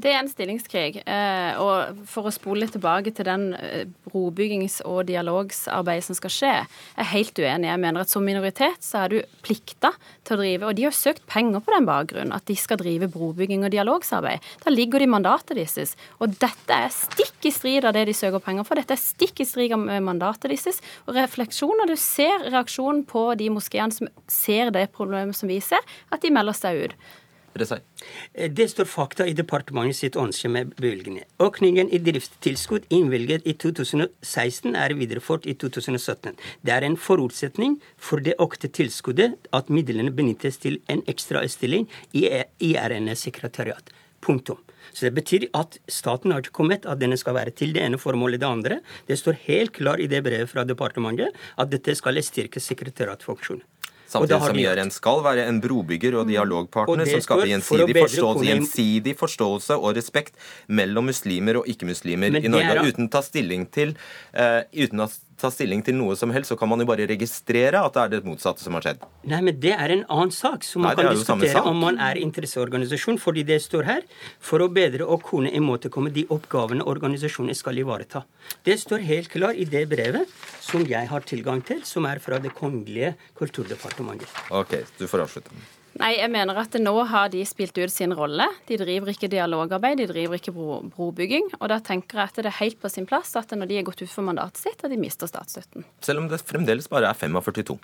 Det 0.00 0.08
er 0.08 0.20
en 0.22 0.30
stillingskrig. 0.30 1.02
Eh, 1.04 1.58
og 1.60 2.04
for 2.08 2.28
å 2.28 2.32
spole 2.32 2.62
litt 2.62 2.72
tilbake 2.72 3.12
til 3.16 3.26
den 3.28 3.50
eh, 3.58 3.84
brobyggings- 4.08 4.80
og 4.88 5.02
dialogsarbeidet 5.10 6.06
som 6.06 6.16
skal 6.16 6.32
skje, 6.32 6.52
jeg 6.54 7.04
er 7.04 7.10
helt 7.10 7.40
uenig. 7.40 7.68
Jeg 7.68 7.82
mener 7.82 8.04
at 8.04 8.12
som 8.12 8.24
minoritet 8.24 8.80
så 8.84 9.02
er 9.02 9.12
du 9.12 9.18
plikta 9.44 9.92
til 10.24 10.36
å 10.36 10.40
drive, 10.40 10.70
og 10.70 10.78
de 10.78 10.86
har 10.86 10.96
søkt 10.96 11.26
penger 11.30 11.60
på 11.64 11.74
den 11.74 11.88
bakgrunn, 11.88 12.32
at 12.32 12.46
de 12.48 12.56
skal 12.56 12.80
drive 12.80 13.10
brobygging 13.12 13.66
og 13.66 13.74
dialogsarbeid. 13.74 14.46
Da 14.64 14.72
ligger 14.72 15.02
det 15.02 15.10
i 15.10 15.12
mandatet 15.16 15.58
deres. 15.58 15.96
Og 16.22 16.36
dette 16.40 16.80
er 16.86 16.92
stikk 16.94 17.50
i 17.50 17.54
strid 17.54 17.88
av 17.88 17.96
det 17.96 18.06
de 18.08 18.16
søker 18.16 18.44
penger 18.44 18.68
for. 18.68 18.80
Dette 18.80 18.96
er 18.96 19.02
stikk 19.04 19.44
i 19.44 19.48
strid 19.48 19.76
av 19.76 19.84
mandatet 20.06 20.48
deres. 20.48 20.80
Og 21.06 21.16
refleksjoner, 21.18 21.90
du 21.90 21.98
ser 22.00 22.48
reaksjonen 22.48 23.04
på 23.08 23.28
de 23.40 23.52
moskeene 23.52 23.92
som 23.92 24.08
ser 24.30 24.72
det 24.72 24.88
problemet 24.96 25.36
som 25.36 25.50
vi 25.50 25.60
ser, 25.64 25.84
at 26.08 26.24
de 26.24 26.32
melder 26.32 26.56
seg 26.56 26.86
ut. 26.86 27.10
Eh, 27.58 28.50
det 28.50 28.68
står 28.70 28.84
fakta 28.84 29.26
i 29.26 29.34
departementet 29.34 29.96
sitt 29.96 30.16
ønske 30.16 30.48
med 30.48 30.74
bevilgninger. 30.76 31.26
Økningen 31.42 31.90
i 31.90 31.98
driftstilskudd 31.98 32.86
innvilget 32.90 33.46
i 33.46 33.54
2016 33.58 34.76
er 34.76 34.94
videreført 34.94 35.46
i 35.46 35.54
2017. 35.54 36.36
Det 36.62 36.72
er 36.72 36.86
en 36.86 36.96
forutsetning 36.96 37.80
for 37.96 38.22
det 38.22 38.38
økte 38.40 38.68
tilskuddet 38.68 39.36
at 39.52 39.70
midlene 39.70 40.14
benyttes 40.14 40.60
til 40.62 40.80
en 40.88 41.02
ekstra 41.10 41.42
stilling 41.48 41.88
i 42.12 42.28
IRN-sekretariat. 42.60 43.90
Punktum. 44.20 44.58
Så 44.92 45.06
det 45.06 45.14
betyr 45.16 45.46
at 45.56 45.78
staten 45.88 46.32
har 46.32 46.42
ikke 46.42 46.56
kommet 46.56 46.86
at 46.86 47.00
denne 47.00 47.18
skal 47.20 47.36
være 47.36 47.54
til 47.56 47.74
det 47.74 47.82
ene 47.84 47.98
formålet 48.00 48.42
det 48.42 48.48
andre. 48.48 48.80
Det 49.08 49.18
står 49.18 49.38
helt 49.46 49.72
klart 49.76 50.02
i 50.02 50.08
det 50.10 50.22
brevet 50.26 50.50
fra 50.50 50.64
departementet 50.64 51.36
at 51.56 51.70
dette 51.72 51.94
skal 51.98 52.20
styrke 52.24 52.60
sekretariatfunksjonen. 52.60 53.62
Samtidig 54.10 54.40
som 54.42 54.58
IRN 54.58 54.90
skal 54.94 55.22
være 55.24 55.46
en 55.46 55.60
brobygger 55.62 56.18
og 56.18 56.30
dialogpartner 56.30 57.06
som 57.06 57.22
skaper 57.24 57.50
gjensidig 57.52 57.96
forståelse, 58.00 58.46
gjensidig 58.48 59.16
forståelse 59.20 59.78
og 59.78 59.94
respekt 59.98 60.38
mellom 60.66 61.10
muslimer 61.12 61.60
og 61.62 61.70
ikke-muslimer 61.70 62.40
i 62.40 62.50
Norge. 62.50 62.88
Uten 62.90 63.06
å 63.06 63.12
ta 63.14 63.22
stilling 63.22 63.68
til 63.70 63.94
uh, 64.34 64.62
uten 64.74 65.06
å 65.06 65.10
ta 65.42 65.50
stilling 65.52 65.82
til 65.86 65.96
noe 65.98 66.16
som 66.18 66.32
helst, 66.34 66.52
så 66.52 66.56
kan 66.58 66.70
man 66.70 66.82
jo 66.82 66.86
bare 66.88 67.06
registrere 67.10 67.80
at 67.80 67.96
det 67.96 68.02
er 68.02 68.12
det 68.14 68.20
motsatte 68.28 68.64
som 68.64 68.76
har 68.76 68.84
skjedd. 68.86 69.06
Nei, 69.30 69.40
men 69.46 69.58
det 69.62 69.72
er 69.76 69.94
en 69.96 70.04
annen 70.08 70.34
sak 70.34 70.64
som 70.66 70.84
man 70.84 70.94
Nei, 70.94 71.04
kan 71.04 71.16
diskutere 71.16 71.64
om 71.70 71.80
man 71.84 72.00
er 72.02 72.20
interesseorganisasjon, 72.20 73.20
fordi 73.22 73.44
det 73.48 73.60
står 73.64 73.88
her 73.88 74.06
for 74.38 74.64
å 74.64 74.70
bedre 74.72 75.08
å 75.08 75.18
kunne 75.24 75.52
imøtekomme 75.56 76.12
de 76.14 76.26
oppgavene 76.32 76.86
organisasjonen 76.86 77.56
skal 77.56 77.80
ivareta. 77.82 78.24
Det 78.66 78.78
står 78.80 79.04
helt 79.08 79.32
klart 79.32 79.58
i 79.60 79.68
det 79.68 79.86
brevet 79.90 80.30
som 80.60 80.84
jeg 80.86 81.10
har 81.10 81.26
tilgang 81.26 81.64
til, 81.66 81.84
som 81.88 82.06
er 82.08 82.22
fra 82.22 82.38
Det 82.40 82.54
kongelige 82.56 83.14
kulturdepartementet. 83.38 84.28
Ok, 84.50 84.80
du 84.98 85.06
får 85.10 85.26
avslutte. 85.26 85.79
Nei, 85.98 86.12
jeg 86.20 86.30
mener 86.30 86.58
at 86.60 86.76
nå 86.78 86.92
har 87.10 87.30
de 87.32 87.42
spilt 87.48 87.76
ut 87.80 87.92
sin 87.92 88.14
rolle. 88.14 88.46
De 88.68 88.78
driver 88.78 89.10
ikke 89.10 89.30
dialogarbeid, 89.32 89.98
de 89.98 90.06
driver 90.10 90.38
ikke 90.38 90.54
bro, 90.54 90.78
brobygging. 90.94 91.50
Og 91.58 91.66
da 91.72 91.80
tenker 91.82 92.20
jeg 92.20 92.30
at 92.30 92.38
det 92.38 92.50
er 92.52 92.58
helt 92.60 92.78
på 92.80 92.90
sin 92.92 93.08
plass 93.10 93.34
at 93.36 93.50
når 93.56 93.70
de 93.70 93.80
er 93.80 93.86
gått 93.88 94.04
ut 94.04 94.12
for 94.12 94.26
mandatet 94.26 94.62
sitt, 94.62 94.84
at 94.84 94.92
de 94.92 95.00
mister 95.00 95.30
statsstøtten. 95.30 95.84
Selv 96.06 96.22
om 96.22 96.30
det 96.30 96.40
fremdeles 96.46 96.88
bare 96.92 97.10
er 97.10 97.18
45 97.18 97.40
av 97.40 97.50
42? 97.50 97.78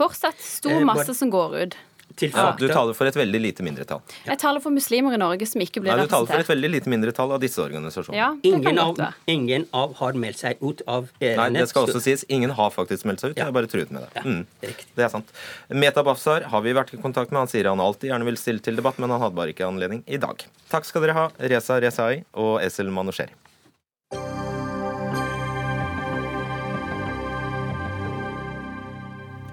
Fortsatt 0.00 0.40
stor 0.40 0.78
eh, 0.78 0.86
masse 0.86 1.12
som 1.18 1.30
går 1.32 1.56
ut. 1.60 1.78
Ja, 2.18 2.56
du 2.58 2.66
taler 2.68 2.96
for 2.96 3.08
et 3.08 3.16
veldig 3.16 3.40
lite 3.40 3.64
mindretall. 3.64 4.00
Jeg 4.26 4.38
taler 4.42 4.62
for 4.62 4.74
muslimer 4.74 5.14
i 5.14 5.20
Norge 5.20 5.46
som 5.48 5.62
ikke 5.62 5.82
blir 5.82 5.94
representert. 5.94 6.00
Nei, 6.00 6.08
Du 6.08 6.14
taler 6.14 6.30
for 6.32 6.44
et 6.44 6.50
veldig 6.50 6.70
lite 6.74 6.92
mindretall 6.92 7.34
av 7.36 7.42
disse 7.42 7.62
organisasjonene. 7.62 8.18
Ja, 8.18 8.30
ingen, 8.42 8.80
av, 8.82 9.00
ingen, 9.30 9.66
av, 9.76 9.94
har 10.00 10.18
meldt 10.18 10.42
seg 10.42 10.60
ut 10.60 10.82
av 10.90 11.08
eh, 11.20 11.36
Nei, 11.38 11.48
det 11.56 11.68
skal 11.70 11.88
også 11.88 12.02
sies. 12.04 12.24
Ingen 12.28 12.54
har 12.58 12.72
faktisk 12.74 13.06
meldt 13.08 13.24
seg 13.24 13.34
ut. 13.34 13.38
Ja. 13.38 13.46
Jeg 13.46 13.52
har 13.52 13.56
bare 13.56 13.70
truet 13.70 13.92
med 13.94 14.04
det. 14.06 14.24
Mm. 14.26 14.42
Det 14.96 15.06
er 15.06 15.12
sant. 15.12 15.30
Meta 15.68 16.04
Bafsar 16.06 16.48
har 16.52 16.66
vi 16.66 16.74
vært 16.76 16.94
i 16.96 17.00
kontakt 17.00 17.32
med. 17.32 17.44
Han 17.44 17.52
sier 17.52 17.70
han 17.70 17.80
alltid 17.80 18.10
gjerne 18.12 18.28
vil 18.28 18.40
stille 18.40 18.64
til 18.64 18.80
debatt, 18.80 18.98
men 19.00 19.12
han 19.14 19.22
hadde 19.22 19.38
bare 19.38 19.54
ikke 19.54 19.68
anledning 19.68 20.02
i 20.10 20.20
dag. 20.20 20.44
Takk 20.72 20.88
skal 20.88 21.06
dere 21.06 21.16
ha, 21.16 21.28
Reza 21.52 21.80
Rezai 21.82 22.24
og 22.34 22.58
Esel 22.64 22.92
Manusheri. 22.94 23.32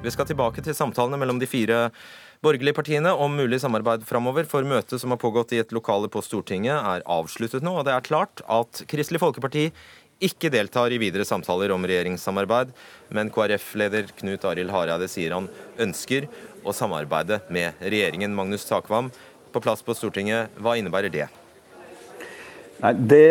Vi 0.07 0.11
skal 0.13 0.27
tilbake 0.29 0.61
til 0.63 0.75
samtalene 0.77 1.17
mellom 1.19 1.39
de 1.41 1.47
fire 1.49 1.89
borgerlige 2.43 2.77
partiene 2.77 3.13
om 3.13 3.37
mulig 3.37 3.59
samarbeid 3.63 4.03
framover, 4.07 4.47
for 4.49 4.65
møtet 4.67 5.01
som 5.01 5.13
har 5.13 5.21
pågått 5.21 5.53
i 5.55 5.61
et 5.63 5.73
lokale 5.75 6.09
på 6.11 6.23
Stortinget, 6.25 6.75
er 6.77 7.05
avsluttet 7.05 7.65
nå. 7.65 7.77
Og 7.79 7.87
det 7.87 7.95
er 7.95 8.05
klart 8.05 8.43
at 8.45 8.83
Kristelig 8.89 9.21
Folkeparti 9.23 9.69
ikke 10.23 10.49
deltar 10.49 10.93
i 10.93 10.99
videre 11.01 11.25
samtaler 11.27 11.71
om 11.73 11.83
regjeringssamarbeid, 11.85 12.71
men 13.13 13.29
KrF-leder 13.33 14.09
Knut 14.17 14.45
Arild 14.49 14.73
Hareide 14.73 15.09
sier 15.11 15.35
han 15.35 15.49
ønsker 15.81 16.25
å 16.65 16.73
samarbeide 16.73 17.41
med 17.53 17.77
regjeringen. 17.83 18.33
Magnus 18.35 18.65
Takvam, 18.65 19.11
på 19.53 19.61
plass 19.63 19.83
på 19.85 19.95
Stortinget, 19.97 20.53
hva 20.61 20.75
innebærer 20.77 21.13
det? 21.13 21.27
Nei, 22.77 22.91
det, 23.09 23.27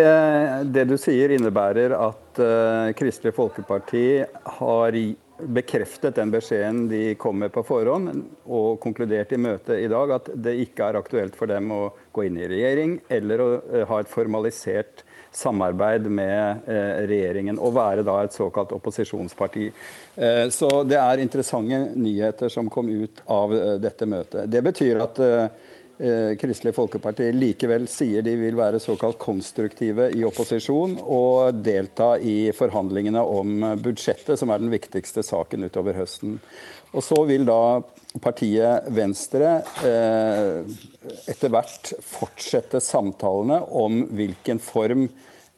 det, 0.74 0.86
du 0.90 0.96
sier 0.98 1.34
innebærer 1.36 1.94
at 1.94 2.40
uh, 2.42 2.90
Kristelig 2.98 3.34
Folkeparti 3.36 4.24
har 4.59 4.96
bekreftet 5.39 6.14
den 6.16 6.30
beskjeden 6.30 6.87
de 6.89 7.14
kom 7.14 7.39
med 7.39 7.53
på 7.53 7.62
forhånd, 7.66 8.24
og 8.47 8.78
konkludert 8.82 9.32
i 9.32 9.41
møtet 9.41 9.82
i 9.82 9.91
dag 9.91 10.14
at 10.16 10.30
det 10.32 10.57
ikke 10.62 10.89
er 10.89 10.99
aktuelt 11.01 11.37
for 11.37 11.51
dem 11.51 11.70
å 11.74 11.82
gå 12.16 12.26
inn 12.26 12.39
i 12.41 12.49
regjering 12.49 12.97
eller 13.12 13.43
å 13.43 13.49
eh, 13.59 13.84
ha 13.89 14.01
et 14.01 14.11
formalisert 14.11 15.05
samarbeid 15.37 16.09
med 16.09 16.68
eh, 16.70 17.05
regjeringen 17.11 17.61
og 17.61 17.76
være 17.76 18.07
da 18.07 18.18
et 18.24 18.37
såkalt 18.37 18.72
opposisjonsparti. 18.76 19.68
Eh, 20.16 20.47
så 20.55 20.70
det 20.89 21.01
er 21.03 21.24
interessante 21.24 21.82
nyheter 21.95 22.53
som 22.53 22.72
kom 22.72 22.89
ut 22.89 23.24
av 23.32 23.53
dette 23.82 24.09
møtet. 24.09 24.49
Det 24.51 24.62
betyr 24.64 25.03
at 25.05 25.20
Kristelig 25.97 26.74
Folkeparti 26.76 27.30
likevel 27.32 27.86
sier 27.88 28.20
de 28.20 28.34
vil 28.36 28.59
være 28.59 28.80
såkalt 28.82 29.16
konstruktive 29.22 30.11
i 30.12 30.26
opposisjon 30.28 30.99
og 31.01 31.62
delta 31.64 32.11
i 32.20 32.53
forhandlingene 32.53 33.22
om 33.24 33.64
budsjettet, 33.80 34.36
som 34.36 34.53
er 34.53 34.61
den 34.61 34.74
viktigste 34.74 35.24
saken 35.24 35.64
utover 35.70 35.97
høsten. 35.97 36.36
Og 36.92 37.05
så 37.05 37.18
vil 37.28 37.47
da 37.49 37.80
partiet 38.22 38.88
Venstre 38.97 39.61
eh, 39.84 40.61
etter 41.28 41.53
hvert 41.53 41.92
fortsette 42.05 42.80
samtalene 42.80 43.61
om 43.76 44.05
hvilken 44.16 44.61
form 44.62 45.09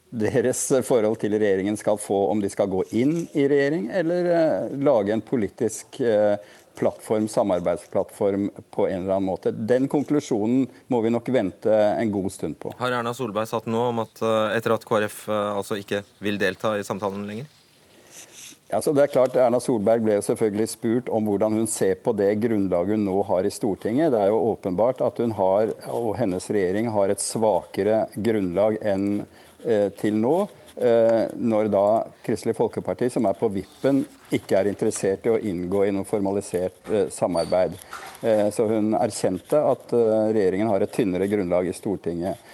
deres 0.09 0.63
forhold 0.87 1.19
til 1.21 1.35
regjeringen 1.37 1.77
skal 1.77 1.99
få, 2.01 2.17
om 2.31 2.41
de 2.41 2.49
skal 2.49 2.71
gå 2.71 2.81
inn 2.97 3.21
i 3.37 3.45
regjering 3.49 3.89
eller 4.01 4.31
eh, 4.33 4.77
lage 4.81 5.13
en 5.13 5.25
politisk 5.25 6.01
eh, 6.01 6.35
plattform, 6.79 7.27
samarbeidsplattform 7.31 8.49
på 8.73 8.87
en 8.87 9.03
eller 9.03 9.17
annen 9.17 9.29
måte. 9.29 9.51
Den 9.51 9.87
konklusjonen 9.91 10.65
må 10.87 11.03
vi 11.05 11.13
nok 11.13 11.29
vente 11.35 11.75
en 11.75 12.11
god 12.13 12.31
stund 12.33 12.59
på. 12.63 12.73
Har 12.79 12.97
Erna 13.01 13.13
Solberg 13.13 13.51
satt 13.51 13.69
nå 13.69 13.89
om 13.91 14.03
at 14.07 14.23
etter 14.55 14.75
at 14.75 14.87
KrF 14.87 15.21
altså 15.29 15.79
ikke 15.79 16.03
vil 16.23 16.39
delta 16.41 16.77
i 16.79 16.85
samtalen 16.87 17.27
lenger? 17.27 17.49
Ja, 18.69 18.81
så 18.81 18.91
det 18.93 19.01
er 19.01 19.09
klart 19.09 19.33
Erna 19.33 19.57
Solberg 19.57 20.03
ble 20.05 20.19
selvfølgelig 20.21 20.69
spurt 20.69 21.07
om 21.09 21.25
hvordan 21.25 21.55
hun 21.57 21.65
ser 21.69 21.95
på 22.05 22.11
det 22.13 22.35
grunnlaget 22.43 22.99
hun 22.99 23.07
nå 23.07 23.15
har 23.25 23.47
i 23.47 23.51
Stortinget. 23.53 24.11
Det 24.13 24.19
er 24.21 24.29
jo 24.29 24.43
åpenbart 24.51 25.01
at 25.01 25.17
hun 25.23 25.33
har, 25.33 25.71
og 25.89 26.11
hennes 26.19 26.45
regjering 26.53 26.91
har 26.93 27.09
et 27.09 27.23
svakere 27.23 28.03
grunnlag 28.13 28.77
enn 28.85 29.23
eh, 29.65 29.89
til 29.97 30.21
nå. 30.21 30.35
Eh, 30.77 31.33
når 31.33 31.71
da 31.73 31.83
Kristelig 32.21 32.53
Folkeparti, 32.59 33.09
som 33.09 33.25
er 33.25 33.41
på 33.41 33.49
vippen, 33.57 34.03
ikke 34.35 34.59
er 34.59 34.69
interessert 34.69 35.25
i 35.25 35.33
å 35.33 35.39
inngå 35.39 35.85
i 35.87 35.93
noe 35.95 36.07
formalisert 36.07 36.91
eh, 36.91 37.07
samarbeid. 37.13 37.75
Eh, 38.21 38.47
så 38.53 38.67
hun 38.69 38.93
erkjente 38.99 39.61
at 39.71 39.93
eh, 39.95 40.29
regjeringen 40.35 40.71
har 40.71 40.85
et 40.85 40.93
tynnere 40.93 41.29
grunnlag 41.31 41.69
i 41.69 41.75
Stortinget. 41.75 42.47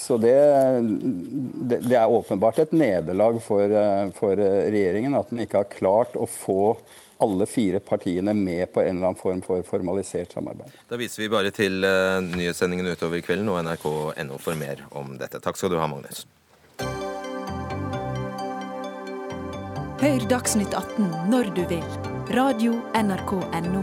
Så 0.00 0.16
det, 0.16 0.30
det, 1.68 1.90
er 1.92 2.08
åpenbart 2.08 2.62
et 2.62 2.70
nederlag 2.72 3.36
for, 3.44 3.74
for 4.16 4.40
regjeringen 4.40 5.12
at 5.18 5.28
den 5.28 5.42
ikke 5.44 5.60
har 5.60 5.68
klart 5.74 6.16
å 6.16 6.24
få 6.24 6.72
alle 7.20 7.44
fire 7.44 7.82
partiene 7.84 8.32
med 8.32 8.72
på 8.72 8.80
en 8.80 8.94
eller 8.94 9.10
annen 9.10 9.20
form 9.20 9.44
for 9.44 9.60
formalisert 9.68 10.32
samarbeid. 10.32 10.72
Da 10.88 10.96
viser 10.96 11.26
vi 11.26 11.32
bare 11.36 11.52
til 11.52 11.84
nyhetssendingen 11.84 12.94
utover 12.94 13.20
kvelden 13.20 13.52
og 13.52 13.60
nrk.no 13.60 14.40
for 14.40 14.56
mer 14.56 14.86
om 14.88 15.18
dette. 15.20 15.44
Takk 15.44 15.60
skal 15.60 15.76
du 15.76 15.82
ha, 15.82 15.92
Magnus. 15.92 16.24
Hør 20.00 20.22
Dagsnytt 20.30 20.72
18 20.72 21.10
når 21.28 21.50
du 21.52 21.58
vil. 21.68 21.82
Radio 22.32 22.78
NRK 22.96 23.34
Radio.nrk.no. 23.36 23.82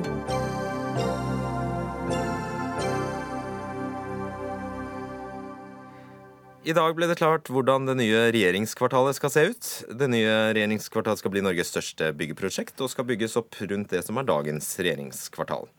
I 6.65 6.74
dag 6.74 6.97
ble 6.97 7.05
det 7.11 7.20
klart 7.22 7.51
hvordan 7.53 7.86
det 7.86 7.99
nye 8.01 8.24
regjeringskvartalet 8.34 9.20
skal 9.20 9.34
se 9.36 9.45
ut. 9.51 9.70
Det 9.93 10.09
nye 10.09 10.34
regjeringskvartalet 10.57 11.22
skal 11.22 11.36
bli 11.38 11.45
Norges 11.45 11.70
største 11.70 12.09
byggeprosjekt, 12.18 12.82
og 12.82 12.89
skal 12.89 13.05
bygges 13.13 13.38
opp 13.38 13.53
rundt 13.61 13.93
det 13.93 14.01
som 14.09 14.18
er 14.18 14.26
dagens 14.26 14.74
regjeringskvartal. 14.82 15.70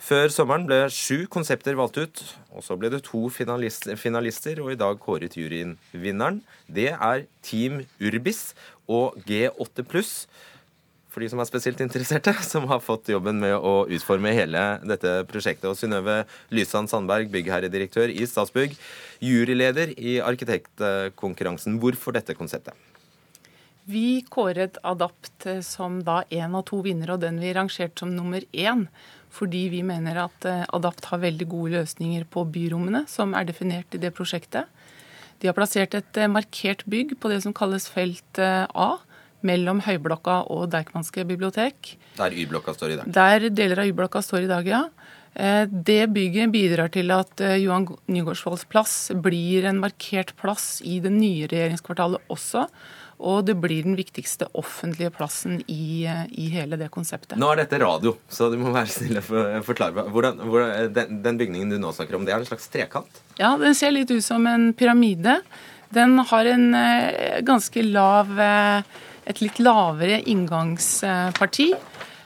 Før 0.00 0.32
sommeren 0.32 0.64
ble 0.64 0.78
sju 0.88 1.26
konsepter 1.28 1.76
valgt 1.76 1.98
ut, 2.00 2.20
og 2.56 2.64
så 2.64 2.76
ble 2.80 2.88
det 2.92 3.02
to 3.04 3.26
finalister, 3.32 3.98
finalister 4.00 4.62
og 4.64 4.72
i 4.72 4.78
dag 4.80 4.96
kåret 5.02 5.36
juryen 5.36 5.74
vinneren. 5.92 6.40
Det 6.66 6.94
er 6.94 7.26
Team 7.44 7.82
Urbis 8.00 8.54
og 8.88 9.18
G8 9.28 9.84
pluss 9.84 10.14
for 11.10 11.24
de 11.24 11.28
som 11.30 11.40
er 11.42 11.48
spesielt 11.48 11.80
interesserte, 11.82 12.32
som 12.52 12.68
har 12.70 12.82
fått 12.84 13.10
jobben 13.12 13.40
med 13.42 13.56
å 13.56 13.84
utforme 13.90 14.32
hele 14.36 14.62
dette 14.86 15.20
prosjektet. 15.30 15.68
Og 15.70 15.78
Synnøve 15.78 16.22
Lysand 16.54 16.90
Sandberg, 16.90 17.28
byggherredirektør 17.34 18.12
i 18.14 18.26
Statsbygg, 18.30 18.76
juryleder 19.20 19.92
i 19.98 20.20
arkitektkonkurransen. 20.24 21.80
Hvorfor 21.82 22.16
dette 22.16 22.38
konseptet? 22.38 22.78
Vi 23.90 24.22
kåret 24.30 24.76
Adapt 24.86 25.48
som 25.66 25.98
da 26.06 26.20
én 26.30 26.52
av 26.54 26.62
to 26.68 26.78
vinnere, 26.84 27.16
og 27.16 27.24
den 27.24 27.40
vi 27.42 27.54
rangerte 27.56 28.04
som 28.04 28.12
nummer 28.14 28.44
én. 28.54 28.86
Fordi 29.34 29.66
vi 29.70 29.82
mener 29.86 30.24
at 30.26 30.46
eh, 30.48 30.64
Adapt 30.74 31.06
har 31.10 31.22
veldig 31.22 31.46
gode 31.50 31.78
løsninger 31.78 32.26
på 32.30 32.44
byrommene, 32.50 33.04
som 33.10 33.34
er 33.38 33.46
definert 33.48 33.94
i 33.94 34.02
det 34.02 34.12
prosjektet. 34.16 34.66
De 35.40 35.48
har 35.48 35.56
plassert 35.56 35.94
et 35.96 36.18
eh, 36.20 36.30
markert 36.30 36.82
bygg 36.90 37.16
på 37.20 37.30
det 37.32 37.40
som 37.46 37.54
kalles 37.56 37.86
felt 37.90 38.42
eh, 38.42 38.66
A 38.66 38.90
mellom 39.46 39.80
Høyblokka 39.86 40.42
og 40.52 40.66
Deichmanske 40.74 41.24
bibliotek. 41.24 41.94
Der 42.18 42.34
Y-blokka 42.36 42.74
står 42.76 42.92
i 42.92 42.98
dag? 42.98 43.14
Der 43.16 43.46
deler 43.48 43.80
av 43.80 43.88
Y-blokka 43.88 44.20
står 44.24 44.44
i 44.44 44.50
dag, 44.50 44.68
ja. 44.68 44.84
Det 45.30 46.10
bygget 46.10 46.50
bidrar 46.50 46.90
til 46.90 47.12
at 47.14 47.38
Johan 47.62 47.84
Nygaardsvolds 48.10 48.64
plass 48.68 48.94
blir 49.14 49.68
en 49.70 49.78
markert 49.80 50.34
plass 50.42 50.80
i 50.82 50.98
det 51.00 51.12
nye 51.14 51.46
regjeringskvartalet 51.48 52.34
også. 52.34 52.64
Og 53.20 53.42
det 53.44 53.56
blir 53.60 53.84
den 53.84 53.98
viktigste 53.98 54.48
offentlige 54.56 55.12
plassen 55.12 55.58
i, 55.68 56.06
eh, 56.08 56.24
i 56.40 56.48
hele 56.54 56.78
det 56.80 56.88
konseptet. 56.94 57.36
Nå 57.40 57.50
er 57.52 57.62
dette 57.62 57.80
radio, 57.82 58.14
så 58.28 58.48
du 58.52 58.56
må 58.60 58.72
være 58.72 58.92
snill 58.94 59.20
og 59.20 59.66
forklare 59.66 59.96
meg. 59.98 60.08
Hvordan, 60.14 60.40
hvordan, 60.46 60.94
den, 60.96 61.20
den, 61.26 61.40
bygningen 61.40 61.74
du 61.74 61.78
nå 61.82 61.92
snakker 61.96 62.16
om, 62.16 62.24
det 62.24 62.34
er 62.34 62.40
en 62.40 62.48
slags 62.48 62.70
trekant? 62.72 63.20
Ja, 63.40 63.52
den 63.60 63.76
ser 63.76 63.92
litt 63.92 64.10
ut 64.10 64.24
som 64.24 64.48
en 64.48 64.72
pyramide. 64.72 65.40
Den 65.92 66.18
har 66.30 66.46
en 66.46 66.66
ganske 67.44 67.82
lav 67.82 68.30
et 69.30 69.40
litt 69.42 69.60
lavere 69.62 70.20
inngangsparti. 70.30 71.70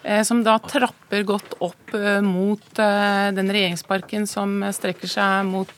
Eh, 0.04 0.22
som 0.22 0.42
da 0.44 0.58
trapper 0.60 1.22
godt 1.24 1.54
opp 1.64 1.94
eh, 1.96 2.20
mot 2.20 2.78
eh, 2.78 3.28
den 3.32 3.48
regjeringsparken 3.48 4.26
som 4.28 4.58
strekker 4.76 5.08
seg 5.08 5.46
mot 5.48 5.72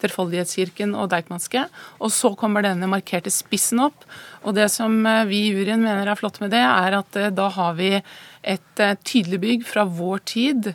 Trefoldighetskirken 0.00 0.92
og 0.96 1.08
Deichmanske. 1.12 1.64
Og 2.04 2.12
så 2.12 2.34
kommer 2.36 2.64
denne 2.64 2.88
markerte 2.90 3.32
spissen 3.32 3.80
opp. 3.86 4.04
Og 4.44 4.56
det 4.56 4.68
som 4.72 4.92
vi 5.28 5.42
i 5.46 5.54
juryen 5.54 5.80
mener 5.84 6.08
er 6.08 6.20
flott 6.20 6.40
med 6.44 6.52
det, 6.52 6.62
er 6.64 6.98
at 7.00 7.20
da 7.36 7.48
har 7.52 7.76
vi 7.80 7.94
et 8.40 8.82
tydelig 9.04 9.40
bygg 9.42 9.66
fra 9.68 9.84
vår 9.84 10.22
tid, 10.24 10.70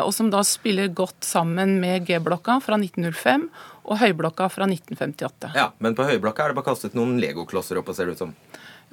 og 0.00 0.08
som 0.16 0.30
da 0.32 0.40
spiller 0.48 0.88
godt 0.88 1.26
sammen 1.28 1.76
med 1.82 2.06
G-blokka 2.08 2.56
fra 2.64 2.78
1905 2.80 3.44
og 3.84 4.00
Høyblokka 4.00 4.48
fra 4.48 4.64
1958. 4.70 5.52
Ja, 5.58 5.68
Men 5.84 5.96
på 5.96 6.08
Høyblokka 6.08 6.46
er 6.46 6.54
det 6.54 6.58
bare 6.62 6.70
kastet 6.70 6.96
noen 6.96 7.18
legoklosser 7.20 7.80
opp, 7.80 7.92
ser 7.92 8.08
det 8.08 8.16
ut 8.16 8.24
som. 8.24 8.32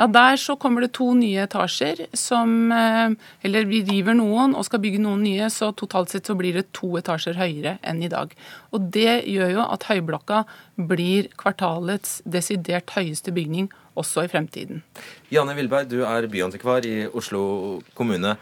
Ja, 0.02 0.08
Der 0.08 0.38
så 0.38 0.56
kommer 0.58 0.82
det 0.82 0.96
to 0.98 1.12
nye 1.14 1.44
etasjer 1.44 2.08
som 2.18 2.72
eh, 2.74 3.12
Eller 3.46 3.68
vi 3.70 3.84
river 3.86 4.16
noen 4.18 4.56
og 4.58 4.66
skal 4.66 4.82
bygge 4.82 5.02
noen 5.04 5.22
nye, 5.22 5.50
så 5.54 5.70
totalt 5.78 6.10
sett 6.10 6.26
så 6.26 6.34
blir 6.38 6.58
det 6.58 6.72
to 6.74 6.96
etasjer 6.98 7.38
høyere 7.38 7.76
enn 7.86 8.02
i 8.02 8.10
dag. 8.10 8.34
Og 8.74 8.90
det 8.96 9.28
gjør 9.30 9.54
jo 9.60 9.68
at 9.68 9.86
Høyblokka 9.86 10.42
blir 10.90 11.30
kvartalets 11.38 12.18
desidert 12.26 12.96
høyeste 12.98 13.30
bygning 13.36 13.70
også 13.94 14.26
i 14.26 14.32
fremtiden. 14.32 14.82
Janne 15.30 15.54
Wilberg, 15.54 15.92
du 15.92 16.02
er 16.08 16.26
byantikvar 16.32 16.86
i 16.88 17.06
Oslo 17.06 17.82
kommune. 17.94 18.38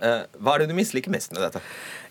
Eh, 0.00 0.22
hva 0.40 0.54
er 0.54 0.64
det 0.64 0.70
du 0.70 0.76
misliker 0.78 1.12
mest 1.12 1.34
med 1.34 1.44
dette? 1.46 1.62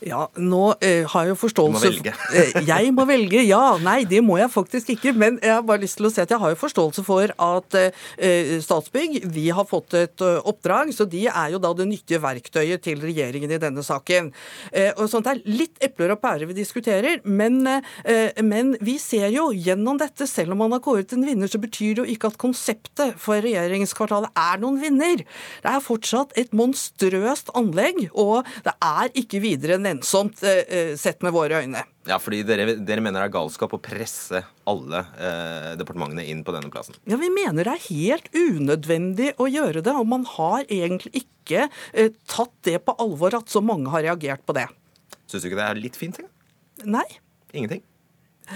Ja, 0.05 0.29
nå 0.39 0.75
eh, 0.79 1.03
har 1.11 1.25
jeg 1.27 1.33
jo 1.33 1.39
forståelse 1.41 1.79
Du 1.81 1.87
må 1.89 1.97
velge. 1.97 2.13
eh, 2.31 2.59
jeg 2.69 2.93
må 2.95 3.03
velge, 3.09 3.41
ja. 3.43 3.63
Nei, 3.83 4.03
det 4.07 4.21
må 4.23 4.37
jeg 4.39 4.51
faktisk 4.53 4.93
ikke. 4.95 5.13
Men 5.17 5.39
jeg 5.43 5.53
har 5.57 5.65
bare 5.67 5.83
lyst 5.83 5.99
til 5.99 6.07
å 6.07 6.13
si 6.13 6.21
at 6.23 6.31
jeg 6.31 6.39
har 6.39 6.53
jo 6.53 6.59
forståelse 6.61 7.03
for 7.07 7.33
at 7.35 7.79
eh, 7.79 8.55
Statsbygg 8.63 9.19
vi 9.33 9.49
har 9.53 9.67
fått 9.67 9.95
et 9.97 10.23
uh, 10.23 10.39
oppdrag, 10.47 10.91
så 10.95 11.05
de 11.09 11.25
er 11.27 11.53
jo 11.53 11.59
da 11.61 11.71
det 11.77 11.87
nyttige 11.89 12.21
verktøyet 12.23 12.83
til 12.85 13.01
regjeringen 13.03 13.51
i 13.51 13.59
denne 13.61 13.83
saken. 13.85 14.31
Eh, 14.71 14.91
og 14.95 15.09
sånt 15.11 15.27
er 15.29 15.41
litt 15.47 15.79
epler 15.83 16.13
og 16.13 16.21
pærer 16.23 16.49
vi 16.49 16.57
diskuterer, 16.57 17.19
men, 17.23 17.61
eh, 17.67 18.39
men, 18.43 18.75
vi 18.85 18.97
ser 19.01 19.29
jo 19.33 19.49
gjennom 19.53 19.99
dette, 19.99 20.27
selv 20.29 20.53
om 20.53 20.63
man 20.63 20.75
har 20.75 20.83
kåret 20.83 21.13
en 21.15 21.25
vinner, 21.25 21.49
så 21.49 21.61
betyr 21.61 21.97
det 21.97 22.03
jo 22.03 22.15
ikke 22.15 22.31
at 22.31 22.39
konseptet 22.41 23.17
for 23.19 23.41
regjeringskvartalet 23.43 24.31
er 24.37 24.61
noen 24.61 24.79
vinner. 24.81 25.23
Det 25.63 25.71
er 25.71 25.83
fortsatt 25.83 26.35
et 26.39 26.53
monstrøst 26.55 27.51
anlegg, 27.57 27.78
og 28.13 28.47
det 28.65 28.73
er 28.85 29.11
ikke 29.21 29.41
videre 29.43 29.77
enn 29.77 29.85
nennsomt 29.87 30.43
eh, 30.47 30.61
eh, 30.65 30.91
sett 30.99 31.23
med 31.25 31.33
våre 31.35 31.63
øyne. 31.63 31.83
Ja, 32.09 32.17
fordi 32.21 32.41
dere, 32.47 32.73
dere 32.81 33.03
mener 33.03 33.21
det 33.21 33.27
er 33.29 33.35
galskap 33.35 33.73
å 33.75 33.81
presse 33.83 34.41
alle 34.69 35.03
eh, 35.19 35.71
departementene 35.79 36.25
inn 36.31 36.41
på 36.45 36.55
denne 36.55 36.71
plassen? 36.73 36.97
Ja, 37.09 37.19
vi 37.21 37.29
mener 37.33 37.67
det 37.67 37.75
er 37.75 37.87
helt 37.89 38.29
unødvendig 38.33 39.33
å 39.37 39.49
gjøre 39.49 39.83
det. 39.85 39.93
Og 39.93 40.09
man 40.09 40.25
har 40.37 40.65
egentlig 40.65 41.23
ikke 41.23 41.67
eh, 41.67 42.13
tatt 42.29 42.55
det 42.65 42.79
på 42.85 42.97
alvor 43.01 43.37
at 43.41 43.51
så 43.51 43.61
mange 43.65 43.91
har 43.93 44.05
reagert 44.07 44.45
på 44.47 44.57
det. 44.57 44.67
Syns 45.29 45.45
du 45.45 45.51
ikke 45.51 45.61
det 45.61 45.67
er 45.67 45.83
litt 45.83 45.99
fint? 45.99 46.17
Ikke? 46.21 46.31
Nei. 46.89 47.05
Ingenting? 47.53 47.83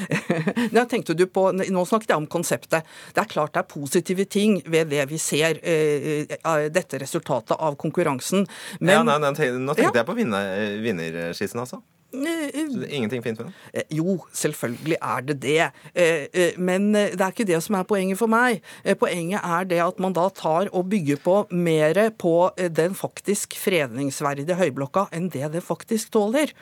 Da 0.76 0.86
tenkte 0.90 1.16
du 1.18 1.26
på, 1.28 1.50
Nå 1.54 1.86
snakket 1.88 2.14
jeg 2.14 2.22
om 2.22 2.30
konseptet. 2.32 2.88
Det 3.14 3.24
er 3.24 3.32
klart 3.32 3.56
det 3.56 3.64
er 3.64 3.70
positive 3.72 4.26
ting 4.26 4.60
ved 4.66 4.92
det 4.94 5.06
vi 5.12 5.20
ser, 5.22 5.60
uh, 5.64 6.68
dette 6.74 7.02
resultatet 7.02 7.58
av 7.58 7.78
konkurransen. 7.80 8.48
Men, 8.80 8.96
ja, 8.96 9.04
nei, 9.08 9.20
nei, 9.24 9.50
Nå 9.60 9.76
tenkte 9.78 9.92
ja. 9.92 10.02
jeg 10.02 10.10
på 10.10 10.18
vinner, 10.18 10.54
vinnerskissen, 10.84 11.62
altså. 11.64 11.84
Så 12.14 12.86
ingenting 12.90 13.24
fint 13.26 13.40
med 13.40 13.48
det? 13.50 13.84
Jo, 13.98 14.20
selvfølgelig 14.38 14.98
er 15.02 15.24
det 15.26 15.36
det. 15.42 16.58
Men 16.62 16.92
det 16.94 17.18
er 17.18 17.34
ikke 17.34 17.48
det 17.50 17.58
som 17.66 17.80
er 17.80 17.88
poenget 17.90 18.20
for 18.20 18.30
meg. 18.30 18.62
Poenget 19.02 19.42
er 19.42 19.66
det 19.66 19.82
at 19.82 19.98
man 20.04 20.14
da 20.14 20.28
tar 20.30 20.70
og 20.70 20.92
bygger 20.92 21.18
på 21.24 21.40
mer 21.50 21.98
på 22.22 22.36
den 22.70 22.94
faktisk 22.94 23.58
fredningsverdige 23.58 24.60
høyblokka 24.60 25.08
enn 25.14 25.32
det 25.34 25.56
det 25.56 25.66
faktisk 25.66 26.14
tåler. 26.14 26.54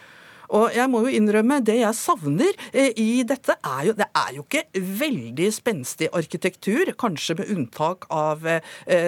Og 0.52 0.74
jeg 0.76 0.90
må 0.92 1.00
jo 1.06 1.12
innrømme, 1.16 1.62
det 1.64 1.78
jeg 1.80 1.96
savner 1.96 2.52
eh, 2.74 2.90
i 3.00 3.22
dette, 3.28 3.56
er 3.64 3.86
jo 3.88 3.94
Det 3.96 4.08
er 4.20 4.34
jo 4.36 4.44
ikke 4.44 4.82
veldig 5.00 5.48
spenstig 5.56 6.10
arkitektur, 6.18 6.92
kanskje 7.00 7.38
med 7.40 7.54
unntak 7.56 8.08
av 8.12 8.44
eh, 8.48 8.60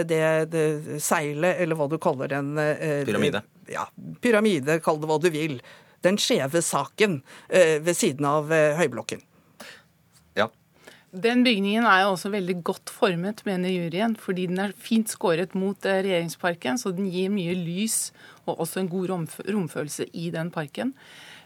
det, 0.08 0.22
det 0.54 1.02
seilet, 1.04 1.60
eller 1.60 1.76
hva 1.80 1.90
du 1.92 1.98
kaller 2.00 2.32
den. 2.32 2.54
eh, 2.58 3.04
Pyramide. 3.08 3.44
Ja, 3.72 3.86
pyramide, 4.24 4.80
kall 4.84 5.00
det 5.04 5.08
hva 5.12 5.20
du 5.24 5.30
vil. 5.34 5.58
Den 6.04 6.18
skjeve 6.20 6.60
saken 6.60 7.22
ved 7.48 7.96
siden 7.96 8.26
av 8.28 8.50
høyblokken. 8.52 9.22
Ja. 10.36 10.50
Den 11.16 11.46
bygningen 11.46 11.86
er 11.88 12.02
jo 12.04 12.10
også 12.18 12.32
veldig 12.34 12.58
godt 12.68 12.92
formet, 12.92 13.46
mener 13.48 13.72
juryen, 13.72 14.18
fordi 14.20 14.50
den 14.52 14.60
er 14.66 14.74
fint 14.76 15.08
skåret 15.14 15.56
mot 15.56 15.80
regjeringsparken, 15.88 16.80
så 16.82 16.92
den 16.92 17.08
gir 17.14 17.32
mye 17.32 17.56
lys 17.56 18.10
og 18.44 18.66
også 18.66 18.82
en 18.84 18.92
god 18.92 19.14
romf- 19.14 19.40
romfølelse 19.48 20.10
i 20.12 20.28
den 20.36 20.52
parken. 20.52 20.92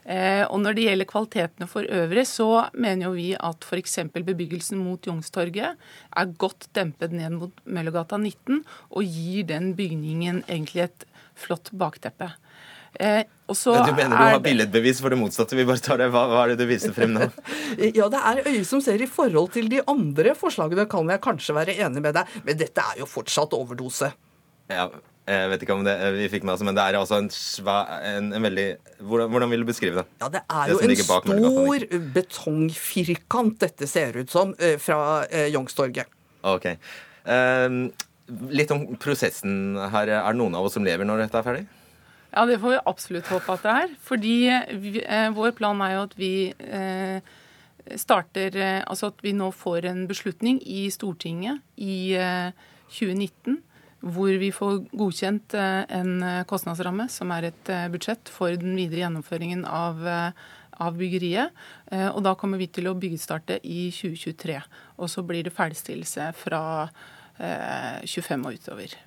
Eh, 0.08 0.46
og 0.48 0.62
Når 0.64 0.78
det 0.78 0.86
gjelder 0.86 1.10
kvalitetene 1.10 1.68
for 1.68 1.88
øvrig, 1.92 2.24
så 2.30 2.50
mener 2.74 3.10
jo 3.10 3.16
vi 3.18 3.30
at 3.36 3.68
f.eks. 3.68 4.00
bebyggelsen 4.16 4.80
mot 4.80 5.04
Youngstorget 5.04 5.76
er 5.76 6.36
godt 6.40 6.70
dempet 6.78 7.12
ned 7.12 7.36
mot 7.36 7.64
Møllergata 7.66 8.20
19 8.20 8.62
og 8.64 9.04
gir 9.04 9.48
den 9.50 9.74
bygningen 9.76 10.46
egentlig 10.48 10.86
et 10.88 11.08
flott 11.38 11.74
bakteppe. 11.76 12.32
Eh, 12.98 13.28
og 13.52 13.56
så 13.56 13.76
Men 13.76 13.90
du 13.90 13.98
mener 14.00 14.16
du 14.16 14.24
har 14.24 14.40
billedbevis 14.42 15.02
for 15.04 15.14
det 15.14 15.20
motsatte? 15.20 15.58
Vi 15.60 15.68
bare 15.68 15.84
tar 15.84 16.00
det. 16.00 16.08
Hva, 16.14 16.24
hva 16.32 16.46
er 16.46 16.54
det 16.54 16.64
du 16.64 16.72
viser 16.72 16.96
frem 16.96 17.14
nå? 17.14 17.28
Ja, 18.00 18.08
det 18.10 18.24
er 18.32 18.42
øyet 18.48 18.70
som 18.70 18.82
ser 18.84 19.04
i 19.04 19.10
forhold 19.12 19.52
til 19.54 19.68
de 19.72 19.84
andre 19.92 20.34
forslagene, 20.40 20.88
kan 20.90 21.12
jeg 21.12 21.24
kanskje 21.24 21.58
være 21.60 21.78
enig 21.84 22.02
med 22.04 22.16
deg, 22.18 22.40
men 22.48 22.58
dette 22.64 22.88
er 22.94 23.04
jo 23.04 23.10
fortsatt 23.12 23.54
overdose. 23.60 24.10
Ja, 24.72 24.88
jeg 25.28 25.52
vet 25.52 25.64
ikke 25.66 25.76
om 25.76 25.84
det 25.84 25.94
vi 26.16 26.30
fikk 26.32 26.46
med 26.48 26.54
oss, 26.56 26.64
men 26.64 26.76
det 26.78 26.84
er 26.84 26.98
altså 27.00 27.18
en 27.20 27.30
svær 27.34 27.90
en, 28.08 28.30
en 28.38 28.48
veldig 28.48 28.68
hvordan, 29.04 29.32
hvordan 29.34 29.52
vil 29.52 29.66
du 29.66 29.68
beskrive 29.68 30.00
det? 30.00 30.06
Ja, 30.22 30.30
det 30.32 30.44
er 30.48 30.72
jo 30.72 30.80
en 30.80 30.94
stor 31.04 31.88
betongfirkant 32.16 33.58
dette 33.66 33.90
ser 33.92 34.16
ut 34.22 34.32
som 34.32 34.54
eh, 34.56 34.78
fra 34.80 35.26
eh, 35.28 35.50
Youngstorget. 35.52 36.08
Ok. 36.48 36.70
Um, 37.28 37.90
litt 38.56 38.72
om 38.72 38.86
prosessen 39.02 39.76
her. 39.92 40.14
Er 40.20 40.32
det 40.32 40.40
noen 40.40 40.56
av 40.56 40.68
oss 40.68 40.78
som 40.78 40.88
lever 40.88 41.08
når 41.08 41.26
dette 41.26 41.42
er 41.42 41.48
ferdig? 41.48 41.66
Ja, 42.32 42.46
det 42.48 42.60
får 42.62 42.76
vi 42.76 42.80
absolutt 42.92 43.30
håpe 43.32 43.56
at 43.56 43.68
det 43.68 43.76
er. 43.84 43.94
Fordi 44.08 44.38
vi, 44.80 44.96
eh, 45.04 45.30
vår 45.36 45.56
plan 45.58 45.84
er 45.84 45.96
jo 45.98 46.02
at 46.08 46.18
vi 46.20 46.34
eh, 46.54 47.36
starter 47.96 48.56
eh, 48.56 48.82
Altså 48.88 49.12
at 49.12 49.24
vi 49.24 49.36
nå 49.36 49.52
får 49.56 49.88
en 49.90 50.06
beslutning 50.10 50.60
i 50.64 50.88
Stortinget 50.94 51.64
i 51.76 52.16
eh, 52.16 52.52
2019 52.92 53.62
hvor 54.06 54.30
vi 54.38 54.52
får 54.54 54.84
godkjent 54.94 55.56
eh, 55.58 55.82
en 55.98 56.22
eh, 56.24 56.44
kostnadsramme, 56.50 57.08
som 57.10 57.32
er 57.34 57.50
et 57.50 57.72
eh, 57.74 57.88
budsjett 57.94 58.30
for 58.30 58.54
den 58.54 58.78
videre 58.78 59.06
gjennomføringen 59.06 59.66
av, 59.66 60.04
av 60.78 60.98
byggeriet. 61.00 61.56
Og 62.14 62.20
da 62.22 62.36
kommer 62.38 62.62
vi 62.62 62.68
til 62.70 62.90
å 62.90 62.98
byggestarte 63.00 63.58
i 63.66 63.88
2023. 63.96 64.60
Og 65.02 65.10
så 65.10 65.24
blir 65.26 65.48
det 65.48 65.56
ferdigstillelse 65.56 66.30
fra 66.38 66.62
eh, 67.42 68.06
25 68.06 68.46
og 68.46 68.60
utover. 68.60 68.98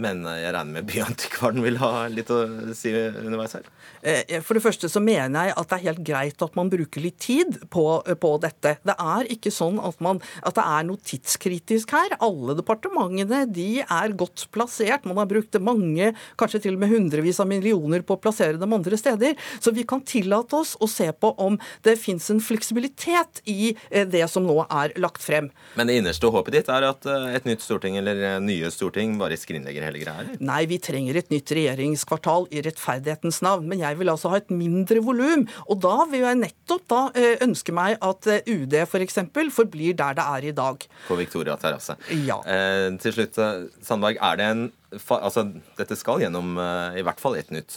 Men 0.00 0.24
eh, 0.26 0.40
jeg 0.44 0.54
regner 0.56 0.78
med 0.78 0.88
byantikvaren 0.90 1.64
vil 1.64 1.78
ha 1.82 1.92
litt 2.12 2.30
å 2.32 2.40
si 2.76 2.92
underveis 2.94 3.56
her? 3.58 3.68
Eh, 4.02 4.38
For 4.44 4.56
det 4.56 4.64
første 4.64 4.90
så 4.90 5.02
mener 5.04 5.50
jeg 5.50 5.56
at 5.60 5.70
det 5.70 5.78
er 5.78 5.86
helt 5.90 6.04
greit 6.06 6.44
at 6.44 6.56
man 6.58 6.70
bruker 6.72 7.04
litt 7.04 7.18
tid 7.20 7.58
på, 7.72 7.84
på 8.22 8.32
dette. 8.42 8.76
Det 8.86 8.96
er 8.96 9.30
ikke 9.32 9.52
sånn 9.54 9.80
at, 9.82 10.00
man, 10.04 10.22
at 10.46 10.56
det 10.56 10.64
er 10.64 10.86
noe 10.88 11.00
tidskritisk 11.04 11.94
her. 11.96 12.16
Alle 12.24 12.56
departementene 12.58 13.44
de 13.50 13.68
er 13.84 14.16
godt 14.18 14.46
plassert. 14.54 15.06
Man 15.08 15.20
har 15.20 15.28
brukt 15.30 15.58
mange, 15.60 16.12
kanskje 16.40 16.62
til 16.66 16.78
og 16.78 16.84
med 16.84 16.92
hundrevis 16.94 17.40
av 17.42 17.50
millioner 17.50 18.04
på 18.06 18.16
å 18.16 18.22
plassere 18.22 18.60
dem 18.60 18.76
andre 18.76 18.98
steder. 19.00 19.36
Så 19.60 19.74
vi 19.76 19.84
kan 19.88 20.04
tillate 20.06 20.56
oss 20.60 20.76
å 20.80 20.88
se 20.90 21.10
på 21.12 21.32
om 21.40 21.58
det 21.86 21.96
fins 22.00 22.30
en 22.32 22.40
fleksibilitet 22.42 23.42
i 23.50 23.74
eh, 23.90 24.06
det 24.08 24.24
som 24.32 24.46
nå 24.46 24.56
er 24.66 24.94
lagt 25.00 25.22
frem. 25.24 25.50
Men 25.78 25.90
det 25.90 25.98
innerste 26.00 26.30
håpet 26.30 26.56
ditt 26.56 26.70
er 26.72 26.88
at 26.88 27.06
eh, 27.08 27.28
et 27.36 27.48
nytt 27.48 27.64
storting 27.64 27.98
eller 28.00 28.22
eh, 28.34 28.38
nye 28.42 28.70
storting 28.72 29.16
bare 29.20 29.38
skrinlegger 29.40 29.89
hele 29.90 30.02
greia? 30.02 30.24
eller? 30.24 30.40
Nei, 30.50 30.62
vi 30.70 30.80
trenger 30.82 31.18
et 31.20 31.30
nytt 31.32 31.52
regjeringskvartal 31.56 32.48
i 32.54 32.62
rettferdighetens 32.64 33.40
navn, 33.46 33.68
men 33.70 33.82
jeg 33.82 33.98
vil 34.00 34.12
altså 34.12 34.32
ha 34.32 34.40
et 34.40 34.50
mindre 34.54 35.02
volum. 35.04 35.46
Og 35.68 35.80
da 35.84 36.06
vil 36.10 36.24
jeg 36.24 36.40
nettopp 36.40 36.86
da 36.90 37.02
eh, 37.18 37.36
ønske 37.44 37.74
meg 37.76 37.98
at 38.04 38.30
eh, 38.30 38.42
UD 38.50 38.76
f.eks. 38.86 39.20
For 39.30 39.54
forblir 39.60 39.96
der 39.98 40.16
det 40.18 40.26
er 40.26 40.48
i 40.50 40.56
dag. 40.56 40.84
På 41.08 41.18
Victoria 41.18 41.56
terrasse. 41.60 41.96
Ja. 42.26 42.40
Eh, 42.48 42.88
til 43.02 43.16
slutt, 43.16 43.38
eh, 43.40 43.66
Sandberg. 43.84 44.20
Er 44.20 44.40
det 44.40 44.50
en 44.50 44.66
altså, 45.14 45.46
Dette 45.78 45.96
skal 45.98 46.22
gjennom 46.24 46.56
i 46.98 47.02
hvert 47.06 47.20
fall 47.22 47.36
et 47.38 47.52
nytt 47.54 47.76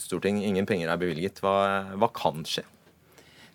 storting. 0.00 0.42
Ingen 0.44 0.68
penger 0.68 0.92
er 0.92 1.00
bevilget. 1.00 1.40
Hva, 1.40 1.54
hva 1.96 2.10
kan 2.12 2.44
skje? 2.48 2.66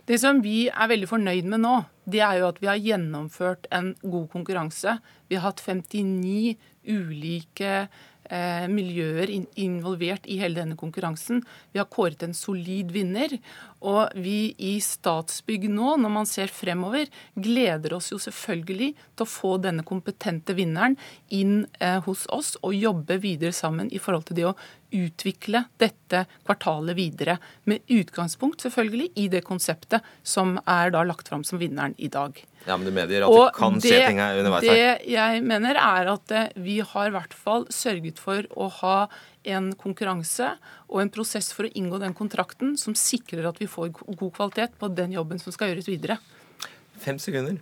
Det 0.10 0.18
som 0.18 0.40
vi 0.42 0.64
er 0.74 0.90
veldig 0.90 1.06
fornøyd 1.06 1.46
med 1.52 1.62
nå, 1.62 1.76
det 2.10 2.24
er 2.26 2.40
jo 2.40 2.48
at 2.48 2.58
vi 2.64 2.66
har 2.66 2.80
gjennomført 2.82 3.68
en 3.78 3.92
god 4.02 4.24
konkurranse. 4.32 4.96
Vi 5.30 5.38
har 5.38 5.52
hatt 5.52 5.62
59 5.62 6.56
ulike 6.90 7.74
eh, 7.78 8.66
miljøer 8.74 9.30
in 9.30 9.46
involvert 9.62 10.26
i 10.26 10.40
hele 10.42 10.58
denne 10.58 10.80
konkurransen. 10.80 11.44
Vi 11.70 11.78
har 11.78 11.86
kåret 11.94 12.26
en 12.26 12.34
solid 12.34 12.90
vinner. 12.96 13.38
Og 13.80 14.12
vi 14.20 14.52
i 14.60 14.74
Statsbygg 14.84 15.70
nå, 15.72 15.94
når 16.02 16.12
man 16.12 16.28
ser 16.28 16.52
fremover, 16.52 17.08
gleder 17.40 17.96
oss 17.96 18.12
jo 18.12 18.20
selvfølgelig 18.20 18.92
til 19.16 19.26
å 19.26 19.30
få 19.30 19.54
denne 19.64 19.86
kompetente 19.88 20.56
vinneren 20.58 20.98
inn 21.36 21.64
eh, 21.80 22.00
hos 22.04 22.26
oss 22.36 22.56
og 22.60 22.76
jobbe 22.76 23.20
videre 23.24 23.56
sammen 23.56 23.92
i 23.94 24.02
forhold 24.02 24.28
til 24.30 24.40
det 24.42 24.48
å 24.50 24.58
utvikle 24.96 25.64
dette 25.80 26.26
kvartalet 26.48 26.98
videre. 26.98 27.38
Med 27.70 27.86
utgangspunkt 27.94 28.66
selvfølgelig 28.66 29.12
i 29.22 29.28
det 29.32 29.44
konseptet 29.48 30.06
som 30.26 30.58
er 30.66 30.92
da 30.96 31.06
lagt 31.08 31.30
fram 31.30 31.46
som 31.48 31.62
vinneren 31.62 31.96
i 31.98 32.10
dag. 32.12 32.36
Ja, 32.66 32.76
men 32.76 32.90
Du 32.90 32.92
medgir 32.92 33.24
at 33.24 33.32
det 33.32 33.50
kan 33.56 33.80
skje 33.80 34.00
ting 34.10 34.20
her 34.20 34.42
underveis 34.42 34.66
her? 34.68 34.76
det 34.76 35.14
jeg 35.14 35.44
mener 35.48 35.80
er 35.80 36.10
at 36.12 36.36
eh, 36.36 36.50
vi 36.60 36.80
har 36.84 37.08
i 37.08 37.16
hvert 37.16 37.36
fall 37.38 37.68
sørget 37.72 38.20
for 38.20 38.50
å 38.60 38.68
ha 38.82 38.96
en 39.48 39.72
konkurranse 39.80 40.52
og 40.90 41.02
en 41.04 41.12
prosess 41.14 41.52
for 41.56 41.68
å 41.68 41.74
inngå 41.78 42.00
den 42.02 42.16
kontrakten 42.18 42.76
som 42.80 42.98
sikrer 42.98 43.48
at 43.50 43.62
vi 43.62 43.70
får 43.70 43.94
god 43.94 44.32
kvalitet 44.36 44.78
på 44.80 44.92
den 44.92 45.16
jobben 45.16 45.40
som 45.42 45.56
skal 45.56 45.72
gjøres 45.72 45.90
videre. 45.90 46.20
Fem 47.00 47.20
sekunder. 47.22 47.60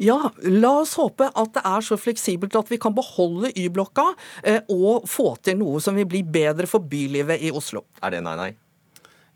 Ja, 0.00 0.30
la 0.48 0.72
oss 0.80 0.94
håpe 0.96 1.28
at 1.28 1.54
det 1.56 1.62
er 1.68 1.84
så 1.84 1.98
fleksibelt 2.00 2.56
at 2.56 2.70
vi 2.72 2.78
kan 2.80 2.94
beholde 2.96 3.50
Y-blokka 3.58 4.04
eh, 4.44 4.60
og 4.72 5.08
få 5.10 5.34
til 5.44 5.58
noe 5.60 5.80
som 5.84 5.98
vil 5.98 6.08
bli 6.08 6.22
bedre 6.24 6.68
for 6.70 6.84
bylivet 6.84 7.42
i 7.44 7.52
Oslo. 7.52 7.84
Er 8.00 8.16
det 8.16 8.22
nei, 8.24 8.36
nei? 8.38 8.50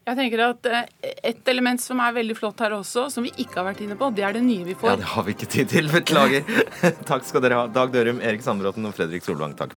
Jeg 0.07 0.15
tenker 0.21 0.43
at 0.45 0.69
eh, 0.71 0.85
Et 1.33 1.49
element 1.51 1.83
som 1.83 1.99
er 2.03 2.15
veldig 2.15 2.37
flott 2.39 2.61
her 2.63 2.77
også, 2.77 3.09
som 3.13 3.27
vi 3.27 3.33
ikke 3.43 3.59
har 3.59 3.69
vært 3.73 3.83
inne 3.83 3.97
på, 3.99 4.13
det 4.15 4.23
er 4.27 4.37
det 4.37 4.45
nye 4.47 4.67
vi 4.69 4.77
får. 4.79 4.93
Ja, 4.93 5.01
Det 5.03 5.11
har 5.17 5.27
vi 5.27 5.35
ikke 5.35 5.51
tid 5.57 5.73
til. 5.73 5.91
Beklager. 5.91 6.47
Takk 7.11 7.27
skal 7.27 7.43
dere 7.43 7.59
ha. 7.59 7.67
Dag 7.73 7.91
Dørum, 7.95 8.23
Erik 8.23 8.47
Sandbråten 8.47 8.87
og 8.87 8.95
Fredrik 8.97 9.27
Solvang. 9.27 9.57
Takk. 9.59 9.75